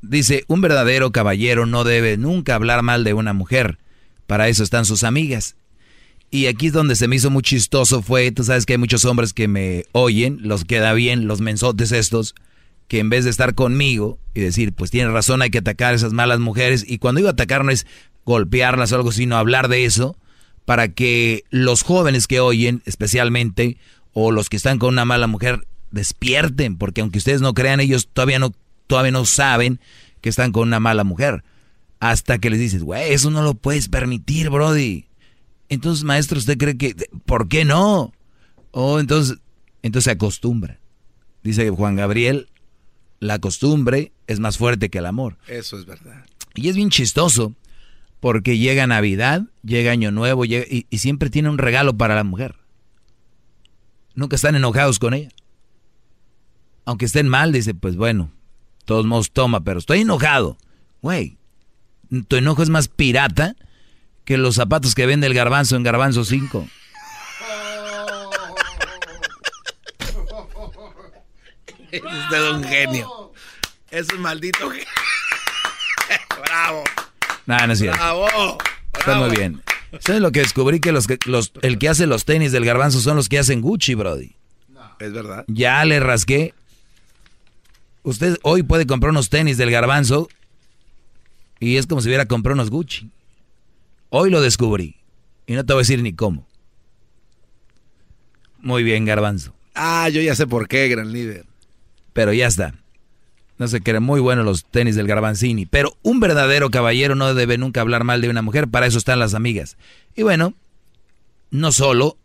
[0.00, 3.78] Dice, un verdadero caballero no debe nunca hablar mal de una mujer.
[4.26, 5.56] Para eso están sus amigas.
[6.30, 9.04] Y aquí es donde se me hizo muy chistoso fue, tú sabes que hay muchos
[9.04, 12.34] hombres que me oyen, los queda bien, los mensotes estos,
[12.88, 15.96] que en vez de estar conmigo y decir, pues tiene razón, hay que atacar a
[15.96, 17.86] esas malas mujeres, y cuando digo atacar no es
[18.24, 20.16] golpearlas o algo, sino hablar de eso,
[20.64, 23.76] para que los jóvenes que oyen, especialmente,
[24.14, 28.08] o los que están con una mala mujer, despierten, porque aunque ustedes no crean, ellos
[28.12, 28.52] todavía no,
[28.86, 29.80] todavía no saben
[30.20, 31.44] que están con una mala mujer.
[32.00, 35.06] Hasta que les dices, güey, eso no lo puedes permitir, Brody.
[35.68, 38.12] Entonces, maestro, ¿usted cree que, por qué no?
[38.72, 39.38] Oh, entonces,
[39.82, 40.80] entonces se acostumbra.
[41.44, 42.48] Dice Juan Gabriel,
[43.20, 45.38] la costumbre es más fuerte que el amor.
[45.46, 46.24] Eso es verdad.
[46.54, 47.54] Y es bien chistoso,
[48.20, 52.24] porque llega Navidad, llega Año Nuevo, llega- y, y siempre tiene un regalo para la
[52.24, 52.56] mujer.
[54.14, 55.30] Nunca están enojados con ella.
[56.84, 58.30] Aunque estén mal, dice, pues bueno,
[58.84, 60.56] todos modos toma, pero estoy enojado.
[61.00, 61.36] Güey,
[62.28, 63.54] tu enojo es más pirata
[64.24, 66.66] que los zapatos que vende el garbanzo en Garbanzo 5.
[71.90, 73.32] Es usted un genio.
[73.90, 74.86] Es un maldito genio.
[76.46, 76.84] ¡Bravo!
[77.46, 77.98] Nada, no es cierto.
[77.98, 78.58] ¡Bravo!
[78.98, 79.62] Está muy bien.
[80.00, 80.80] ¿Sabes lo que descubrí?
[80.80, 83.60] Que los, que- los el que hace los tenis del garbanzo son los que hacen
[83.60, 84.36] Gucci, Brody.
[85.00, 85.44] Es verdad.
[85.48, 86.54] Ya le rasqué.
[88.02, 90.28] Usted hoy puede comprar unos tenis del garbanzo
[91.60, 93.10] y es como si hubiera comprado unos Gucci.
[94.10, 94.96] Hoy lo descubrí.
[95.46, 96.46] Y no te voy a decir ni cómo.
[98.58, 99.54] Muy bien, garbanzo.
[99.74, 101.46] Ah, yo ya sé por qué, gran líder.
[102.12, 102.74] Pero ya está.
[103.58, 105.66] No sé, que eran muy buenos los tenis del Garbanzini.
[105.66, 108.68] Pero un verdadero caballero no debe nunca hablar mal de una mujer.
[108.68, 109.76] Para eso están las amigas.
[110.16, 110.54] Y bueno,
[111.50, 112.18] no solo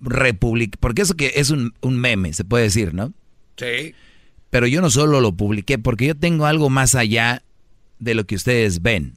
[0.00, 3.12] republic porque eso que es un, un meme, se puede decir, ¿no?
[3.56, 3.94] Sí.
[4.52, 7.42] Pero yo no solo lo publiqué, porque yo tengo algo más allá
[7.98, 9.14] de lo que ustedes ven.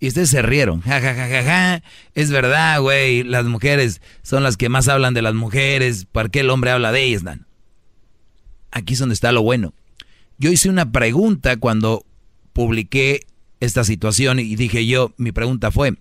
[0.00, 0.82] Y ustedes se rieron.
[0.82, 1.82] Ja, ja, ja, ja, ja.
[2.14, 3.22] Es verdad, güey.
[3.22, 6.04] Las mujeres son las que más hablan de las mujeres.
[6.04, 7.46] ¿Por qué el hombre habla de ellas, Dan?
[8.70, 9.72] Aquí es donde está lo bueno.
[10.36, 12.04] Yo hice una pregunta cuando
[12.52, 13.22] publiqué
[13.60, 15.94] esta situación y dije yo, mi pregunta fue,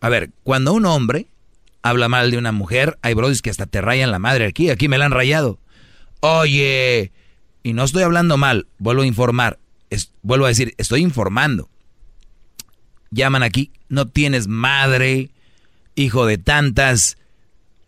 [0.00, 1.26] a ver, cuando un hombre
[1.82, 4.88] habla mal de una mujer, hay brodis que hasta te rayan la madre aquí, aquí
[4.88, 5.58] me la han rayado.
[6.20, 7.12] Oye,
[7.62, 9.58] y no estoy hablando mal, vuelvo a informar,
[10.22, 11.68] vuelvo a decir, estoy informando.
[13.10, 15.30] Llaman aquí, no tienes madre,
[15.94, 17.16] hijo de tantas,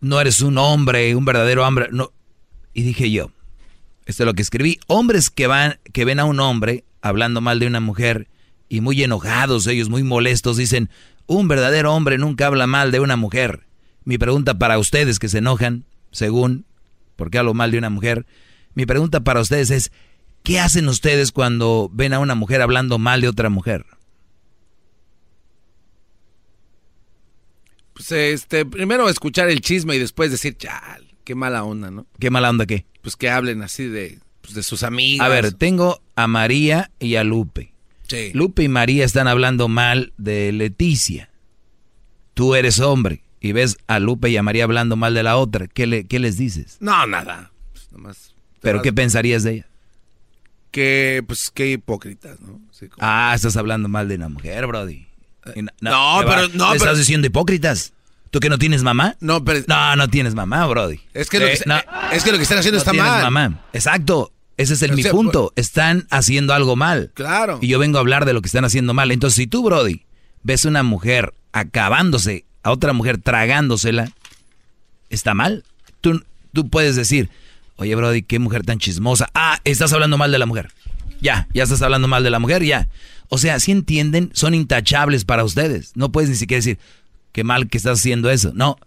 [0.00, 2.12] no eres un hombre, un verdadero hombre, no.
[2.72, 3.30] Y dije yo,
[4.06, 7.58] esto es lo que escribí, hombres que van, que ven a un hombre hablando mal
[7.58, 8.28] de una mujer
[8.68, 10.90] y muy enojados, ellos muy molestos, dicen,
[11.26, 13.66] un verdadero hombre nunca habla mal de una mujer.
[14.04, 16.64] Mi pregunta para ustedes que se enojan, según,
[17.16, 18.26] porque hablo mal de una mujer,
[18.74, 19.92] mi pregunta para ustedes es,
[20.42, 23.84] ¿qué hacen ustedes cuando ven a una mujer hablando mal de otra mujer?
[27.92, 32.06] Pues este, primero escuchar el chisme y después decir, chal, qué mala onda, ¿no?
[32.18, 32.86] ¿Qué mala onda qué?
[33.02, 35.26] Pues que hablen así de, pues, de sus amigas.
[35.26, 37.74] A ver, tengo a María y a Lupe.
[38.08, 38.30] Sí.
[38.32, 41.30] Lupe y María están hablando mal de Leticia.
[42.34, 45.66] tú eres hombre y ves a Lupe y a María hablando mal de la otra,
[45.66, 46.78] ¿qué, le, qué les dices?
[46.80, 47.52] No, nada.
[47.72, 48.29] Pues, nomás
[48.60, 49.66] ¿Pero qué pensarías de ella?
[50.70, 52.60] que, pues, qué hipócritas, ¿no?
[52.70, 55.04] Sí, como- Ah, estás hablando mal de una mujer, Brody.
[55.56, 57.92] Eh, no, ¿qué pero- no, ¿Le pero- estás diciendo hipócritas?
[58.30, 59.16] ¿Tú que no tienes mamá?
[59.18, 59.64] No, pero...
[59.66, 61.00] No, no tienes mamá, Brody.
[61.12, 61.76] Es que, lo que, Eh, no.
[62.12, 63.22] es que lo que están haciendo No está tienes mal.
[63.32, 63.64] mamá.
[63.72, 64.32] Exacto.
[64.56, 65.52] Ese es el O mi sea, punto.
[65.56, 67.10] Están haciendo algo mal.
[67.14, 67.58] Claro.
[67.60, 69.10] Y yo vengo a hablar de lo que están haciendo mal.
[69.10, 70.04] Entonces, si tú, Brody,
[70.44, 74.12] ves una mujer acabándose a otra mujer tragándosela,
[75.08, 75.64] está mal.
[76.00, 76.22] Tú,
[76.52, 77.28] tú puedes decir,
[77.80, 79.28] oye, Brody, qué mujer tan chismosa.
[79.34, 80.70] Ah, estás hablando mal de la mujer.
[81.20, 82.88] Ya, ya estás hablando mal de la mujer, ya.
[83.28, 85.92] O sea, si entienden, son intachables para ustedes.
[85.94, 86.78] No puedes ni siquiera decir,
[87.32, 88.52] qué mal que estás haciendo eso.
[88.54, 88.78] No,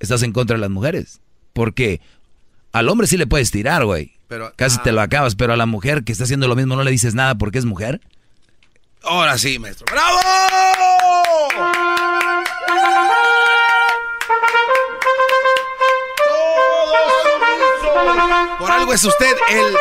[0.00, 1.20] estás en contra de las mujeres.
[1.52, 2.00] Porque
[2.72, 4.12] al hombre sí le puedes tirar, güey.
[4.28, 6.84] Pero- Casi te lo acabas, pero a la mujer que está haciendo lo mismo no
[6.84, 8.00] le dices nada porque es mujer.
[9.02, 9.84] Ahora sí, maestro.
[9.90, 10.18] ¡Bravo!
[18.62, 19.74] Por algo es usted el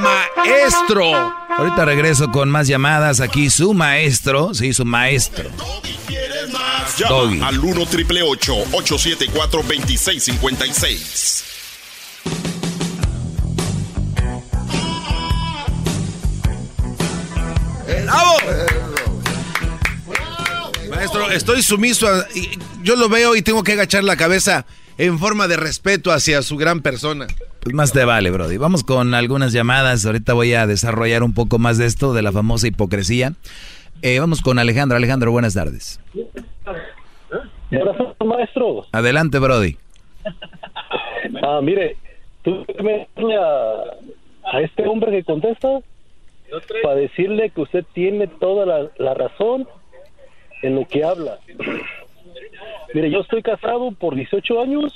[0.00, 1.34] maestro.
[1.56, 3.20] Ahorita regreso con más llamadas.
[3.20, 5.48] Aquí su maestro, sí, su maestro.
[6.98, 7.40] Llama Doggy.
[7.42, 11.44] al 1 triple 874 2656.
[18.04, 18.36] ¡Bravo!
[20.90, 22.08] Maestro, estoy sumiso.
[22.08, 22.26] a-
[22.82, 24.64] yo lo veo y tengo que agachar la cabeza
[25.00, 27.26] en forma de respeto hacia su gran persona.
[27.60, 28.58] Pues más te vale, Brody.
[28.58, 30.04] Vamos con algunas llamadas.
[30.04, 33.32] Ahorita voy a desarrollar un poco más de esto, de la famosa hipocresía.
[34.02, 34.98] Eh, vamos con Alejandro.
[34.98, 36.00] Alejandro, buenas tardes.
[38.22, 38.84] Maestro.
[38.92, 39.78] Adelante, Brody.
[41.42, 41.96] Ah, mire,
[42.42, 45.80] tú me a, a este hombre que contesta
[46.82, 49.66] para decirle que usted tiene toda la, la razón
[50.60, 51.38] en lo que habla.
[52.92, 54.92] Mire, yo estoy casado por 18 años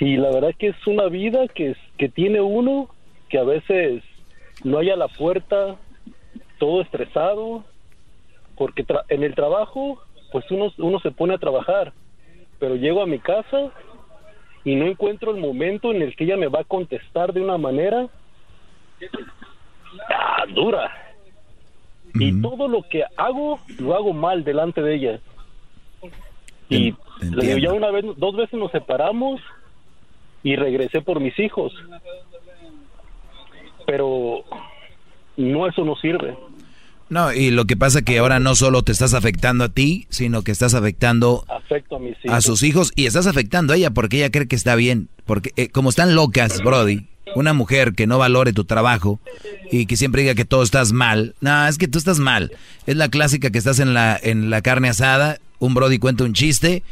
[0.00, 2.88] y la verdad que es una vida que, que tiene uno
[3.28, 4.02] que a veces
[4.62, 5.76] no haya la puerta,
[6.58, 7.64] todo estresado,
[8.56, 10.00] porque tra- en el trabajo
[10.30, 11.92] pues uno, uno se pone a trabajar,
[12.58, 13.72] pero llego a mi casa
[14.64, 17.58] y no encuentro el momento en el que ella me va a contestar de una
[17.58, 18.08] manera
[20.10, 21.03] ah, dura.
[22.14, 25.20] Y todo lo que hago, lo hago mal delante de ella.
[26.68, 29.40] Y le ya una vez, dos veces nos separamos
[30.42, 31.72] y regresé por mis hijos.
[33.86, 34.44] Pero
[35.36, 36.36] no, eso no sirve.
[37.10, 40.42] No, y lo que pasa que ahora no solo te estás afectando a ti, sino
[40.42, 42.36] que estás afectando Afecto a mis hijos.
[42.36, 45.08] a sus hijos y estás afectando a ella porque ella cree que está bien.
[45.26, 49.20] Porque eh, como están locas, Brody, una mujer que no valore tu trabajo
[49.70, 52.52] y que siempre diga que todo estás mal, no, es que tú estás mal.
[52.86, 56.34] Es la clásica que estás en la, en la carne asada, un Brody cuenta un
[56.34, 56.82] chiste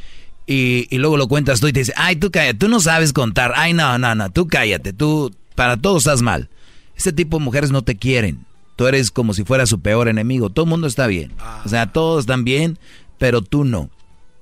[0.46, 3.12] y, y luego lo cuentas tú y te dice, ay, tú cállate, tú no sabes
[3.12, 6.48] contar, ay, no, no, no, tú cállate, tú, para todo estás mal.
[6.96, 8.44] Este tipo de mujeres no te quieren.
[8.76, 10.50] Tú eres como si fueras su peor enemigo.
[10.50, 11.32] Todo el mundo está bien.
[11.64, 12.78] O sea, todos están bien,
[13.18, 13.90] pero tú no.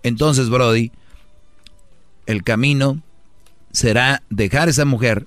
[0.02, 0.92] Entonces, Brody,
[2.26, 3.02] el camino
[3.72, 5.26] será dejar esa mujer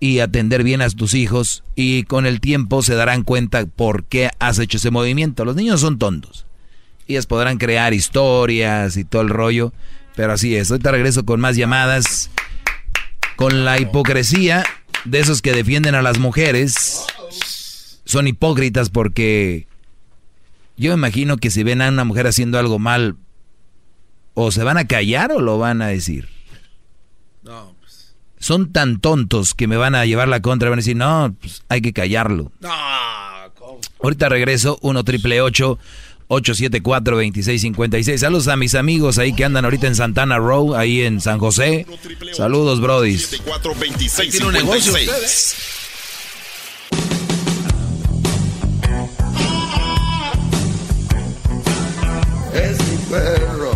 [0.00, 4.30] y atender bien a tus hijos y con el tiempo se darán cuenta por qué
[4.38, 5.44] has hecho ese movimiento.
[5.44, 6.46] Los niños son tontos.
[7.06, 9.72] Ellas podrán crear historias y todo el rollo,
[10.14, 10.70] pero así es.
[10.70, 12.30] Ahorita regreso con más llamadas.
[13.36, 14.64] Con la hipocresía
[15.04, 17.04] de esos que defienden a las mujeres.
[18.04, 19.66] Son hipócritas porque
[20.76, 23.16] yo imagino que si ven a una mujer haciendo algo mal,
[24.34, 26.28] o se van a callar o lo van a decir.
[28.38, 31.34] Son tan tontos que me van a llevar la contra y van a decir, no,
[31.40, 32.52] pues hay que callarlo.
[32.60, 32.70] No,
[33.58, 33.80] ¿cómo?
[34.02, 39.94] Ahorita regreso, 1 triple 874 2656 Saludos a mis amigos ahí que andan ahorita en
[39.94, 41.86] Santana Row, ahí en San José.
[42.36, 43.40] Saludos, brodis.
[43.44, 45.56] 4 26 Tiene un negocio 56.
[52.54, 53.70] Es mi perro.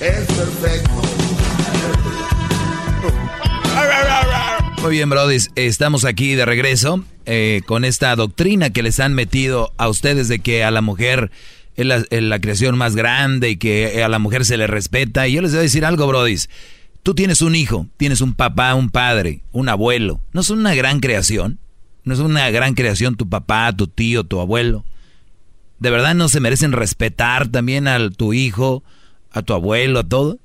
[0.00, 0.91] Es perfecto.
[4.82, 9.72] Muy bien, brodis, estamos aquí de regreso eh, con esta doctrina que les han metido
[9.76, 11.30] a ustedes de que a la mujer
[11.76, 15.28] es la, creación más grande y que a la mujer se le respeta.
[15.28, 16.50] Y yo les voy a decir algo, brodis.
[17.04, 20.20] Tú tienes un hijo, tienes un papá, un padre, un abuelo.
[20.32, 21.60] ¿No es una gran creación?
[22.02, 24.84] ¿No es una gran creación tu papá, tu tío, tu abuelo?
[25.78, 28.82] ¿De verdad no se merecen respetar también a tu hijo,
[29.30, 30.40] a tu abuelo, a todo?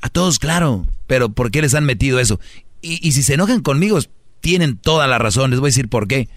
[0.00, 0.86] A todos, claro.
[1.06, 2.40] Pero ¿por qué les han metido eso?
[2.82, 3.98] Y, y si se enojan conmigo,
[4.40, 5.50] tienen toda la razón.
[5.50, 6.28] Les voy a decir por qué.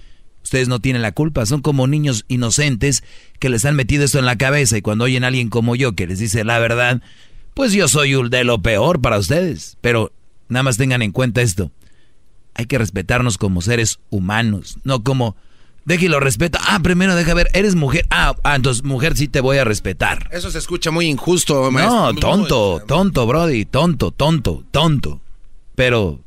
[0.45, 3.03] Ustedes no tienen la culpa, son como niños inocentes
[3.39, 5.93] que les han metido esto en la cabeza y cuando oyen a alguien como yo
[5.93, 7.01] que les dice la verdad,
[7.55, 9.77] pues yo soy de lo peor para ustedes.
[9.81, 10.11] Pero
[10.47, 11.71] nada más tengan en cuenta esto.
[12.53, 15.35] Hay que respetarnos como seres humanos, no como,
[15.85, 16.59] déjelo respeto.
[16.61, 18.05] Ah, primero deja ver, eres mujer.
[18.11, 20.29] Ah, ah, entonces mujer sí te voy a respetar.
[20.31, 22.13] Eso se escucha muy injusto, maestro.
[22.13, 25.21] No, tonto, tonto, Brody, tonto, tonto, tonto.
[25.75, 26.21] Pero,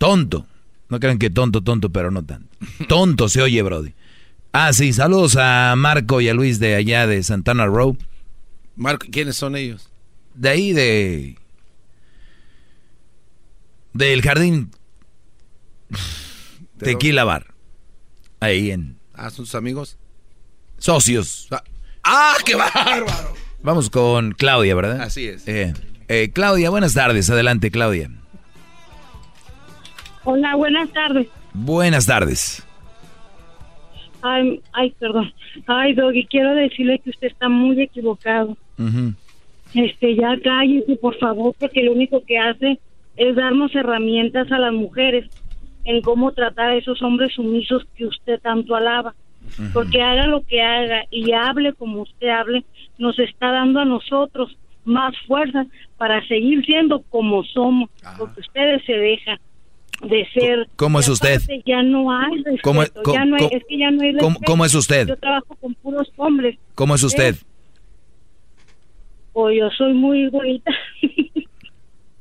[0.00, 0.46] tonto.
[0.88, 2.48] No crean que tonto, tonto, pero no tanto.
[2.88, 3.92] Tonto se oye, Brody.
[4.50, 7.96] Ah, sí, saludos a Marco y a Luis de allá de Santana Row.
[8.74, 9.90] Marco, ¿quiénes son ellos?
[10.34, 11.36] De ahí de...
[13.92, 14.70] Del jardín
[16.78, 17.54] Tequila Bar.
[18.40, 18.98] Ahí en...
[19.12, 19.98] Ah, son sus amigos.
[20.78, 21.48] Socios.
[22.02, 23.34] ¡Ah, qué bárbaro!
[23.62, 25.02] Vamos con Claudia, ¿verdad?
[25.02, 25.46] Así es.
[25.46, 25.74] Eh,
[26.08, 27.28] eh, Claudia, buenas tardes.
[27.28, 28.10] Adelante, Claudia.
[30.32, 31.26] Hola, buenas tardes.
[31.52, 32.64] Buenas tardes.
[34.22, 35.32] Ay, ay, perdón.
[35.66, 38.56] Ay, Doggy, quiero decirle que usted está muy equivocado.
[39.74, 42.78] Este, ya cállese, por favor, porque lo único que hace
[43.16, 45.28] es darnos herramientas a las mujeres
[45.82, 49.16] en cómo tratar a esos hombres sumisos que usted tanto alaba.
[49.72, 52.64] Porque haga lo que haga y hable como usted hable,
[52.98, 55.66] nos está dando a nosotros más fuerza
[55.96, 59.40] para seguir siendo como somos, porque ustedes se dejan
[60.02, 60.68] de ser.
[60.76, 61.40] ¿Cómo es usted?
[61.66, 64.12] Ya no hay respeto, ¿Cómo es- ya no hay- cómo- es que ya no hay
[64.16, 64.46] cómo- respeto.
[64.46, 65.06] cómo es usted?
[65.08, 66.58] Yo trabajo con puros hombres.
[66.74, 67.36] ¿Cómo es usted?
[69.32, 70.70] O yo soy muy bonita.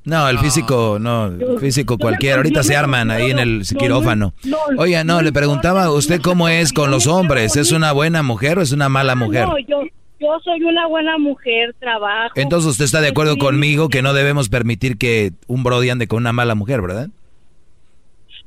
[0.06, 2.38] No, el físico, no, el físico cualquiera.
[2.38, 4.34] Ahorita se arman ahí en el quirófano.
[4.78, 7.56] Oiga, no, le preguntaba a usted cómo es con los hombres.
[7.58, 9.46] ¿Es una buena mujer o es una mala mujer?
[9.48, 9.84] No, yo,
[10.20, 12.34] yo soy una buena mujer, trabajo.
[12.36, 16.18] Entonces usted está de acuerdo conmigo que no debemos permitir que un brody ande con
[16.24, 17.10] una mala mujer, ¿verdad?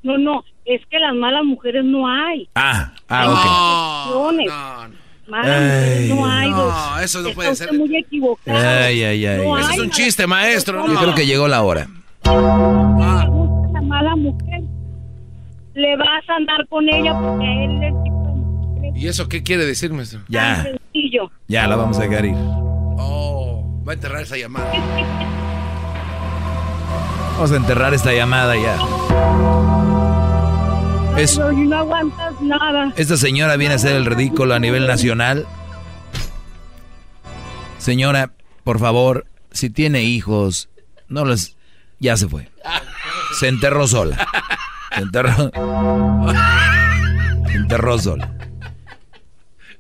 [0.03, 2.49] No, no, es que las malas mujeres no hay.
[2.55, 4.53] Ah, Hay ah, excepciones.
[5.29, 6.51] Malas Ay, mujeres no hay.
[6.51, 7.73] no, eso no puede ser.
[7.73, 7.95] muy ok.
[8.07, 8.59] equivocado.
[8.59, 9.47] Ay, ay, ay.
[9.47, 10.87] No hay es un chiste, maestro.
[10.87, 11.01] Yo no.
[11.01, 11.87] creo que llegó la hora.
[12.25, 14.61] Si le gusta la mala mujer,
[15.75, 17.95] le vas a andar con ella porque a él es
[18.95, 20.21] ¿Y eso qué quiere decir, maestro?
[20.29, 21.31] Ya, sencillo.
[21.49, 22.35] ya la vamos a dejar ir.
[22.37, 24.71] Oh, va a enterrar esa llamada.
[27.35, 28.77] Vamos a enterrar esta llamada ya.
[31.17, 32.93] Es, no aguantas nada.
[32.97, 35.47] esta señora viene a hacer el ridículo a nivel nacional.
[37.79, 38.33] Señora,
[38.65, 40.69] por favor, si tiene hijos,
[41.09, 41.57] no les...
[42.01, 42.51] Ya se fue.
[43.39, 44.27] Se enterró sola.
[44.95, 45.51] Se enterró...
[47.47, 48.35] Se enterró sola.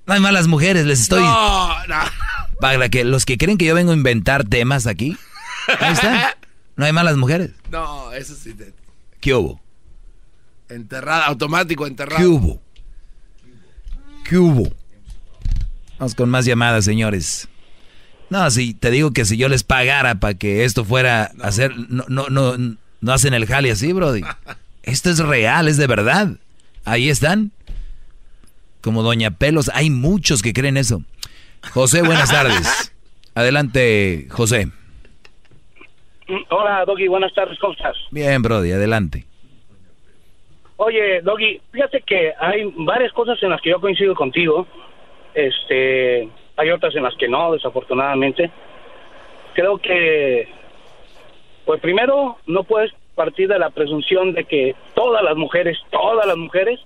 [0.06, 1.22] No hay malas mujeres, les estoy...
[1.22, 1.96] No, no.
[2.60, 5.16] Para que los que creen que yo vengo a inventar temas aquí,
[5.80, 6.36] ahí está.
[6.76, 7.50] No hay malas mujeres.
[7.70, 8.54] No, eso sí.
[8.54, 8.72] te-
[9.20, 9.60] ¿Qué hubo?
[10.68, 12.20] Enterrada, automático, enterrada.
[12.20, 12.60] ¿Qué hubo?
[14.24, 14.72] ¿Qué hubo?
[15.98, 17.48] Vamos con más llamadas, señores.
[18.30, 21.74] No, si te digo que si yo les pagara para que esto fuera a hacer,
[21.88, 22.56] no, no, no,
[23.00, 24.22] no hacen el jale así, Brody.
[24.84, 26.28] Esto es real, es de verdad.
[26.84, 27.52] Ahí están.
[28.80, 31.04] Como Doña Pelos, hay muchos que creen eso.
[31.70, 32.92] José, buenas tardes.
[33.34, 34.70] Adelante, José.
[36.50, 37.96] Hola, Doggy, buenas tardes, ¿cómo estás?
[38.10, 39.26] Bien, Brody, adelante.
[40.84, 44.66] Oye, Doggy, fíjate que hay varias cosas en las que yo coincido contigo.
[45.32, 48.50] Este, hay otras en las que no, desafortunadamente.
[49.54, 50.48] Creo que,
[51.64, 56.36] pues primero, no puedes partir de la presunción de que todas las mujeres, todas las
[56.36, 56.80] mujeres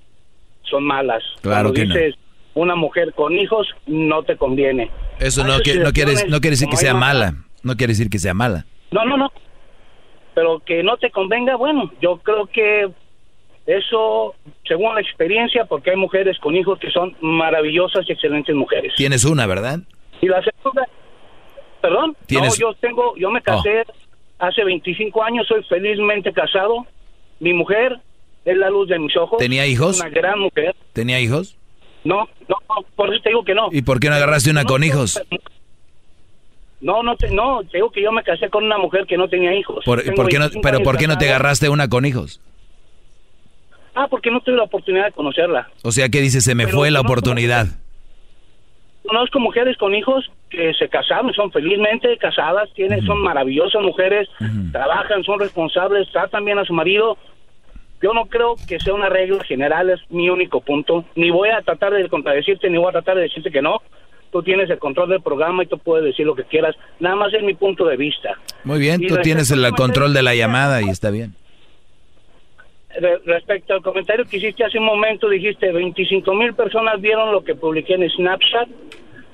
[0.65, 1.23] son malas.
[1.41, 1.95] Claro Cuando que no.
[1.95, 2.15] dices
[2.55, 4.91] una mujer con hijos, no te conviene.
[5.21, 7.33] Eso no, que- no, quiere, no quiere decir que sea mala.
[7.63, 8.67] No quiere decir que sea mala.
[8.91, 9.33] No, no, no.
[10.35, 12.91] Pero que no te convenga, bueno, yo creo que
[13.67, 14.35] eso,
[14.67, 18.93] según la experiencia, porque hay mujeres con hijos que son maravillosas y excelentes mujeres.
[18.97, 19.81] Tienes una, ¿verdad?
[20.21, 20.87] Y la segunda,
[21.83, 23.85] perdón, Tienes- no, yo tengo, yo me casé
[24.39, 26.87] hace 25 años, soy felizmente casado.
[27.41, 27.99] Mi mujer
[28.45, 29.39] es la luz de mis ojos.
[29.39, 30.01] ¿Tenía hijos?
[30.01, 30.75] Una gran mujer.
[30.93, 31.57] ¿Tenía hijos?
[32.05, 32.57] No, no,
[32.95, 33.69] por eso te digo que no.
[33.73, 35.21] ¿Y por qué no agarraste una con hijos?
[36.81, 39.29] No, no, te, no, te digo que yo me casé con una mujer que no
[39.29, 39.83] tenía hijos.
[39.85, 42.41] Por- Tengo por qué no- 25 ¿Pero por qué no te agarraste una con hijos?
[43.97, 45.71] Ah, porque no tuve la oportunidad de conocerla.
[45.83, 47.67] O sea, que dice, se me Pero fue la oportunidad.
[49.07, 54.29] Conozco mujeres con hijos que se casaron, son felizmente casadas, tienen, son maravillosas mujeres,
[54.71, 57.17] trabajan, son responsables, tratan bien a su marido.
[58.03, 61.07] Yo no creo que sea una regla general, es mi único punto.
[61.15, 63.81] Ni voy a tratar de contradecirte, ni voy a tratar de decirte que no.
[64.31, 66.77] Tú tienes el control del programa y tú puedes decir lo que quieras.
[67.01, 68.37] Nada más es mi punto de vista.
[68.65, 71.35] Muy bien, Y tú tienes el control de la llamada y está bien.
[73.01, 77.43] Re- respecto al comentario que hiciste hace un momento, dijiste 25 mil personas vieron lo
[77.45, 78.69] que publiqué en Snapchat,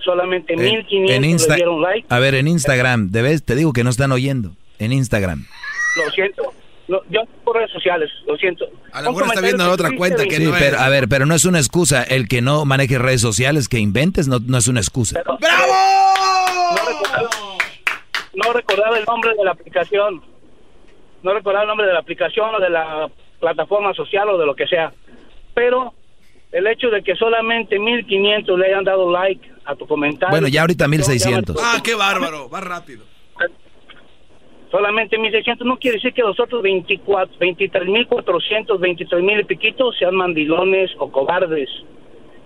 [0.04, 2.06] solamente En, 1500 en le dieron like.
[2.08, 4.52] a ver, en Instagram, debes, te digo que no están oyendo.
[4.78, 5.44] En Instagram.
[5.96, 6.52] Lo siento.
[6.88, 8.66] Lo- yo por redes sociales, lo siento.
[8.92, 10.82] A lo mejor está viendo la otra cuenta que Sí, no pero es.
[10.82, 12.02] a ver, pero no es una excusa.
[12.02, 15.22] El que no maneje redes sociales, que inventes, no, no es una excusa.
[15.24, 17.30] No recordaba,
[18.34, 20.22] no recordaba el nombre de la aplicación.
[21.22, 23.08] No recordaba el nombre de la aplicación o de la
[23.42, 24.92] plataforma social o de lo que sea.
[25.52, 25.92] Pero
[26.52, 30.30] el hecho de que solamente 1500 le hayan dado like a tu comentario.
[30.30, 31.56] Bueno, ya ahorita 1600.
[31.60, 33.04] Ah, qué bárbaro, va rápido.
[34.70, 40.90] Solamente 1600 no quiere decir que los otros 24, 23.400, 23.000 y piquitos sean mandilones
[40.98, 41.68] o cobardes.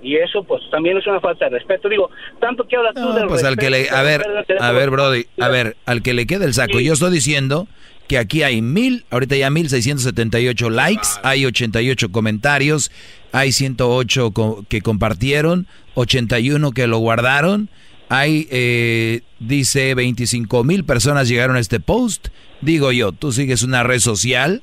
[0.02, 1.88] Y eso pues también es una falta de respeto.
[1.88, 2.10] Digo,
[2.40, 4.24] tanto que hablas tú del Pues al que le, a ver,
[4.60, 6.80] a ver, Brody, a ver, al que le quede el saco.
[6.80, 7.68] Yo estoy diciendo
[8.08, 12.90] que aquí hay mil, ahorita ya mil seiscientos setenta y ocho likes, hay 88 comentarios,
[13.32, 17.68] hay 108 co- que compartieron, 81 que lo guardaron,
[18.08, 22.28] hay, eh, dice, 25 mil personas llegaron a este post.
[22.60, 24.62] Digo yo, tú sigues una red social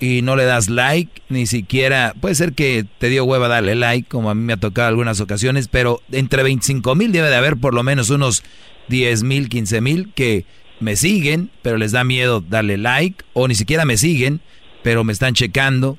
[0.00, 4.08] y no le das like, ni siquiera, puede ser que te dio hueva darle like,
[4.08, 7.58] como a mí me ha tocado algunas ocasiones, pero entre 25 mil debe de haber
[7.58, 8.42] por lo menos unos
[8.88, 10.46] 10 mil, 15 mil que
[10.80, 14.40] me siguen, pero les da miedo darle like, o ni siquiera me siguen,
[14.82, 15.98] pero me están checando.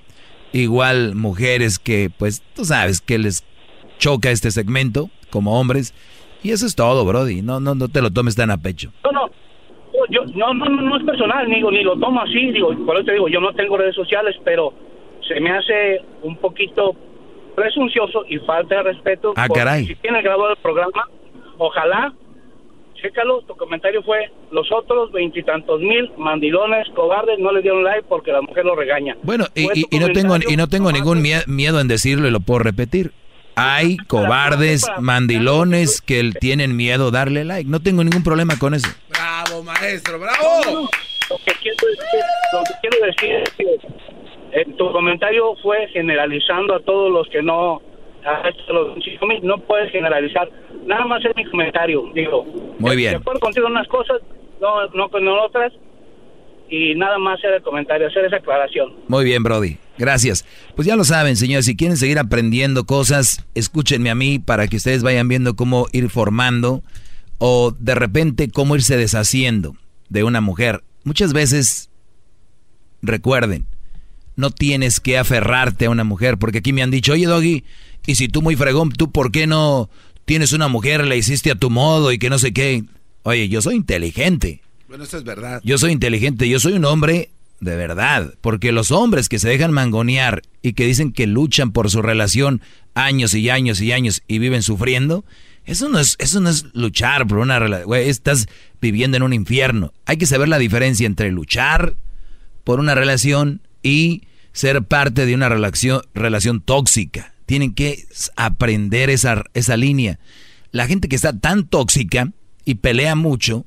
[0.53, 3.45] Igual mujeres que, pues, tú sabes que les
[3.99, 5.93] choca este segmento, como hombres.
[6.43, 7.41] Y eso es todo, Brody.
[7.41, 8.91] No, no, no te lo tomes tan a pecho.
[9.03, 9.29] No, no.
[10.09, 12.51] Yo, no, no, no, es personal, ni, ni lo tomo así.
[12.51, 14.73] Digo, por eso te digo, yo no tengo redes sociales, pero
[15.25, 16.95] se me hace un poquito
[17.55, 19.33] presuncioso y falta de respeto.
[19.37, 19.85] Ah, caray.
[19.85, 21.07] Si tiene grabado el programa,
[21.57, 22.13] ojalá,
[23.01, 28.31] chécalo, tu comentario fue, los otros veintitantos mil mandilones, cobardes, no le dieron like porque
[28.31, 29.15] la mujer lo regaña.
[29.23, 32.31] Bueno, y, y- y no tengo y no tengo ningún mie- miedo en decirlo y
[32.31, 33.11] lo puedo repetir.
[33.55, 37.69] Hay cobardes, mandilones que tienen miedo darle like.
[37.69, 38.87] No tengo ningún problema con eso.
[39.09, 40.89] Bravo, maestro, bravo.
[41.29, 42.21] Lo que quiero decir,
[42.53, 47.41] lo que quiero decir es que eh, tu comentario fue generalizando a todos los que
[47.41, 47.81] no
[48.25, 50.49] a estos los 25,000, no puedes generalizar.
[50.85, 52.43] Nada más es mi comentario, digo.
[52.79, 53.15] Muy De bien.
[53.15, 54.21] acuerdo contigo en unas cosas,
[54.59, 55.73] no, no con otras,
[56.69, 58.93] y nada más el comentario, hacer esa aclaración.
[59.07, 59.77] Muy bien, Brody.
[59.97, 60.45] Gracias.
[60.75, 64.77] Pues ya lo saben, señores, si quieren seguir aprendiendo cosas, escúchenme a mí para que
[64.77, 66.81] ustedes vayan viendo cómo ir formando
[67.39, 69.73] o de repente cómo irse deshaciendo
[70.09, 70.81] de una mujer.
[71.03, 71.89] Muchas veces,
[73.01, 73.65] recuerden,
[74.35, 77.63] no tienes que aferrarte a una mujer, porque aquí me han dicho, oye, Doggy,
[78.05, 79.89] y si tú muy fregón, ¿tú por qué no
[80.25, 82.83] tienes una mujer, la hiciste a tu modo y que no sé qué?
[83.23, 84.61] Oye, yo soy inteligente.
[84.87, 85.61] Bueno, eso es verdad.
[85.63, 87.29] Yo soy inteligente, yo soy un hombre
[87.61, 91.91] de verdad, porque los hombres que se dejan mangonear y que dicen que luchan por
[91.91, 92.61] su relación
[92.95, 95.23] años y años y años y viven sufriendo,
[95.65, 98.47] eso no es, eso no es luchar por una relación, estás
[98.81, 99.93] viviendo en un infierno.
[100.05, 101.93] Hay que saber la diferencia entre luchar
[102.63, 104.23] por una relación y
[104.53, 107.33] ser parte de una relación, relación tóxica.
[107.51, 108.05] Tienen que
[108.37, 110.19] aprender esa, esa línea.
[110.71, 112.31] La gente que está tan tóxica
[112.63, 113.65] y pelea mucho,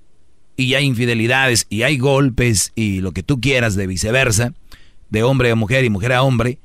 [0.56, 4.54] y hay infidelidades y hay golpes y lo que tú quieras de viceversa,
[5.10, 6.60] de hombre a mujer y mujer a hombre,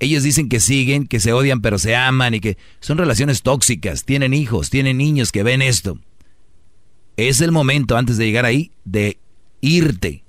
[0.00, 4.04] ellos dicen que siguen, que se odian pero se aman y que son relaciones tóxicas,
[4.04, 6.00] tienen hijos, tienen niños que ven esto.
[7.16, 9.18] Es el momento antes de llegar ahí de
[9.60, 10.24] irte.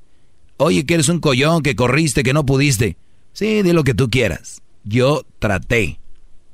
[0.57, 2.97] Oye, que eres un collón, que corriste, que no pudiste.
[3.33, 4.61] Sí, di lo que tú quieras.
[4.83, 5.98] Yo traté.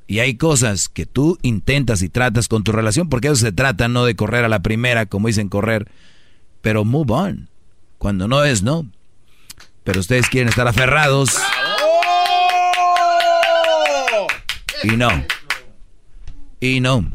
[0.06, 3.88] Y hay cosas que tú intentas y tratas con tu relación, porque eso se trata,
[3.88, 5.90] no de correr a la primera, como dicen correr,
[6.60, 7.48] pero move on.
[7.98, 8.86] Cuando no es, no.
[9.82, 11.30] Pero ustedes quieren estar aferrados.
[14.84, 15.08] Y no.
[16.60, 17.10] Y no.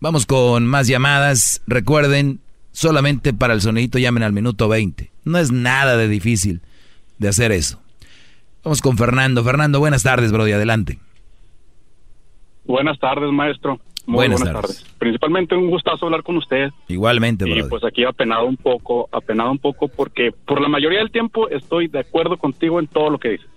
[0.00, 1.62] Vamos con más llamadas.
[1.66, 2.40] Recuerden,
[2.72, 5.12] solamente para el sonidito llamen al minuto 20.
[5.24, 6.62] No es nada de difícil
[7.18, 7.80] de hacer eso.
[8.64, 9.44] Vamos con Fernando.
[9.44, 10.52] Fernando, buenas tardes, Brody.
[10.52, 10.98] Adelante.
[12.64, 13.78] Buenas tardes, maestro.
[14.06, 14.76] Muy Buenas buenas, tardes.
[14.82, 14.94] tardes.
[14.98, 16.70] Principalmente un gustazo hablar con usted.
[16.88, 17.68] Igualmente, Y Brody.
[17.68, 21.86] pues aquí apenado un poco, apenado un poco porque por la mayoría del tiempo estoy
[21.88, 23.48] de acuerdo contigo en todo lo que dices.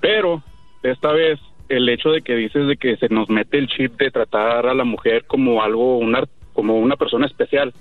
[0.00, 0.42] Pero
[0.82, 4.10] esta vez el hecho de que dices de que se nos mete el chip de
[4.10, 6.22] tratar a la mujer como algo, una,
[6.52, 7.72] como una persona especial,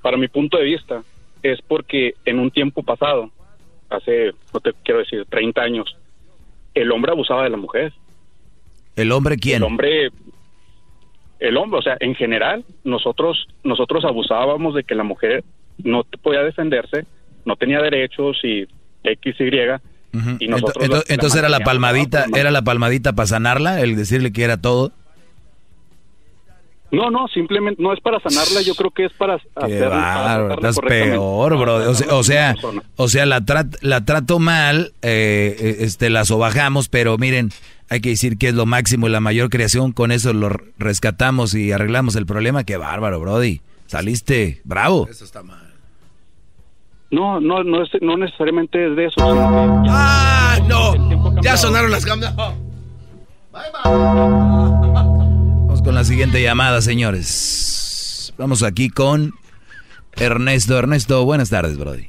[0.00, 1.02] para mi punto de vista
[1.42, 3.30] es porque en un tiempo pasado,
[3.90, 5.96] hace, no te quiero decir, 30 años,
[6.74, 7.92] el hombre abusaba de la mujer.
[8.96, 9.56] ¿El hombre quién?
[9.58, 10.10] El hombre,
[11.40, 15.44] el hombre, o sea, en general, nosotros, nosotros abusábamos de que la mujer
[15.82, 17.04] no podía defenderse,
[17.44, 18.66] no tenía derechos y
[19.04, 19.44] X, Y.
[20.40, 24.30] Y nosotros ento- lo- entonces era la palmadita, era la palmadita para sanarla, el decirle
[24.32, 24.92] que era todo.
[26.92, 29.88] No, no, simplemente no es para sanarla, yo creo que es para Qué hacerla.
[29.88, 31.90] bárbaro, estás peor, bro.
[31.90, 32.54] O sea, o sea,
[32.96, 37.48] o sea, la, trat- la trato mal, eh, eh, este, la sobajamos, pero miren,
[37.88, 39.92] hay que decir que es lo máximo y la mayor creación.
[39.92, 42.64] Con eso lo rescatamos y arreglamos el problema.
[42.64, 43.62] Qué bárbaro, Brody.
[43.86, 45.08] Saliste bravo.
[45.10, 45.72] Eso está mal.
[47.10, 49.14] No, no, no, es, no necesariamente es de eso.
[49.16, 51.40] sino que ya- ¡Ah, no!
[51.42, 52.34] Ya sonaron las cámaras.
[55.84, 58.32] Con la siguiente llamada, señores.
[58.38, 59.32] Vamos aquí con
[60.12, 60.78] Ernesto.
[60.78, 62.06] Ernesto, buenas tardes, Brody.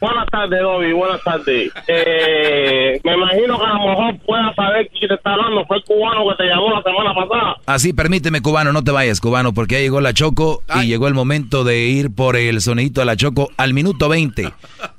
[0.00, 1.70] Buenas tardes, Dobby, buenas tardes.
[1.86, 5.66] Eh, me imagino que a lo mejor puedas saber quién te está hablando.
[5.66, 7.56] Fue el cubano que te llamó la semana pasada.
[7.66, 11.06] Ah, sí, permíteme, cubano, no te vayas, cubano, porque ya llegó la Choco y llegó
[11.06, 14.50] el momento de ir por el sonidito a la Choco al minuto 20.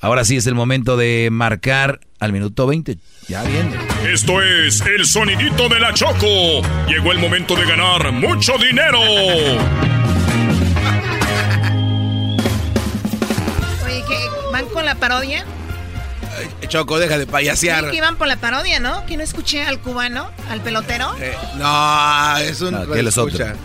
[0.01, 2.97] Ahora sí es el momento de marcar al minuto 20.
[3.27, 3.71] Ya viene.
[4.07, 6.61] Esto es el sonidito de la Choco.
[6.87, 8.99] Llegó el momento de ganar mucho dinero.
[14.93, 15.45] La parodia?
[16.67, 17.85] Choco, deja de payasear.
[17.85, 19.05] Sí, que iban por la parodia, ¿no?
[19.05, 21.15] Que no escuché al cubano, al pelotero.
[21.19, 22.73] Eh, no, es un...
[22.73, 23.45] No, aquel es otro.
[23.45, 23.55] escucha.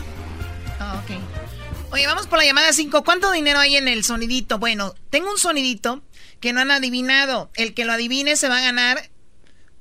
[0.79, 1.93] Ah, ok.
[1.93, 3.03] Oye, vamos por la llamada 5.
[3.03, 4.59] ¿Cuánto dinero hay en el sonidito?
[4.59, 6.03] Bueno, tengo un sonidito
[6.39, 7.51] que no han adivinado.
[7.55, 9.11] El que lo adivine se va a ganar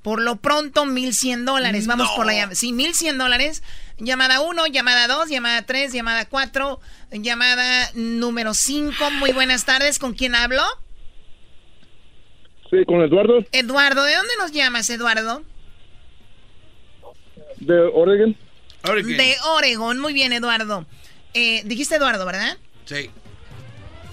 [0.01, 1.85] por lo pronto 1100 dólares.
[1.85, 2.55] Vamos por la llamada.
[2.55, 3.61] Sí, 1100 dólares.
[3.97, 6.80] Llamada 1, llamada 2, llamada 3, llamada 4,
[7.11, 9.11] llamada número 5.
[9.11, 9.99] Muy buenas tardes.
[9.99, 10.63] ¿Con quién hablo?
[12.76, 15.43] Sí, con Eduardo Eduardo, ¿de dónde nos llamas, Eduardo?
[17.60, 18.35] de Oregon.
[18.84, 19.99] De Oregon.
[19.99, 20.85] Muy bien, Eduardo.
[21.34, 22.57] Eh, dijiste Eduardo, ¿verdad?
[22.85, 23.10] Sí.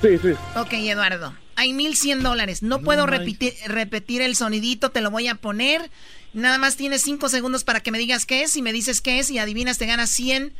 [0.00, 0.30] Sí, sí.
[0.56, 1.34] Ok, Eduardo.
[1.56, 2.62] Hay 1100 dólares.
[2.62, 5.90] No, puedo repetir, repetir el sonidito, te lo voy a poner.
[6.32, 8.52] Nada más tienes 5 segundos para que me digas qué es.
[8.52, 10.52] Si me dices qué es y adivinas, te ganas 100.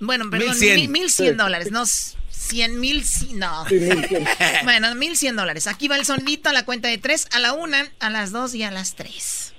[0.00, 0.76] Bueno, perdón, 1100.
[0.76, 1.36] mil- 1100 Sí.
[1.36, 1.70] dólares.
[1.70, 1.84] No,
[2.30, 3.04] 100 mil.
[3.34, 3.66] No.
[3.68, 4.24] Sí, 1100.
[4.64, 5.66] bueno, 1100 dólares.
[5.66, 8.54] Aquí va el sonidito a la cuenta de 3, a la 1, a las 2
[8.54, 9.54] y a las 3.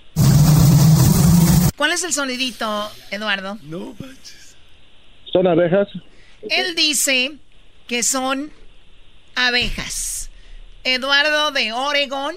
[1.76, 3.58] ¿Cuál es el sonidito, Eduardo?
[3.64, 4.56] No manches.
[5.32, 5.88] Son abejas.
[6.50, 7.34] Él dice
[7.88, 8.52] que son
[9.36, 10.30] abejas.
[10.84, 12.36] Eduardo de Oregon.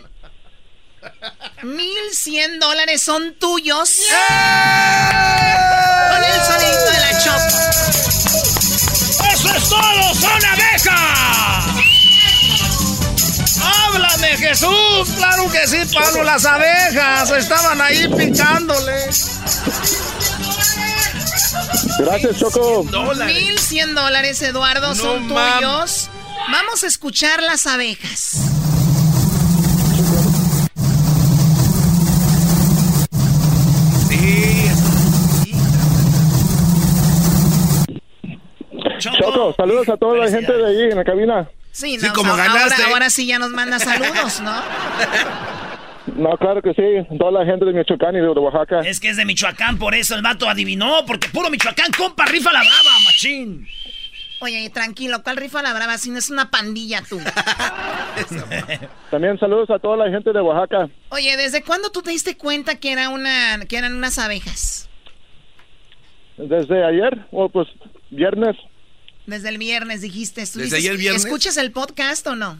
[1.62, 3.98] 1100 dólares son tuyos.
[6.10, 7.42] Con el sonidito de la chop.
[9.32, 10.14] ¡Eso es todo!
[10.14, 11.64] ¡Son abejas!
[13.62, 15.08] ¡Háblame, Jesús!
[15.16, 16.24] ¡Claro que sí, Pablo!
[16.24, 19.08] Las abejas estaban ahí picándole.
[21.98, 22.84] Gracias, Choco.
[22.84, 25.58] 1100 dólares, Eduardo, son mam.
[25.60, 26.08] tuyos.
[26.50, 28.36] Vamos a escuchar las abejas.
[34.08, 34.68] Sí.
[39.10, 41.48] Choco, saludos a toda la gente de allí en la cabina.
[41.70, 42.82] Sí, Sí, no, como ahora, ganaste.
[42.84, 44.52] ahora sí ya nos manda saludos, ¿no?
[46.16, 47.16] No, claro que sí.
[47.18, 48.80] Toda la gente de Michoacán y de Oaxaca.
[48.80, 52.52] Es que es de Michoacán, por eso el vato adivinó, porque puro Michoacán, compa, rifa
[52.52, 53.66] la brava, machín.
[54.40, 55.96] Oye, tranquilo, ¿cuál rifa la brava?
[55.98, 57.20] Si no es una pandilla tú.
[59.10, 60.88] También saludos a toda la gente de Oaxaca.
[61.10, 64.88] Oye, ¿desde cuándo tú te diste cuenta que era una, que eran unas abejas?
[66.36, 67.68] Desde ayer, o pues
[68.10, 68.56] viernes.
[69.26, 70.42] Desde el viernes dijiste.
[70.42, 71.24] ¿estuviste- ¿Desde ayer viernes?
[71.24, 72.58] ¿Escuchas el podcast o no?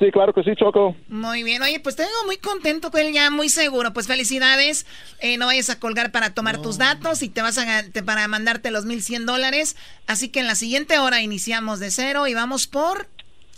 [0.00, 0.96] Sí, claro que sí, Choco.
[1.08, 3.92] Muy bien, oye, pues te vengo muy contento con él ya, muy seguro.
[3.92, 4.84] Pues felicidades,
[5.20, 8.26] Eh, no vayas a colgar para tomar tus datos y te vas a te- para
[8.28, 9.76] mandarte los 1100 dólares.
[10.08, 13.08] Así que en la siguiente hora iniciamos de cero y vamos por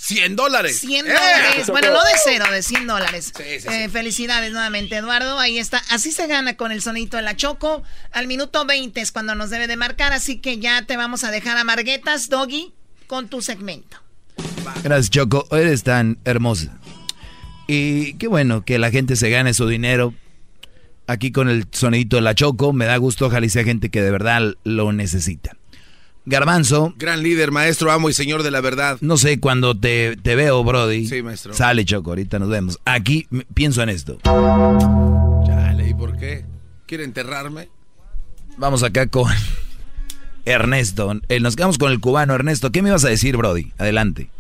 [0.01, 0.79] 100 dólares.
[0.81, 1.13] 100 ¡Eh!
[1.13, 1.67] dólares.
[1.69, 3.33] Bueno, no de cero, de 100 dólares.
[3.37, 5.39] Sí, sí, Eh, felicidades nuevamente, Eduardo.
[5.39, 5.83] Ahí está.
[5.91, 7.83] Así se gana con el sonito de la Choco.
[8.13, 10.13] Al minuto 20 es cuando nos debe de marcar.
[10.13, 12.73] Así que ya te vamos a dejar a Marguetas, Doggy,
[13.07, 13.99] con tu segmento.
[14.85, 15.47] Gracias, Choco.
[15.51, 16.79] Eres tan hermosa.
[17.67, 20.15] Y qué bueno que la gente se gane su dinero
[21.07, 22.73] aquí con el sonidito de la Choco.
[22.73, 25.57] Me da gusto, ojalá y sea gente que de verdad lo necesita.
[26.29, 28.99] Garbanzo, Gran líder, maestro, amo y señor de la verdad.
[29.01, 31.07] no sé, cuando te, te veo, Brody.
[31.07, 31.55] Sí, maestro.
[31.55, 32.79] Sale, Choco, ahorita nos vemos.
[32.85, 34.19] Aquí pienso en esto.
[34.23, 36.45] Chale, ¿y por qué?
[36.87, 37.69] ¿Quiere enterrarme?
[38.57, 39.31] Vamos acá con
[40.45, 41.13] Ernesto.
[41.29, 42.35] Eh, nos quedamos con el cubano.
[42.35, 43.73] Ernesto, ¿qué me ibas a decir, Brody?
[43.79, 44.31] Adelante.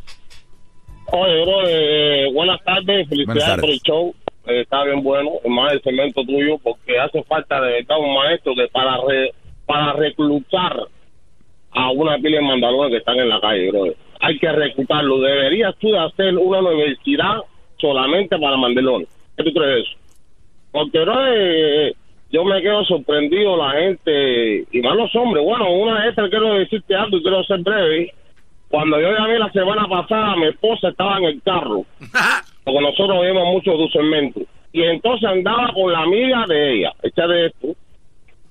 [1.10, 3.60] Oye, bro, eh, buenas tardes, felicidades Buenas tardes.
[3.62, 4.14] por el show.
[4.46, 8.54] Eh, está bien bueno, más el cemento tuyo, porque hace falta de verdad un maestro
[8.54, 9.32] que para re-
[9.66, 10.74] para reclutar
[11.78, 13.70] a una pila de mandalones que están en la calle.
[14.20, 15.20] Hay que reclutarlo.
[15.20, 17.38] Deberías tú de hacer una universidad
[17.76, 19.08] solamente para mandelones.
[19.36, 19.92] ¿Qué tú crees de eso?
[20.72, 21.94] Porque no eh,
[22.32, 25.44] yo me quedo sorprendido la gente, y más los hombres.
[25.44, 28.12] Bueno, una vez te quiero decirte algo y quiero ser breve.
[28.68, 31.84] Cuando yo llamé la semana pasada, mi esposa estaba en el carro,
[32.64, 34.40] porque nosotros vimos mucho de segmento.
[34.72, 37.68] Y entonces andaba con la amiga de ella, hecha de esto.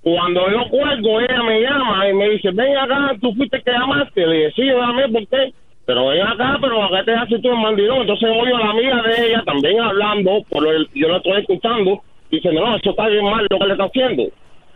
[0.02, 4.26] Cuando yo cuelgo, ella me llama y me dice, ven acá, tú fuiste que llamaste.
[4.26, 5.54] Le dije, sí, yo llamé, ¿por qué?
[5.86, 8.02] Pero ven acá, pero ¿qué te haces tú en mandilón?
[8.02, 12.02] Entonces oigo a la amiga de ella también hablando, por el, yo la estoy escuchando,
[12.32, 14.24] dice, no, eso está bien mal lo que le está haciendo.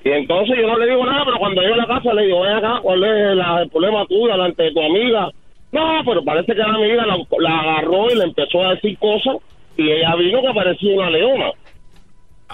[0.03, 2.41] Y entonces yo no le digo nada, pero cuando llego a la casa le digo,
[2.41, 5.29] ven acá, ¿cuál es la- el problema tuyo delante de tu amiga?
[5.71, 9.37] No, pero parece que la amiga la, la agarró y le empezó a decir cosas
[9.77, 11.51] y ella vino que parecía una leona.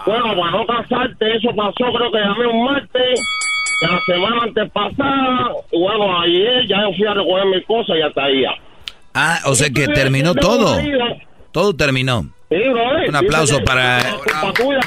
[0.05, 3.19] Bueno, para no casarte, eso pasó, creo que llamé un martes,
[3.81, 8.01] la semana antes pasada, y bueno, ayer ya yo fui a recoger mis cosas y
[8.01, 8.51] hasta ahí ya.
[9.13, 10.77] Ah, o sea que terminó todo.
[11.51, 12.23] Todo terminó.
[12.49, 13.99] Sí, brother, Un aplauso para
[14.55, 14.79] tuya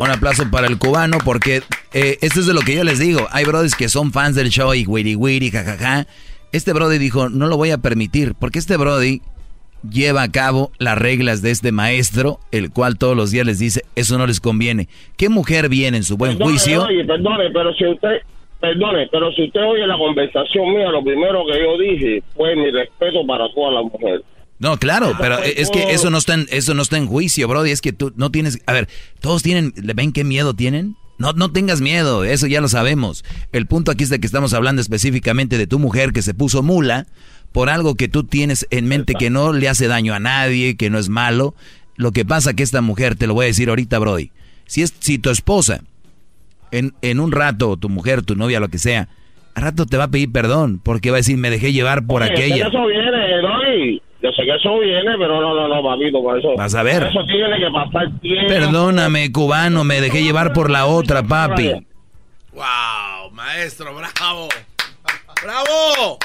[0.00, 1.62] un aplauso para el cubano porque
[1.92, 3.28] eh, esto es de lo que yo les digo.
[3.30, 6.06] Hay brothers que son fans del show y wiri wiri jajaja.
[6.52, 9.22] Este brody dijo, "No lo voy a permitir", porque este brody
[9.88, 13.84] lleva a cabo las reglas de este maestro, el cual todos los días les dice,
[13.94, 16.84] "Eso no les conviene." ¿Qué mujer viene en su buen Perdone, juicio?
[16.84, 18.20] Oye, perdone, pero si usted,
[18.60, 22.70] perdone, pero si usted oye la conversación mía, lo primero que yo dije fue mi
[22.70, 24.22] respeto para todas las mujeres.
[24.58, 27.70] No, claro, pero es que eso no está en, eso no está en juicio, Brody.
[27.70, 28.60] Es que tú no tienes.
[28.66, 28.88] A ver,
[29.20, 29.72] todos tienen.
[29.74, 30.96] ¿le ¿Ven qué miedo tienen?
[31.20, 33.24] No, no tengas miedo, eso ya lo sabemos.
[33.52, 36.62] El punto aquí es de que estamos hablando específicamente de tu mujer que se puso
[36.62, 37.06] mula
[37.52, 40.90] por algo que tú tienes en mente que no le hace daño a nadie, que
[40.90, 41.54] no es malo.
[41.96, 44.30] Lo que pasa que esta mujer, te lo voy a decir ahorita, Brody.
[44.66, 45.80] Si, es, si tu esposa,
[46.70, 49.08] en, en un rato, tu mujer, tu novia, lo que sea,
[49.54, 52.22] al rato te va a pedir perdón porque va a decir, me dejé llevar por
[52.22, 52.68] Oye, yo sé que aquella.
[52.68, 54.02] eso viene, Doggy.
[54.22, 56.54] Yo sé que eso viene, pero no, no, no, papito, por eso.
[56.56, 57.04] Vas a ver.
[57.04, 58.48] Eso tiene que pasar tiempo.
[58.48, 61.72] Perdóname, cubano, me dejé llevar por la otra, papi.
[62.52, 63.30] ¡Wow!
[63.32, 64.48] Maestro, bravo.
[65.42, 66.18] ¡Bravo!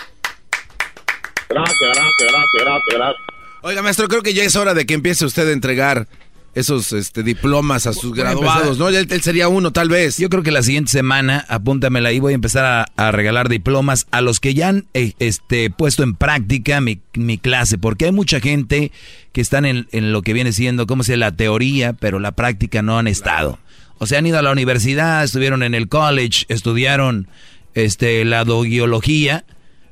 [1.49, 3.23] Gracias, gracias, gracias, gracias, gracias.
[3.61, 6.07] Oiga, maestro, creo que ya es hora de que empiece usted a entregar
[6.53, 8.77] esos este, diplomas a sus Voy a graduados, empezar.
[8.77, 8.87] ¿no?
[8.97, 10.17] Él, él sería uno, tal vez.
[10.17, 14.07] Yo creo que la siguiente semana, apúntamela ahí, voy a empezar a, a regalar diplomas
[14.11, 18.11] a los que ya han eh, este, puesto en práctica mi, mi clase, porque hay
[18.13, 18.91] mucha gente
[19.33, 21.17] que están en, en lo que viene siendo, ¿cómo se dice?
[21.17, 23.59] La teoría, pero la práctica no han estado.
[23.97, 27.27] O sea, han ido a la universidad, estuvieron en el college, estudiaron
[27.73, 29.45] este, la dogiología,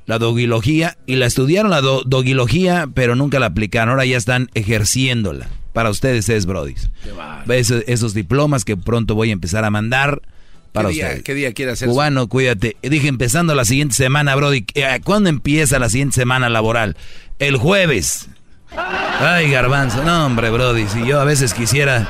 [0.06, 4.50] la dogilogía, y la estudiaron la do- dogilogía, pero nunca la aplicaron, ahora ya están
[4.54, 5.48] ejerciéndola.
[5.74, 6.76] Para ustedes es, Brody.
[7.50, 10.22] Esos, esos diplomas que pronto voy a empezar a mandar
[10.72, 11.24] para ¿Qué día, ustedes.
[11.24, 11.88] ¿Qué día quiere hacer?
[11.88, 12.78] Cubano, cuídate.
[12.84, 14.66] Dije empezando la siguiente semana, Brody.
[15.04, 16.96] ¿Cuándo empieza la siguiente semana laboral?
[17.40, 18.28] El jueves.
[18.76, 20.04] Ay, garbanzo.
[20.04, 20.86] No, hombre, Brody.
[20.88, 22.08] Si yo a veces quisiera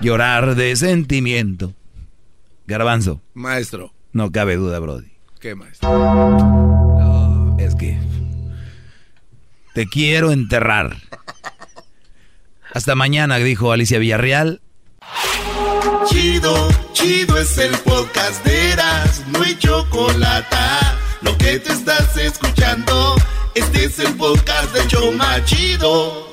[0.00, 1.74] llorar de sentimiento.
[2.66, 3.20] Garbanzo.
[3.34, 3.92] Maestro.
[4.12, 5.11] No cabe duda, Brody.
[5.42, 5.88] ¿Qué maestro?
[7.58, 7.98] Es que
[9.74, 10.98] te quiero enterrar.
[12.72, 14.60] Hasta mañana, dijo Alicia Villarreal.
[16.06, 20.56] Chido, chido es el podcast de Eras, no hay chocolate.
[21.22, 23.16] Lo que te estás escuchando,
[23.56, 26.28] este es el podcast de Choma Chido.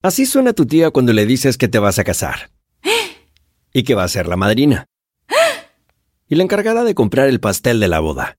[0.00, 2.50] Así suena tu tía cuando le dices que te vas a casar.
[3.74, 4.86] Y que va a ser la madrina.
[6.26, 8.38] Y la encargada de comprar el pastel de la boda.